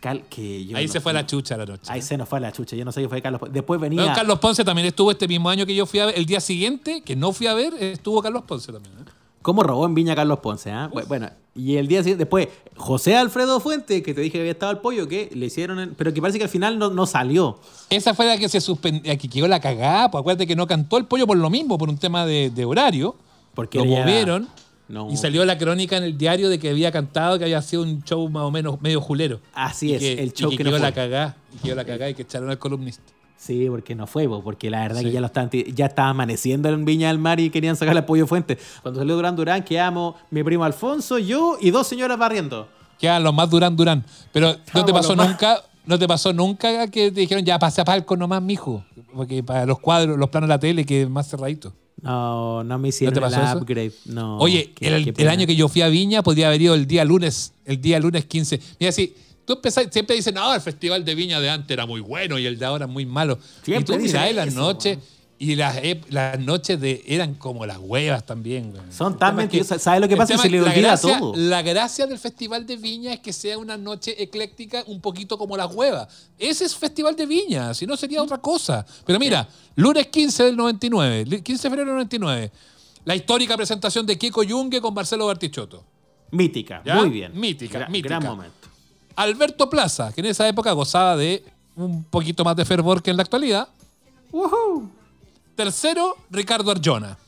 Cal- 0.00 0.24
que 0.30 0.64
yo 0.64 0.76
Ahí 0.78 0.86
no 0.86 0.92
se 0.92 1.00
fue 1.00 1.12
la 1.12 1.26
chucha 1.26 1.56
la 1.58 1.66
noche. 1.66 1.82
Ahí 1.92 2.00
se 2.00 2.16
nos 2.16 2.28
fue 2.28 2.40
la 2.40 2.50
chucha, 2.52 2.74
yo 2.74 2.84
no 2.86 2.90
sé 2.92 3.02
qué 3.02 3.08
fue 3.08 3.20
Carlos 3.20 3.38
Ponce. 3.40 3.52
Después 3.52 3.78
venía. 3.80 4.00
Bueno, 4.00 4.14
Carlos 4.16 4.38
Ponce 4.38 4.64
también 4.64 4.86
estuvo 4.88 5.10
este 5.10 5.28
mismo 5.28 5.48
año 5.50 5.66
que 5.66 5.74
yo 5.74 5.84
fui 5.86 6.00
a 6.00 6.06
ver. 6.06 6.18
El 6.18 6.24
día 6.26 6.40
siguiente, 6.40 7.02
que 7.02 7.14
no 7.16 7.32
fui 7.32 7.46
a 7.46 7.54
ver, 7.54 7.74
estuvo 7.78 8.22
Carlos 8.22 8.42
Ponce 8.46 8.72
también. 8.72 8.94
¿eh? 8.98 9.10
¿Cómo 9.42 9.62
robó 9.62 9.84
en 9.86 9.94
Viña 9.94 10.14
Carlos 10.16 10.38
Ponce? 10.40 10.70
Bu- 10.70 11.06
Bueno, 11.06 11.30
y 11.60 11.76
el 11.76 11.86
día 11.88 12.00
siguiente, 12.00 12.24
después, 12.24 12.48
José 12.76 13.16
Alfredo 13.16 13.60
Fuente, 13.60 14.02
que 14.02 14.14
te 14.14 14.20
dije 14.20 14.32
que 14.32 14.40
había 14.40 14.52
estado 14.52 14.70
al 14.70 14.80
pollo, 14.80 15.06
que 15.08 15.30
le 15.34 15.46
hicieron, 15.46 15.78
el- 15.78 15.90
pero 15.90 16.12
que 16.14 16.20
parece 16.20 16.38
que 16.38 16.44
al 16.44 16.50
final 16.50 16.78
no, 16.78 16.90
no 16.90 17.06
salió. 17.06 17.58
Esa 17.90 18.14
fue 18.14 18.26
la 18.26 18.38
que 18.38 18.48
se 18.48 18.60
suspendió, 18.60 19.02
que 19.18 19.28
quedó 19.28 19.46
la 19.48 19.60
cagada. 19.60 20.10
Pues 20.10 20.20
acuérdate 20.20 20.46
que 20.46 20.56
no 20.56 20.66
cantó 20.66 20.96
el 20.96 21.04
pollo 21.06 21.26
por 21.26 21.36
lo 21.36 21.50
mismo, 21.50 21.76
por 21.78 21.88
un 21.88 21.98
tema 21.98 22.24
de, 22.26 22.50
de 22.50 22.64
horario. 22.64 23.16
Porque 23.54 23.78
lo 23.78 23.84
movieron 23.84 24.48
No. 24.88 25.10
y 25.10 25.16
salió 25.16 25.44
la 25.44 25.58
crónica 25.58 25.96
en 25.96 26.04
el 26.04 26.16
diario 26.16 26.48
de 26.48 26.58
que 26.58 26.70
había 26.70 26.90
cantado, 26.92 27.36
que 27.38 27.44
había 27.44 27.60
sido 27.62 27.82
un 27.82 28.02
show 28.04 28.28
más 28.30 28.44
o 28.44 28.50
menos 28.50 28.80
medio 28.80 29.00
julero. 29.00 29.40
Así 29.54 29.88
Y 29.90 29.94
es, 29.94 30.00
que- 30.00 30.12
el 30.22 30.32
show 30.32 30.50
y 30.52 30.56
que, 30.56 30.64
que, 30.64 30.70
quedó 30.70 30.78
la 30.78 30.92
cagada. 30.92 31.36
Y 31.54 31.58
quedó 31.66 31.74
la 31.74 31.84
cagada 31.84 32.10
y 32.10 32.14
que 32.14 32.22
echaron 32.22 32.48
al 32.48 32.58
columnista. 32.58 33.02
Sí, 33.42 33.66
porque 33.70 33.94
no 33.94 34.06
fue, 34.06 34.28
po, 34.28 34.42
porque 34.44 34.68
la 34.68 34.80
verdad 34.82 34.98
Sí. 34.98 35.06
que 35.06 35.12
ya 35.12 35.20
lo 35.20 35.26
estaban, 35.26 35.48
ya 35.50 35.86
estaba 35.86 36.10
amaneciendo 36.10 36.68
en 36.68 36.84
Viña 36.84 37.08
del 37.08 37.18
Mar 37.18 37.40
y 37.40 37.48
querían 37.48 37.74
sacar 37.74 37.96
el 37.96 38.04
pollo 38.04 38.26
Fuente. 38.26 38.58
Cuando 38.82 39.00
salió 39.00 39.16
Durán 39.16 39.34
Durán, 39.34 39.64
quedamos 39.64 40.16
mi 40.30 40.42
primo 40.44 40.62
Alfonso, 40.64 41.18
yo 41.18 41.56
y 41.58 41.70
dos 41.70 41.86
señoras 41.86 42.18
barriendo. 42.18 42.68
Quedan 42.98 43.22
los 43.24 43.32
más 43.32 43.48
Durán 43.48 43.74
Durán. 43.76 44.04
Pero 44.30 44.54
no 44.74 44.84
te 44.84 44.92
pasó 44.92 45.16
más- 45.16 45.26
nunca, 45.26 45.62
no 45.86 45.98
te 45.98 46.06
pasó 46.06 46.34
nunca 46.34 46.86
que 46.88 47.10
te 47.10 47.20
dijeron 47.20 47.42
ya 47.42 47.58
pase 47.58 47.80
a 47.80 47.84
palco 47.86 48.14
nomás, 48.14 48.42
mijo. 48.42 48.84
Porque 49.14 49.42
para 49.42 49.64
los 49.64 49.78
cuadros, 49.80 50.18
los 50.18 50.28
planos 50.28 50.46
de 50.48 50.54
la 50.54 50.58
tele, 50.60 50.84
que 50.84 51.02
es 51.02 51.08
más 51.08 51.26
cerradito. 51.30 51.72
No, 52.02 52.62
no 52.62 52.78
me 52.78 52.88
hicieron 52.88 53.14
¿No 53.14 53.20
te 53.20 53.34
pasó 53.36 53.52
el 53.52 53.58
upgrade. 53.62 53.92
No, 54.04 54.36
Oye, 54.38 54.72
qué- 54.74 54.88
el, 54.88 55.02
qué 55.04 55.10
el 55.10 55.14
pena. 55.16 55.30
año 55.32 55.46
que 55.46 55.56
yo 55.56 55.68
fui 55.68 55.80
a 55.82 55.88
Viña 55.88 56.22
podía 56.22 56.48
haber 56.48 56.60
ido 56.60 56.74
el 56.74 56.86
día 56.86 57.04
lunes, 57.06 57.54
el 57.64 57.80
día 57.80 57.98
lunes 58.00 58.26
15. 58.26 58.60
Mira, 58.78 58.92
si 58.92 59.14
tú 59.50 59.54
empezás, 59.54 59.86
siempre 59.90 60.14
dicen, 60.14 60.34
no, 60.34 60.54
el 60.54 60.60
festival 60.60 61.04
de 61.04 61.14
Viña 61.16 61.40
de 61.40 61.50
antes 61.50 61.70
era 61.70 61.84
muy 61.86 62.00
bueno 62.00 62.38
y 62.38 62.46
el 62.46 62.56
de 62.58 62.64
ahora 62.66 62.86
muy 62.86 63.04
malo. 63.04 63.36
Siempre 63.64 63.94
y 63.96 63.98
tú 63.98 64.02
mirás 64.04 64.32
las 64.34 64.54
noches 64.54 64.98
y 65.40 65.56
las, 65.56 65.76
las 66.10 66.38
noches 66.38 66.78
de, 66.80 67.02
eran 67.06 67.34
como 67.34 67.64
las 67.66 67.78
huevas 67.78 68.24
también. 68.26 68.70
güey. 68.70 68.82
Son 68.92 69.18
tan 69.18 69.30
es 69.30 69.36
mentirosas. 69.38 69.82
¿Sabes 69.82 70.00
lo 70.02 70.06
que 70.06 70.16
pasa? 70.16 70.34
tema 70.34 70.42
Se 70.42 70.48
es 70.48 70.52
le 70.52 70.60
la 70.60 70.70
olvida 70.70 70.80
gracia- 70.88 71.18
todo. 71.18 71.32
La 71.34 71.62
gracia 71.62 72.06
del 72.06 72.18
festival 72.18 72.64
de 72.66 72.76
Viña 72.76 73.12
es 73.14 73.20
que 73.20 73.32
sea 73.32 73.56
una 73.58 73.76
noche 73.76 74.22
ecléctica 74.22 74.84
un 74.86 75.00
poquito 75.00 75.36
como 75.38 75.56
las 75.56 75.74
huevas. 75.74 76.28
Ese 76.38 76.64
es 76.66 76.76
festival 76.76 77.16
de 77.16 77.26
Viña, 77.26 77.74
si 77.74 77.86
no 77.86 77.96
sería 77.96 78.22
otra 78.22 78.38
cosa. 78.38 78.84
Pero 79.06 79.18
mira, 79.18 79.48
lunes 79.76 80.06
15 80.08 80.44
del 80.44 80.56
99, 80.56 81.24
li- 81.26 81.42
15 81.42 81.62
de 81.62 81.70
febrero 81.70 81.86
del 81.86 81.94
99, 81.96 82.52
la 83.06 83.16
histórica 83.16 83.56
presentación 83.56 84.04
de 84.06 84.16
Kiko 84.18 84.42
Yungue 84.42 84.80
con 84.80 84.92
Marcelo 84.94 85.26
Bartichotto. 85.26 85.84
Mítica, 86.32 86.80
¿Ya? 86.84 86.94
muy 86.94 87.08
bien. 87.08 87.32
Mítica, 87.34 87.80
Gra- 87.80 87.88
mítica. 87.90 88.18
Gran 88.20 88.30
momento. 88.30 88.59
Alberto 89.20 89.68
Plaza, 89.68 90.12
que 90.14 90.22
en 90.22 90.28
esa 90.28 90.48
época 90.48 90.72
gozaba 90.72 91.14
de 91.14 91.44
un 91.76 92.04
poquito 92.04 92.42
más 92.42 92.56
de 92.56 92.64
fervor 92.64 93.02
que 93.02 93.10
en 93.10 93.18
la 93.18 93.22
actualidad. 93.22 93.68
Tercero, 95.54 96.16
Ricardo 96.30 96.70
Arjona. 96.70 97.18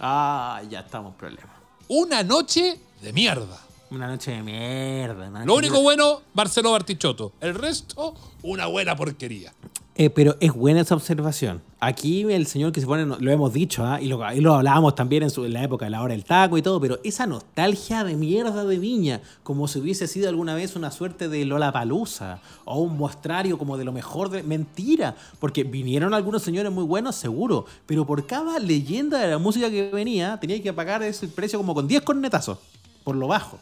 Ah, 0.00 0.62
ya 0.70 0.80
estamos 0.80 1.12
en 1.12 1.18
problemas. 1.18 1.54
Una 1.88 2.22
noche 2.22 2.80
de 3.02 3.12
mierda. 3.12 3.58
Una 3.92 4.06
noche 4.06 4.30
de 4.30 4.42
mierda. 4.42 5.28
Lo 5.44 5.54
único 5.54 5.76
de- 5.76 5.82
bueno, 5.82 6.22
Marcelo 6.34 6.72
Bartichotto. 6.72 7.32
El 7.40 7.54
resto, 7.54 8.14
una 8.42 8.66
buena 8.66 8.96
porquería. 8.96 9.52
Eh, 9.94 10.08
pero 10.08 10.36
es 10.40 10.54
buena 10.54 10.80
esa 10.80 10.94
observación. 10.94 11.60
Aquí 11.78 12.22
el 12.22 12.46
señor 12.46 12.72
que 12.72 12.80
se 12.80 12.86
pone, 12.86 13.04
lo 13.04 13.30
hemos 13.30 13.52
dicho, 13.52 13.84
¿ah? 13.84 14.00
y, 14.00 14.06
lo, 14.06 14.20
y 14.32 14.40
lo 14.40 14.54
hablábamos 14.54 14.94
también 14.94 15.24
en, 15.24 15.28
su- 15.30 15.44
en 15.44 15.52
la 15.52 15.62
época 15.62 15.84
de 15.84 15.90
la 15.90 16.00
hora 16.02 16.14
del 16.14 16.24
taco 16.24 16.56
y 16.56 16.62
todo, 16.62 16.80
pero 16.80 16.98
esa 17.04 17.26
nostalgia 17.26 18.02
de 18.02 18.16
mierda 18.16 18.64
de 18.64 18.78
Viña, 18.78 19.20
como 19.42 19.68
si 19.68 19.80
hubiese 19.80 20.06
sido 20.08 20.30
alguna 20.30 20.54
vez 20.54 20.74
una 20.76 20.90
suerte 20.90 21.28
de 21.28 21.44
Lola 21.44 21.70
Palusa 21.72 22.40
o 22.64 22.80
un 22.80 22.96
muestrario 22.96 23.58
como 23.58 23.76
de 23.76 23.84
lo 23.84 23.92
mejor 23.92 24.30
de. 24.30 24.42
Mentira, 24.42 25.14
porque 25.38 25.64
vinieron 25.64 26.14
algunos 26.14 26.42
señores 26.42 26.72
muy 26.72 26.84
buenos, 26.84 27.14
seguro, 27.16 27.66
pero 27.84 28.06
por 28.06 28.24
cada 28.26 28.58
leyenda 28.58 29.18
de 29.18 29.28
la 29.32 29.38
música 29.38 29.68
que 29.70 29.90
venía, 29.90 30.38
tenía 30.40 30.62
que 30.62 30.72
pagar 30.72 31.02
ese 31.02 31.28
precio 31.28 31.58
como 31.58 31.74
con 31.74 31.86
10 31.86 32.00
cornetazos, 32.00 32.56
por 33.04 33.14
lo 33.14 33.26
bajo. 33.28 33.58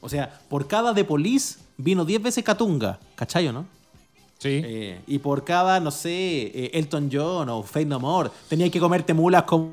O 0.00 0.08
sea, 0.08 0.40
por 0.48 0.66
cada 0.66 0.92
de 0.92 1.04
Police 1.04 1.58
vino 1.76 2.04
10 2.04 2.22
veces 2.22 2.44
Catunga, 2.44 2.98
¿cachayo, 3.14 3.52
no? 3.52 3.66
Sí. 4.38 4.60
Eh, 4.64 5.00
y 5.06 5.18
por 5.18 5.44
cada, 5.44 5.80
no 5.80 5.90
sé, 5.90 6.10
eh, 6.54 6.70
Elton 6.74 7.10
John 7.12 7.48
o 7.48 7.62
Fate 7.64 7.86
No 7.86 7.98
More, 7.98 8.30
tenías 8.48 8.70
que 8.70 8.78
comerte 8.78 9.12
mulas 9.14 9.42
con 9.42 9.72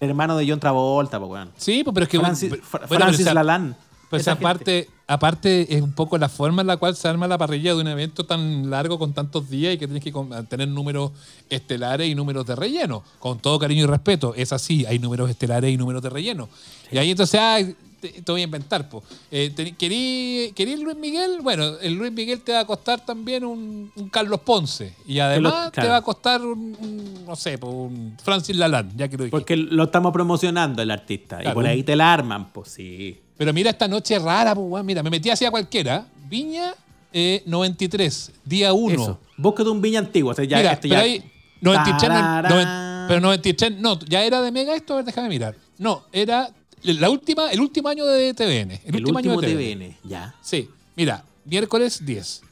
el 0.00 0.08
hermano 0.08 0.36
de 0.36 0.48
John 0.48 0.58
Travolta, 0.58 1.18
pues, 1.20 1.30
weón. 1.30 1.50
sí, 1.56 1.84
pero 1.84 2.02
es 2.04 2.08
que. 2.08 2.18
Francis, 2.18 2.48
bueno, 2.48 2.64
Fra- 2.64 2.88
Francis 2.88 3.20
esa- 3.20 3.34
Lalanne. 3.34 3.74
Pues 4.10 4.28
aparte, 4.28 4.90
aparte 5.06 5.74
es 5.74 5.80
un 5.80 5.92
poco 5.94 6.18
la 6.18 6.28
forma 6.28 6.60
en 6.60 6.66
la 6.66 6.76
cual 6.76 6.94
se 6.94 7.08
arma 7.08 7.26
la 7.26 7.38
parrilla 7.38 7.74
de 7.74 7.80
un 7.80 7.88
evento 7.88 8.26
tan 8.26 8.68
largo 8.68 8.98
con 8.98 9.14
tantos 9.14 9.48
días 9.48 9.74
y 9.74 9.78
que 9.78 9.86
tienes 9.86 10.04
que 10.04 10.12
tener 10.50 10.68
números 10.68 11.12
estelares 11.48 12.06
y 12.10 12.14
números 12.14 12.44
de 12.44 12.54
relleno. 12.54 13.02
Con 13.18 13.38
todo 13.38 13.58
cariño 13.58 13.84
y 13.84 13.86
respeto, 13.86 14.34
es 14.36 14.52
así, 14.52 14.84
hay 14.84 14.98
números 14.98 15.30
estelares 15.30 15.70
y 15.72 15.78
números 15.78 16.02
de 16.02 16.10
relleno. 16.10 16.50
Y 16.90 16.98
ahí 16.98 17.10
entonces, 17.12 17.40
ah, 17.42 17.60
te, 18.02 18.20
te 18.20 18.32
voy 18.32 18.40
a 18.40 18.44
inventar, 18.44 18.88
po. 18.88 19.02
Eh, 19.30 19.50
te- 19.54 19.72
¿querí, 19.72 20.52
querí 20.54 20.76
Luis 20.76 20.96
Miguel? 20.96 21.38
Bueno, 21.40 21.78
el 21.80 21.94
Luis 21.94 22.10
Miguel 22.12 22.40
te 22.42 22.52
va 22.52 22.60
a 22.60 22.64
costar 22.66 23.04
también 23.06 23.44
un, 23.44 23.90
un 23.94 24.08
Carlos 24.10 24.40
Ponce. 24.40 24.94
Y 25.06 25.20
además 25.20 25.70
claro. 25.70 25.86
te 25.86 25.88
va 25.88 25.96
a 25.98 26.02
costar 26.02 26.42
un, 26.44 26.76
un, 26.80 27.24
no 27.24 27.36
sé, 27.36 27.58
un 27.62 28.16
Francis 28.22 28.56
Lalanne, 28.56 28.92
ya 28.96 29.08
que 29.08 29.16
lo 29.16 29.24
dije. 29.24 29.30
Porque 29.30 29.56
lo 29.56 29.84
estamos 29.84 30.12
promocionando 30.12 30.82
el 30.82 30.90
artista. 30.90 31.36
Claro. 31.38 31.50
Y 31.52 31.54
por 31.54 31.66
ahí 31.66 31.82
te 31.84 31.94
la 31.96 32.12
arman, 32.12 32.52
pues 32.52 32.70
sí. 32.70 33.18
Pero 33.38 33.52
mira 33.52 33.70
esta 33.70 33.86
noche 33.88 34.18
rara, 34.18 34.54
pues. 34.54 34.84
Mira, 34.84 35.02
me 35.02 35.10
metí 35.10 35.30
hacia 35.30 35.50
cualquiera. 35.50 36.06
Viña 36.28 36.74
eh, 37.12 37.42
93, 37.46 38.32
día 38.44 38.72
1. 38.72 38.94
Eso. 39.02 39.20
Búsquete 39.36 39.70
un 39.70 39.80
viña 39.80 40.00
antiguo. 40.00 40.32
O 40.32 40.34
sea, 40.34 40.44
ya, 40.44 40.58
Mira, 40.58 40.72
este 40.72 40.88
pero 40.88 41.00
ya- 41.00 41.04
ahí 41.04 41.24
93, 41.60 42.02
no- 42.02 42.08
Tararán. 42.16 42.52
noven- 42.52 43.08
pero 43.08 43.20
93, 43.20 43.78
no, 43.78 43.98
ya 44.00 44.22
era 44.24 44.40
de 44.42 44.50
Mega 44.52 44.74
esto, 44.74 44.94
a 44.94 44.96
ver, 44.96 45.04
déjame 45.04 45.28
mirar. 45.28 45.56
No, 45.78 46.04
era 46.12 46.48
la 46.84 47.10
última, 47.10 47.50
el 47.50 47.60
último 47.60 47.88
año 47.88 48.04
de 48.06 48.34
TVN. 48.34 48.70
El, 48.72 48.80
El 48.84 48.94
último, 48.96 49.18
último 49.18 49.34
año 49.38 49.40
de 49.40 49.46
TVN. 49.54 49.78
TVN. 49.94 49.98
Ya. 50.08 50.34
Sí, 50.42 50.68
mira, 50.96 51.24
miércoles 51.44 52.04
10. 52.04 52.42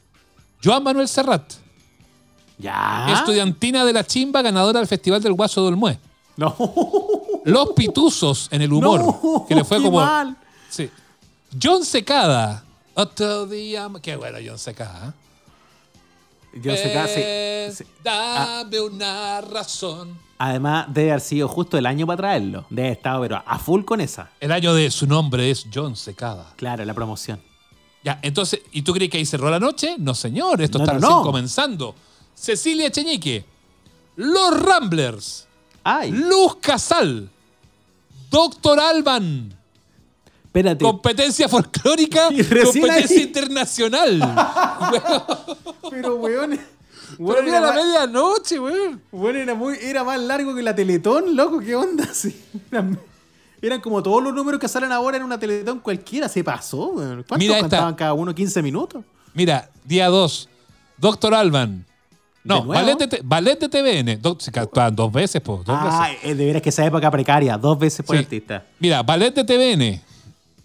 Joan 0.63 0.83
Manuel 0.83 1.07
Serrat, 1.07 1.53
Ya. 2.57 3.07
estudiantina 3.13 3.83
de 3.83 3.93
la 3.93 4.05
chimba, 4.05 4.41
ganadora 4.41 4.79
del 4.79 4.87
Festival 4.87 5.21
del 5.21 5.33
Guaso 5.33 5.65
del 5.65 5.75
Mue. 5.75 5.99
No. 6.37 6.55
Los 7.45 7.69
Pituzos 7.75 8.47
en 8.51 8.61
el 8.61 8.71
humor, 8.71 9.01
No, 9.03 9.45
que 9.47 9.55
le 9.55 9.63
fue 9.63 9.81
como. 9.81 9.99
mal. 9.99 10.37
Sí. 10.69 10.89
John 11.61 11.83
Secada. 11.83 12.63
Otro 12.93 13.47
día. 13.47 13.89
Qué 14.01 14.15
bueno, 14.15 14.37
John 14.45 14.59
Secada. 14.59 15.13
Eh, 16.53 16.97
hace- 16.97 17.73
sí. 17.75 17.83
Ah. 18.05 18.63
Dame 18.63 18.79
una 18.81 19.41
razón. 19.41 20.17
Además, 20.43 20.87
debe 20.89 21.11
haber 21.11 21.21
sido 21.21 21.47
justo 21.47 21.77
el 21.77 21.85
año 21.85 22.07
para 22.07 22.17
traerlo. 22.17 22.65
Debe 22.71 22.87
haber 22.87 22.97
estado, 22.97 23.21
pero 23.21 23.43
a 23.45 23.59
full 23.59 23.83
con 23.83 24.01
esa. 24.01 24.31
El 24.39 24.51
año 24.51 24.73
de 24.73 24.89
su 24.89 25.05
nombre 25.05 25.51
es 25.51 25.67
John 25.71 25.95
Secada. 25.95 26.51
Claro, 26.55 26.83
la 26.83 26.95
promoción. 26.95 27.39
Ya, 28.03 28.17
entonces, 28.23 28.61
¿y 28.71 28.81
tú 28.81 28.91
crees 28.93 29.11
que 29.11 29.19
ahí 29.19 29.25
cerró 29.27 29.51
la 29.51 29.59
noche? 29.59 29.95
No, 29.99 30.15
señor, 30.15 30.59
esto 30.63 30.79
No, 30.79 30.85
está 30.85 30.93
no, 30.95 30.99
recién 30.99 31.17
no. 31.17 31.23
comenzando. 31.23 31.95
Cecilia 32.33 32.89
Cheñique, 32.89 33.45
Los 34.15 34.59
Ramblers, 34.59 35.47
Ay, 35.83 36.09
Luz 36.11 36.55
Casal, 36.59 37.29
Doctor 38.31 38.79
Alban, 38.79 39.53
espérate. 40.45 40.83
competencia 40.83 41.47
folclórica, 41.49 42.29
Y 42.31 42.41
recién 42.41 42.81
competencia 42.87 43.17
ahí. 43.17 43.23
internacional. 43.23 44.35
Pero, 45.91 46.15
weón. 46.15 46.59
Pero 47.17 47.43
mira 47.43 47.59
la 47.59 47.71
medianoche, 47.73 48.59
weón. 48.59 49.01
Bueno, 49.11 49.39
era, 49.39 49.55
muy, 49.55 49.77
era 49.81 50.03
más 50.03 50.19
largo 50.19 50.53
que 50.55 50.61
la 50.61 50.75
Teletón, 50.75 51.35
loco, 51.35 51.59
¿qué 51.59 51.75
onda? 51.75 52.05
Sí, 52.13 52.39
eran, 52.71 52.97
eran 53.61 53.81
como 53.81 54.01
todos 54.03 54.23
los 54.23 54.33
números 54.33 54.59
que 54.59 54.67
salen 54.67 54.91
ahora 54.91 55.17
en 55.17 55.23
una 55.23 55.39
Teletón 55.39 55.79
cualquiera, 55.79 56.27
se 56.29 56.43
pasó. 56.43 56.87
weón. 56.91 57.23
¿Cuántos 57.27 57.37
Mira 57.39 57.55
esta. 57.55 57.69
cantaban 57.69 57.95
cada 57.95 58.13
uno? 58.13 58.33
¿15 58.33 58.61
minutos? 58.63 59.03
Mira, 59.33 59.69
día 59.85 60.07
2, 60.07 60.49
Doctor 60.97 61.33
Alban. 61.33 61.85
No, 62.43 62.63
ballet 62.65 62.97
de, 62.97 63.07
T- 63.07 63.21
ballet 63.23 63.59
de 63.59 63.69
TVN. 63.69 64.19
Do- 64.19 64.35
se 64.39 64.51
cantaban 64.51 64.95
dos 64.95 65.11
veces, 65.11 65.39
po, 65.41 65.57
dos 65.63 65.77
Ah, 65.79 66.07
veces. 66.09 66.19
eh, 66.31 66.33
de 66.33 66.45
veras 66.45 66.61
que 66.63 66.69
esa 66.69 66.83
época 66.83 67.11
precaria, 67.11 67.55
dos 67.55 67.77
veces 67.77 68.03
por 68.03 68.15
Sí. 68.17 68.23
artista. 68.23 68.63
Mira, 68.79 69.03
ballet 69.03 69.31
de 69.35 69.43
TVN. 69.43 70.01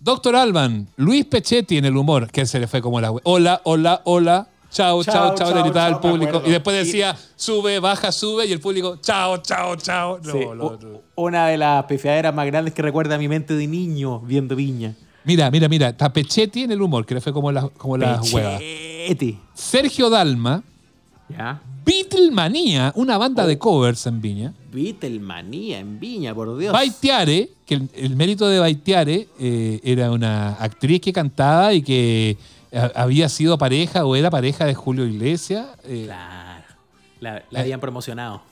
Doctor 0.00 0.36
Alban, 0.36 0.88
Luis 0.96 1.26
Pechetti 1.26 1.76
en 1.76 1.84
el 1.84 1.96
humor, 1.96 2.30
que 2.30 2.46
se 2.46 2.58
le 2.60 2.66
fue 2.66 2.80
como 2.80 2.98
la 3.00 3.10
Hola, 3.24 3.60
hola, 3.64 4.00
hola. 4.04 4.48
Chao, 4.70 5.02
chao, 5.04 5.34
Chao, 5.34 5.54
le 5.54 5.62
gritaba 5.62 5.86
al 5.86 6.00
público. 6.00 6.42
Y 6.44 6.50
después 6.50 6.76
decía, 6.76 7.16
sube, 7.36 7.78
baja, 7.78 8.12
sube. 8.12 8.46
Y 8.46 8.52
el 8.52 8.60
público, 8.60 8.96
chao, 9.00 9.38
chao, 9.38 9.76
chao. 9.76 10.18
No, 10.22 10.32
Sí, 10.32 10.38
lo- 10.40 10.50
u- 10.50 10.78
lo- 10.80 11.02
Una 11.14 11.46
de 11.48 11.56
las 11.56 11.84
pifiaderas 11.84 12.34
más 12.34 12.46
grandes 12.46 12.74
que 12.74 12.82
recuerda 12.82 13.14
a 13.14 13.18
mi 13.18 13.28
mente 13.28 13.54
de 13.54 13.66
niño 13.66 14.20
viendo 14.20 14.54
Viña. 14.56 14.94
Mira, 15.24 15.50
mira, 15.50 15.68
mira. 15.68 15.88
Está 15.88 16.12
Pechetti 16.12 16.62
en 16.64 16.72
el 16.72 16.82
humor, 16.82 17.04
que 17.06 17.14
le 17.14 17.20
fue 17.20 17.32
como 17.32 17.50
las 17.50 17.70
como 17.70 17.96
las 17.96 18.32
huevas. 18.32 18.60
Sergio 19.54 20.10
Dalma, 20.10 20.62
¿Ya? 21.28 21.60
Beatlemanía, 21.84 22.92
una 22.96 23.18
banda 23.18 23.44
Oh. 23.44 23.46
de 23.46 23.58
covers 23.58 24.06
en 24.06 24.20
Viña. 24.20 24.52
Beatlemanía 24.72 25.78
en 25.80 25.98
Viña, 25.98 26.34
por 26.34 26.56
Dios. 26.58 26.72
Baitiare, 26.72 27.50
que 27.64 27.74
el, 27.74 27.90
el 27.94 28.14
mérito 28.16 28.46
de 28.48 28.58
Baitiare 28.60 29.28
eh, 29.40 29.80
era 29.82 30.10
una 30.12 30.54
actriz 30.54 31.00
que 31.00 31.12
cantaba 31.12 31.72
y 31.74 31.82
que 31.82 32.36
había 32.94 33.28
sido 33.28 33.56
pareja 33.58 34.04
o 34.04 34.16
era 34.16 34.30
pareja 34.30 34.64
de 34.64 34.74
Julio 34.74 35.06
Iglesias. 35.06 35.66
eh, 35.84 36.04
Claro. 36.06 36.64
La, 37.20 37.42
la 37.50 37.60
habían 37.60 37.80
promocionado. 37.80 38.42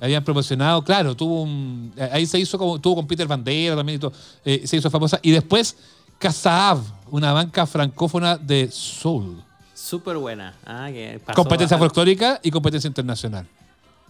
habían 0.00 0.22
promocionado, 0.22 0.82
claro, 0.84 1.16
tuvo 1.16 1.42
un. 1.42 1.92
Ahí 2.12 2.26
se 2.26 2.38
hizo 2.38 2.56
como. 2.58 2.78
Tuvo 2.80 2.96
con 2.96 3.06
Peter 3.06 3.26
Bandera 3.26 3.74
también 3.76 3.96
y 3.96 3.98
todo. 4.00 4.12
eh, 4.44 4.62
se 4.66 4.76
hizo 4.76 4.90
famosa. 4.90 5.18
Y 5.22 5.30
después, 5.32 5.76
Casaab, 6.18 6.78
una 7.10 7.32
banca 7.32 7.66
francófona 7.66 8.36
de 8.36 8.70
soul. 8.70 9.42
Súper 9.74 10.16
buena. 10.18 10.54
Ah, 10.64 10.88
que 10.90 11.20
pasó 11.24 11.36
competencia 11.36 11.76
a- 11.76 11.80
folclórica 11.80 12.40
y 12.42 12.50
competencia 12.50 12.88
internacional. 12.88 13.46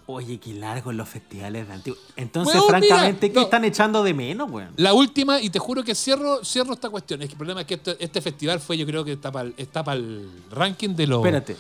Oye, 0.09 0.39
qué 0.39 0.53
largo 0.55 0.93
en 0.93 0.99
los 0.99 1.09
festivales 1.09 1.67
de 1.67 1.75
antiguo. 1.75 1.99
Entonces, 2.15 2.55
Weón, 2.55 2.69
francamente, 2.69 3.27
mira, 3.27 3.33
¿qué 3.35 3.41
no. 3.41 3.45
están 3.47 3.65
echando 3.65 4.05
de 4.05 4.15
menos, 4.15 4.49
weón? 4.51 4.71
La 4.77 4.93
última, 4.95 5.41
y 5.41 5.51
te 5.51 5.59
juro 5.59 5.83
que 5.83 5.97
cierro, 5.97 6.45
cierro 6.45 6.75
esta 6.75 6.89
cuestión. 6.91 7.23
Es 7.23 7.27
que 7.29 7.33
el 7.33 7.39
problema 7.39 7.63
es 7.63 7.67
que 7.67 7.75
este, 7.75 7.97
este 7.99 8.21
festival 8.23 8.61
fue, 8.61 8.79
yo 8.79 8.87
creo 8.87 9.05
que 9.05 9.13
está 9.15 9.33
para 9.33 9.49
el, 9.49 9.55
está 9.57 9.83
para 9.83 9.99
el 9.99 10.31
ranking 10.53 10.91
de 10.91 11.07
los. 11.09 11.19
Espérate. 11.19 11.57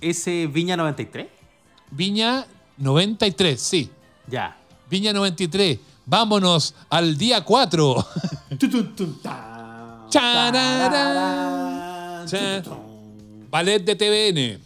¿Ese 0.00 0.48
Viña 0.48 0.76
93? 0.76 1.28
Viña 1.92 2.46
93, 2.78 3.60
sí. 3.60 3.90
Ya. 4.26 4.56
Viña 4.90 5.12
93. 5.12 5.78
Vámonos 6.06 6.74
al 6.88 7.16
día 7.16 7.44
4. 7.44 8.06
Chararán. 10.90 12.26
Cha- 12.26 12.62
Ballet 13.50 13.80
de 13.84 13.94
TVN. 13.96 14.60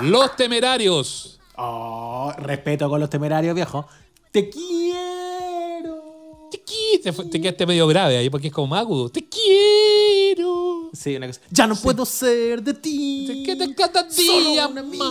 Los 0.00 0.36
Temerarios. 0.36 1.38
Oh, 1.56 2.32
respeto 2.36 2.88
con 2.88 2.98
los 2.98 3.08
temerarios, 3.08 3.54
viejo. 3.54 3.86
Te 4.32 4.50
quiero. 4.50 6.48
Te, 6.50 6.64
qui- 6.64 7.00
te, 7.02 7.12
te 7.12 7.40
quedaste 7.40 7.64
medio 7.66 7.86
grave 7.86 8.16
ahí 8.16 8.28
porque 8.28 8.48
es 8.48 8.52
como 8.52 8.74
agudo. 8.74 9.08
Te 9.08 9.28
quiero. 9.28 10.90
Sí, 10.92 11.14
una 11.16 11.28
cosa. 11.28 11.40
Ya 11.50 11.66
no 11.68 11.76
puedo 11.76 12.04
ser 12.04 12.62
de 12.62 12.74
ti. 12.74 13.24
Te 13.28 13.42
queda 13.44 13.72
cada 13.76 14.10
Solo 14.10 14.50
día 14.50 14.66
un 14.66 14.78
amigo 14.78 15.04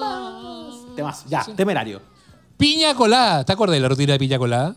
más. 0.00 0.94
Temas. 0.96 1.24
Ya, 1.28 1.42
Sí. 1.44 1.52
temerario. 1.54 2.00
Piña 2.58 2.94
colada. 2.94 3.44
¿Te 3.44 3.52
acuerdas 3.54 3.74
de 3.76 3.80
la 3.80 3.88
rutina 3.88 4.12
de 4.14 4.18
piña 4.18 4.38
colada? 4.38 4.76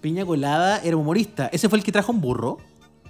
Piña 0.00 0.24
Colada 0.26 0.80
era 0.82 0.96
humorista. 0.96 1.46
¿Ese 1.52 1.68
fue 1.68 1.78
el 1.78 1.84
que 1.84 1.92
trajo 1.92 2.10
un 2.10 2.20
burro? 2.20 2.58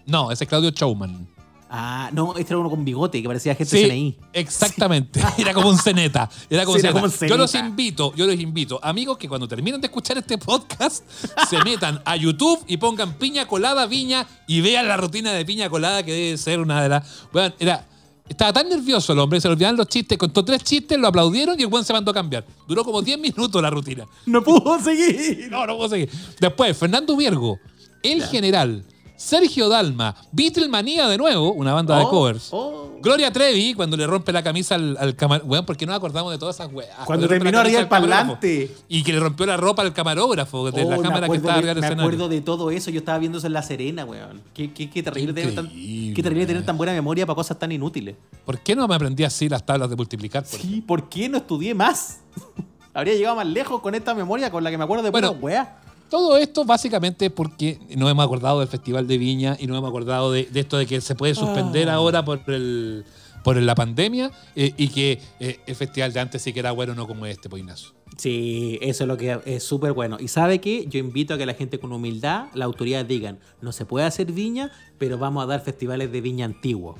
No, 0.06 0.30
ese 0.30 0.44
es 0.44 0.48
Claudio 0.48 0.70
Chauman. 0.72 1.26
Ah, 1.74 2.10
no, 2.12 2.36
este 2.36 2.52
era 2.52 2.58
uno 2.58 2.68
con 2.68 2.84
bigote 2.84 3.22
que 3.22 3.26
parecía 3.26 3.54
gente 3.54 3.78
Sí, 3.78 3.86
CNI. 3.88 4.16
exactamente. 4.34 5.22
Era 5.38 5.54
como 5.54 5.70
un 5.70 5.78
ceneta. 5.78 6.28
Era 6.50 6.66
como, 6.66 6.76
Sí, 6.76 6.80
un 6.80 6.86
era 6.86 6.92
como 6.92 7.06
un 7.06 7.28
Yo 7.28 7.36
los 7.38 7.54
invito, 7.54 8.14
yo 8.14 8.26
los 8.26 8.38
invito, 8.38 8.78
amigos, 8.82 9.16
que 9.16 9.26
cuando 9.26 9.48
terminen 9.48 9.80
de 9.80 9.86
escuchar 9.86 10.18
este 10.18 10.36
podcast, 10.36 11.02
se 11.48 11.64
metan 11.64 12.02
a 12.04 12.14
YouTube 12.16 12.62
y 12.68 12.76
pongan 12.76 13.14
piña 13.14 13.46
colada 13.46 13.86
viña 13.86 14.26
y 14.46 14.60
vean 14.60 14.86
la 14.86 14.98
rutina 14.98 15.32
de 15.32 15.46
piña 15.46 15.70
colada 15.70 16.02
que 16.02 16.12
debe 16.12 16.36
ser 16.36 16.60
una 16.60 16.82
de 16.82 16.88
las. 16.90 17.22
Bueno, 17.32 17.54
era. 17.58 17.88
Estaba 18.28 18.52
tan 18.52 18.68
nervioso 18.68 19.12
el 19.14 19.18
hombre, 19.18 19.40
se 19.40 19.48
le 19.48 19.54
olvidaban 19.54 19.76
los 19.76 19.88
chistes, 19.88 20.16
contó 20.16 20.44
tres 20.44 20.62
chistes, 20.62 20.96
lo 20.98 21.08
aplaudieron 21.08 21.58
y 21.58 21.62
el 21.64 21.68
buen 21.68 21.84
se 21.84 21.92
mandó 21.92 22.12
a 22.12 22.14
cambiar. 22.14 22.46
Duró 22.68 22.84
como 22.84 23.02
10 23.02 23.18
minutos 23.18 23.60
la 23.60 23.68
rutina. 23.68 24.06
No 24.26 24.42
pudo 24.44 24.78
seguir. 24.80 25.48
No, 25.50 25.66
no 25.66 25.76
puedo 25.76 25.88
seguir. 25.90 26.08
Después, 26.40 26.76
Fernando 26.76 27.16
Viergo, 27.16 27.58
El 28.02 28.22
General, 28.24 28.84
Sergio 29.22 29.68
Dalma, 29.68 30.16
Beatlemanía 30.32 31.06
de 31.06 31.16
nuevo, 31.16 31.52
una 31.52 31.72
banda 31.72 31.96
de 31.96 32.04
Oh, 32.04 32.10
covers. 32.10 32.48
oh. 32.50 32.88
Gloria 33.00 33.32
Trevi, 33.32 33.72
cuando 33.74 33.96
le 33.96 34.06
rompe 34.06 34.32
la 34.32 34.42
camisa 34.42 34.74
al, 34.74 34.96
al. 34.98 35.16
Weón, 35.44 35.64
¿por 35.64 35.76
qué 35.76 35.86
no 35.86 35.92
nos 35.92 35.98
acordamos 35.98 36.32
de 36.32 36.38
todas 36.38 36.56
esas 36.56 36.72
weas? 36.72 36.90
Cuando 37.06 37.26
rompe 37.26 37.36
terminó 37.38 37.60
arriba 37.60 37.80
el 37.80 37.88
parlante. 37.88 38.74
Y 38.88 39.02
que 39.04 39.12
le 39.12 39.20
rompió 39.20 39.46
la 39.46 39.56
ropa 39.56 39.82
al 39.82 39.92
camarógrafo 39.92 40.70
de 40.70 40.82
Oh, 40.84 40.90
la 40.90 40.96
me 40.96 41.02
cámara 41.02 41.28
que 41.28 41.36
estaba 41.36 41.54
arriba 41.54 41.68
del 41.74 41.80
Me 41.80 41.86
escenario. 41.86 42.08
acuerdo 42.08 42.28
de 42.28 42.40
todo 42.40 42.70
eso, 42.72 42.90
yo 42.90 42.98
estaba 42.98 43.18
viendo 43.18 43.38
eso 43.38 43.46
en 43.46 43.52
La 43.52 43.62
Serena, 43.62 44.04
weón. 44.04 44.42
Qué, 44.54 44.72
qué, 44.72 44.90
qué 44.90 45.02
terrible, 45.02 45.32
tener 45.32 45.54
tan, 45.54 45.68
qué 45.68 46.20
terrible 46.22 46.46
tener 46.46 46.64
tan 46.66 46.76
buena 46.76 46.92
memoria 46.92 47.24
para 47.24 47.36
cosas 47.36 47.56
tan 47.58 47.70
inútiles. 47.70 48.16
¿Por 48.44 48.58
qué 48.58 48.74
no 48.74 48.86
me 48.88 48.94
aprendí 48.96 49.22
así 49.24 49.48
las 49.48 49.64
tablas 49.64 49.88
de 49.88 49.94
multiplicar? 49.96 50.44
por 50.44 50.60
Sí, 50.60 50.80
¿por 50.80 51.08
qué 51.08 51.28
no 51.28 51.38
estudié 51.38 51.74
más? 51.74 52.20
Habría 52.94 53.14
llegado 53.14 53.36
más 53.36 53.46
lejos 53.46 53.80
con 53.80 53.94
esta 53.94 54.14
memoria 54.14 54.50
con 54.50 54.62
la 54.64 54.70
que 54.70 54.78
me 54.78 54.84
acuerdo 54.84 55.04
de 55.04 55.10
Bueno, 55.10 55.30
weas. 55.32 55.68
Todo 56.12 56.36
esto 56.36 56.66
básicamente 56.66 57.24
es 57.24 57.32
porque 57.32 57.78
no 57.96 58.06
hemos 58.06 58.22
acordado 58.26 58.60
del 58.60 58.68
Festival 58.68 59.06
de 59.06 59.16
Viña 59.16 59.56
y 59.58 59.66
no 59.66 59.74
hemos 59.74 59.88
acordado 59.88 60.30
de, 60.30 60.44
de 60.44 60.60
esto 60.60 60.76
de 60.76 60.84
que 60.84 61.00
se 61.00 61.14
puede 61.14 61.34
suspender 61.34 61.88
Ah. 61.88 61.94
ahora 61.94 62.22
por 62.22 62.42
el 62.48 63.06
por 63.42 63.56
la 63.56 63.74
pandemia 63.74 64.30
eh, 64.54 64.74
y 64.76 64.88
que 64.88 65.22
eh, 65.40 65.60
el 65.66 65.74
festival 65.74 66.12
de 66.12 66.20
antes 66.20 66.42
sí 66.42 66.52
que 66.52 66.60
era 66.60 66.70
bueno, 66.72 66.94
no 66.94 67.06
como 67.06 67.24
este, 67.24 67.48
pues 67.48 67.60
Ignacio. 67.60 67.94
Sí, 68.18 68.78
eso 68.82 69.04
es 69.04 69.08
lo 69.08 69.16
que 69.16 69.40
es 69.46 69.64
súper 69.64 69.94
bueno. 69.94 70.18
Y 70.20 70.28
sabe 70.28 70.60
qué? 70.60 70.84
Yo 70.86 70.98
invito 70.98 71.32
a 71.32 71.38
que 71.38 71.46
la 71.46 71.54
gente 71.54 71.80
con 71.80 71.90
humildad, 71.94 72.48
las 72.52 72.66
autoridades 72.66 73.08
digan, 73.08 73.38
no 73.62 73.72
se 73.72 73.86
puede 73.86 74.04
hacer 74.04 74.30
viña, 74.32 74.70
pero 74.98 75.16
vamos 75.16 75.42
a 75.42 75.46
dar 75.46 75.62
festivales 75.62 76.12
de 76.12 76.20
viña 76.20 76.44
antiguo. 76.44 76.98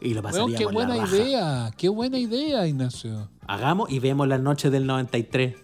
Y 0.00 0.12
lo 0.12 0.22
Weón, 0.22 0.24
pasaríamos 0.24 0.58
qué 0.58 0.64
la 0.64 0.70
buena 0.72 0.96
idea, 1.08 1.70
qué 1.78 1.88
buena 1.88 2.18
idea, 2.18 2.66
Ignacio. 2.66 3.30
Hagamos 3.46 3.90
y 3.90 4.00
vemos 4.00 4.26
las 4.26 4.40
noches 4.40 4.72
del 4.72 4.86
93. 4.86 5.63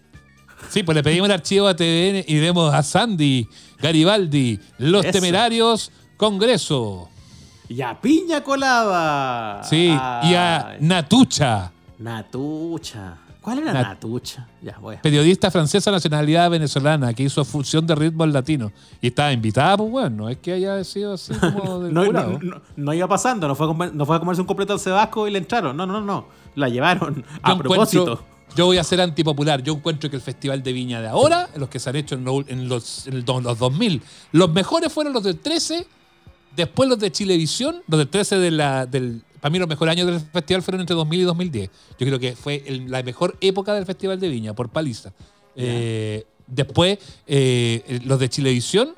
Sí, 0.69 0.83
pues 0.83 0.95
le 0.95 1.03
pedimos 1.03 1.27
el 1.29 1.33
archivo 1.33 1.67
a 1.67 1.75
TVN 1.75 2.25
y 2.29 2.39
vemos 2.39 2.73
a 2.73 2.83
Sandy, 2.83 3.49
Garibaldi, 3.81 4.61
Los 4.79 5.05
Eso. 5.05 5.13
Temerarios, 5.13 5.91
Congreso. 6.17 7.09
Y 7.69 7.81
a 7.83 8.01
Piña 8.01 8.43
Colaba. 8.43 9.63
Sí, 9.65 9.87
y 9.89 10.35
a 10.35 10.77
Natucha, 10.81 11.73
Natucha. 11.99 13.17
¿Cuál 13.41 13.61
era 13.61 13.73
Nat- 13.73 13.83
Natucha? 13.95 14.47
Ya, 14.61 14.77
voy. 14.79 14.97
a- 14.97 15.01
periodista 15.03 15.51
francesa 15.51 15.91
nacionalidad 15.91 16.51
venezolana 16.51 17.15
que 17.15 17.23
hizo 17.23 17.43
fusión 17.45 17.87
de 17.87 17.95
ritmos 17.95 18.29
latinos. 18.29 18.71
Y 19.01 19.07
estaba 19.09 19.33
invitada, 19.33 19.79
pues 19.79 19.91
bueno, 19.91 20.11
no 20.11 20.29
es 20.29 20.37
que 20.39 20.53
haya 20.53 20.85
sido 20.85 21.15
así 21.15 21.33
como 21.41 21.81
del 21.81 21.95
No, 21.95 22.05
no, 22.13 22.39
no- 22.39 22.61
no 22.77 22.93
iba 22.93 23.09
pasando, 23.09 23.49
no 23.49 23.55
fue, 23.55 23.65
a 23.67 23.69
comer, 23.69 23.95
no 23.95 24.05
fue 24.05 24.17
a 24.17 24.19
comerse 24.19 24.43
un 24.43 24.47
completo 24.47 24.75
al 24.75 24.81
Sebasco 24.81 25.27
y 25.27 25.31
le 25.31 25.39
entraron. 25.39 25.75
No, 25.77 25.87
no, 25.87 26.01
no. 26.03 26.27
La 26.55 26.69
llevaron 26.69 27.25
a 27.43 27.53
Yo 27.53 27.59
propósito. 27.59 28.03
encuentro- 28.03 28.27
yo 28.57 28.67
voy 28.67 28.79
a 28.79 28.85
ser 28.85 29.01
antipopular. 29.01 29.63
Yo 29.63 29.75
encuentro 29.75 30.11
que 30.11 30.17
el 30.17 30.23
Festival 30.23 30.63
de 30.63 30.73
Viña 30.73 31.01
de 31.01 31.09
ahora, 31.09 31.49
los 31.57 31.69
que 31.69 31.79
se 31.79 31.89
han 31.91 31.97
hecho 31.97 32.15
en, 32.15 32.25
lo- 32.25 32.47
en 32.49 32.69
los, 32.69 33.07
en 33.07 33.25
los, 33.25 33.43
los 33.43 33.59
2000, 33.59 34.03
los 34.33 34.51
mejores 34.53 34.93
fueron 34.93 35.13
los 35.13 35.23
del 35.23 35.39
13, 35.39 35.87
después 36.57 36.89
los 36.89 36.99
de 36.99 37.11
Chilevisión, 37.13 37.83
los 37.87 37.99
del 37.99 38.09
13 38.09 38.39
de 38.39 38.51
la, 38.51 38.87
del... 38.87 39.23
Para 39.41 39.51
mí 39.53 39.59
los 39.59 39.69
mejores 39.69 39.93
años 39.93 40.07
del 40.07 40.21
festival 40.21 40.63
fueron 40.63 40.81
entre 40.83 40.95
2000 40.97 41.21
y 41.21 41.23
2010. 41.23 41.71
Yo 41.99 42.07
creo 42.07 42.19
que 42.19 42.37
fue 42.37 42.63
el- 42.67 42.91
la 42.91 43.03
mejor 43.03 43.37
época 43.41 43.73
del 43.75 43.87
Festival 43.87 44.21
de 44.21 44.29
Viña, 44.29 44.55
por 44.55 44.69
paliza. 44.69 45.13
Eh, 45.57 46.25
después 46.47 46.99
eh, 47.27 48.01
los 48.05 48.19
de 48.19 48.29
Chilevisión, 48.29 48.91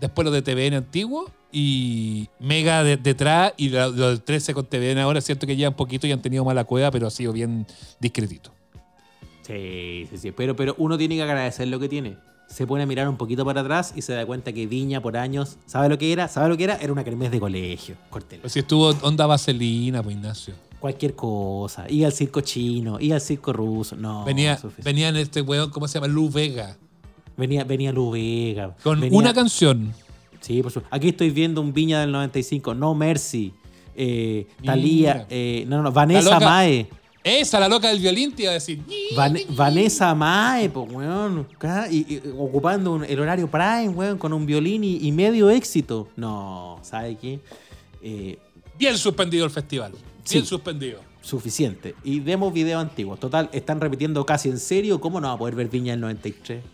después 0.00 0.24
los 0.24 0.32
de 0.34 0.42
TVN 0.42 0.74
antiguo 0.76 1.30
y 1.50 2.28
Mega 2.38 2.84
de- 2.84 2.96
detrás 2.96 3.52
y 3.56 3.70
lo- 3.70 3.90
los 3.90 4.10
del 4.10 4.22
13 4.22 4.54
con 4.54 4.66
TVN 4.66 4.98
ahora 5.00 5.20
siento 5.20 5.46
que 5.46 5.56
llevan 5.56 5.74
poquito 5.74 6.06
y 6.06 6.12
han 6.12 6.22
tenido 6.22 6.44
mala 6.44 6.64
cueva, 6.64 6.90
pero 6.92 7.08
ha 7.08 7.10
sido 7.10 7.32
bien 7.32 7.66
discretito. 7.98 8.51
Sí, 9.42 10.06
sí, 10.10 10.18
sí. 10.18 10.32
Pero, 10.32 10.54
pero 10.56 10.74
uno 10.78 10.96
tiene 10.98 11.16
que 11.16 11.22
agradecer 11.22 11.68
lo 11.68 11.78
que 11.78 11.88
tiene. 11.88 12.16
Se 12.46 12.66
pone 12.66 12.82
a 12.82 12.86
mirar 12.86 13.08
un 13.08 13.16
poquito 13.16 13.44
para 13.44 13.62
atrás 13.62 13.92
y 13.96 14.02
se 14.02 14.12
da 14.12 14.26
cuenta 14.26 14.52
que 14.52 14.66
Viña 14.66 15.00
por 15.00 15.16
años, 15.16 15.56
¿sabe 15.66 15.88
lo 15.88 15.96
que 15.98 16.12
era? 16.12 16.28
¿Sabe 16.28 16.48
lo 16.50 16.56
que 16.56 16.64
era? 16.64 16.76
Era 16.76 16.92
una 16.92 17.02
kermés 17.02 17.30
de 17.30 17.40
colegio. 17.40 17.94
Cortela. 18.10 18.42
Pues 18.42 18.52
si 18.52 18.58
estuvo 18.58 18.88
onda 19.02 19.26
vaselina, 19.26 20.02
pues 20.02 20.16
Ignacio. 20.16 20.54
Cualquier 20.78 21.14
cosa. 21.14 21.86
Iba 21.88 22.08
al 22.08 22.12
circo 22.12 22.40
chino, 22.42 22.98
iba 23.00 23.14
al 23.14 23.20
circo 23.22 23.52
ruso. 23.52 23.96
No. 23.96 24.24
venía, 24.24 24.58
en 25.08 25.16
este 25.16 25.40
weón, 25.40 25.70
¿cómo 25.70 25.88
se 25.88 25.94
llama? 25.94 26.08
Lu 26.08 26.28
Vega. 26.28 26.76
venía, 27.36 27.64
venía 27.64 27.90
Lu 27.92 28.10
Vega. 28.10 28.76
Con 28.82 29.00
venía- 29.00 29.18
una 29.18 29.32
canción. 29.32 29.94
Sí, 30.40 30.60
por 30.62 30.72
supuesto. 30.72 30.94
Aquí 30.94 31.08
estoy 31.10 31.30
viendo 31.30 31.60
un 31.60 31.72
Viña 31.72 32.00
del 32.00 32.10
95. 32.12 32.74
No 32.74 32.94
Mercy. 32.94 33.54
Eh, 33.94 34.46
Talía. 34.64 35.26
Eh, 35.30 35.64
no, 35.68 35.76
no, 35.78 35.84
no. 35.84 35.92
Vanessa 35.92 36.40
Mae. 36.40 36.88
Esa, 37.24 37.60
la 37.60 37.68
loca 37.68 37.88
del 37.88 38.00
violín, 38.00 38.32
te 38.32 38.42
iba 38.42 38.50
a 38.50 38.54
decir. 38.54 38.80
Van- 39.16 39.38
Vanessa 39.50 40.12
Mae, 40.14 40.68
pues, 40.70 40.90
weón. 40.92 41.46
acá, 41.54 41.86
Y, 41.90 41.98
y 42.14 42.22
ocupando 42.36 42.92
un- 42.94 43.04
el 43.04 43.20
horario 43.20 43.48
prime, 43.48 43.90
weón, 43.90 44.18
con 44.18 44.32
un 44.32 44.44
violín 44.44 44.82
y, 44.82 44.96
y 45.06 45.12
medio 45.12 45.48
éxito. 45.50 46.08
No, 46.16 46.78
¿sabe 46.82 47.16
qué? 47.16 47.38
Eh, 48.02 48.38
Bien 48.78 48.96
suspendido 48.98 49.44
el 49.44 49.50
festival. 49.50 49.92
Bien 49.92 50.02
Sí. 50.24 50.44
suspendido. 50.44 50.98
suficiente. 51.20 51.94
Y 52.02 52.18
demos 52.18 52.52
videos 52.52 52.82
antiguos. 52.82 53.20
Total, 53.20 53.48
están 53.52 53.80
repitiendo 53.80 54.26
casi 54.26 54.48
en 54.48 54.58
serio. 54.58 55.00
¿Cómo 55.00 55.20
no 55.20 55.28
va 55.28 55.34
a 55.34 55.38
poder 55.38 55.54
ver 55.54 55.68
Viña 55.68 55.92
del 55.92 56.00
93? 56.00 56.64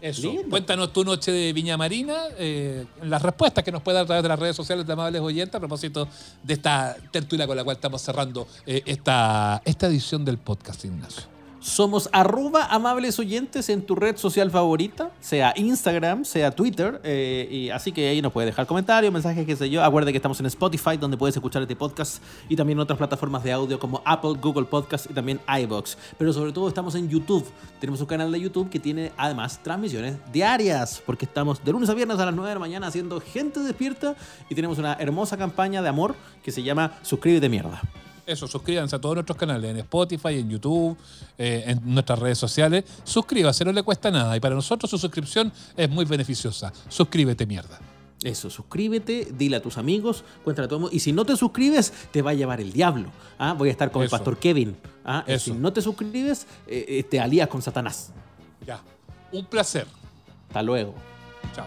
Eso. 0.00 0.28
Lindo. 0.28 0.50
Cuéntanos 0.50 0.92
tu 0.92 1.04
noche 1.04 1.30
de 1.32 1.52
Viña 1.52 1.76
Marina, 1.76 2.24
eh, 2.38 2.84
las 3.02 3.22
respuestas 3.22 3.64
que 3.64 3.72
nos 3.72 3.82
puede 3.82 3.96
dar 3.96 4.04
a 4.04 4.06
través 4.06 4.22
de 4.22 4.28
las 4.28 4.38
redes 4.38 4.56
sociales 4.56 4.86
de 4.86 4.92
Amables 4.92 5.20
Oyentes 5.20 5.54
a 5.54 5.58
propósito 5.58 6.08
de 6.42 6.54
esta 6.54 6.96
tertulia 7.10 7.46
con 7.46 7.56
la 7.56 7.64
cual 7.64 7.76
estamos 7.76 8.02
cerrando 8.02 8.46
eh, 8.66 8.82
esta, 8.86 9.62
esta 9.64 9.86
edición 9.86 10.24
del 10.24 10.38
podcast, 10.38 10.84
Ignacio. 10.84 11.35
Somos 11.60 12.08
arroba 12.12 12.66
amables 12.66 13.18
oyentes 13.18 13.68
en 13.70 13.82
tu 13.82 13.94
red 13.94 14.16
social 14.16 14.50
favorita, 14.50 15.10
sea 15.20 15.52
Instagram, 15.56 16.24
sea 16.24 16.50
Twitter, 16.50 17.00
eh, 17.02 17.48
y 17.50 17.70
así 17.70 17.92
que 17.92 18.08
ahí 18.08 18.20
nos 18.20 18.32
puedes 18.32 18.48
dejar 18.48 18.66
comentarios, 18.66 19.12
mensajes, 19.12 19.46
qué 19.46 19.56
sé 19.56 19.70
yo. 19.70 19.82
Acuérdate 19.82 20.12
que 20.12 20.18
estamos 20.18 20.38
en 20.40 20.46
Spotify, 20.46 20.96
donde 20.96 21.16
puedes 21.16 21.34
escuchar 21.34 21.62
este 21.62 21.74
podcast, 21.74 22.22
y 22.48 22.56
también 22.56 22.76
en 22.78 22.82
otras 22.82 22.98
plataformas 22.98 23.42
de 23.42 23.52
audio 23.52 23.78
como 23.78 24.02
Apple, 24.04 24.34
Google 24.40 24.66
Podcast 24.66 25.10
y 25.10 25.14
también 25.14 25.40
iBox. 25.48 25.96
Pero 26.18 26.32
sobre 26.32 26.52
todo 26.52 26.68
estamos 26.68 26.94
en 26.94 27.08
YouTube. 27.08 27.46
Tenemos 27.80 28.00
un 28.00 28.06
canal 28.06 28.30
de 28.30 28.40
YouTube 28.40 28.68
que 28.68 28.78
tiene 28.78 29.12
además 29.16 29.58
transmisiones 29.62 30.16
diarias, 30.32 31.02
porque 31.04 31.24
estamos 31.24 31.64
de 31.64 31.72
lunes 31.72 31.88
a 31.88 31.94
viernes 31.94 32.18
a 32.18 32.26
las 32.26 32.34
9 32.34 32.48
de 32.48 32.54
la 32.54 32.60
mañana 32.60 32.86
haciendo 32.86 33.20
gente 33.20 33.60
despierta, 33.60 34.14
y 34.50 34.54
tenemos 34.54 34.78
una 34.78 34.94
hermosa 34.94 35.36
campaña 35.36 35.82
de 35.82 35.88
amor 35.88 36.14
que 36.42 36.52
se 36.52 36.62
llama 36.62 36.92
Suscríbete 37.02 37.48
Mierda. 37.48 37.80
Eso, 38.26 38.48
suscríbanse 38.48 38.96
a 38.96 39.00
todos 39.00 39.14
nuestros 39.14 39.38
canales, 39.38 39.70
en 39.70 39.76
Spotify, 39.78 40.40
en 40.40 40.50
YouTube, 40.50 40.98
eh, 41.38 41.62
en 41.68 41.80
nuestras 41.94 42.18
redes 42.18 42.38
sociales. 42.38 42.84
Suscríbase, 43.04 43.64
no 43.64 43.72
le 43.72 43.84
cuesta 43.84 44.10
nada. 44.10 44.36
Y 44.36 44.40
para 44.40 44.56
nosotros 44.56 44.90
su 44.90 44.98
suscripción 44.98 45.52
es 45.76 45.88
muy 45.88 46.04
beneficiosa. 46.04 46.72
Suscríbete, 46.88 47.46
mierda. 47.46 47.78
Eso, 48.24 48.50
suscríbete, 48.50 49.28
dile 49.38 49.56
a 49.56 49.62
tus 49.62 49.78
amigos, 49.78 50.24
cuéntale 50.42 50.66
a 50.66 50.68
todo 50.68 50.78
el 50.78 50.80
mundo. 50.82 50.96
Y 50.96 50.98
si 50.98 51.12
no 51.12 51.24
te 51.24 51.36
suscribes, 51.36 51.92
te 52.10 52.22
va 52.22 52.32
a 52.32 52.34
llevar 52.34 52.60
el 52.60 52.72
diablo. 52.72 53.10
¿ah? 53.38 53.52
Voy 53.52 53.68
a 53.68 53.72
estar 53.72 53.92
con 53.92 54.02
el 54.02 54.08
pastor 54.08 54.38
Kevin. 54.38 54.76
¿ah? 55.04 55.24
Y. 55.28 55.38
Si 55.38 55.52
no 55.52 55.72
te 55.72 55.80
suscribes, 55.80 56.46
eh, 56.66 56.84
eh, 56.88 57.02
te 57.04 57.20
alías 57.20 57.48
con 57.48 57.62
Satanás. 57.62 58.10
Ya. 58.66 58.82
Un 59.30 59.44
placer. 59.46 59.86
Hasta 60.48 60.62
luego. 60.62 60.94
Chao. 61.54 61.66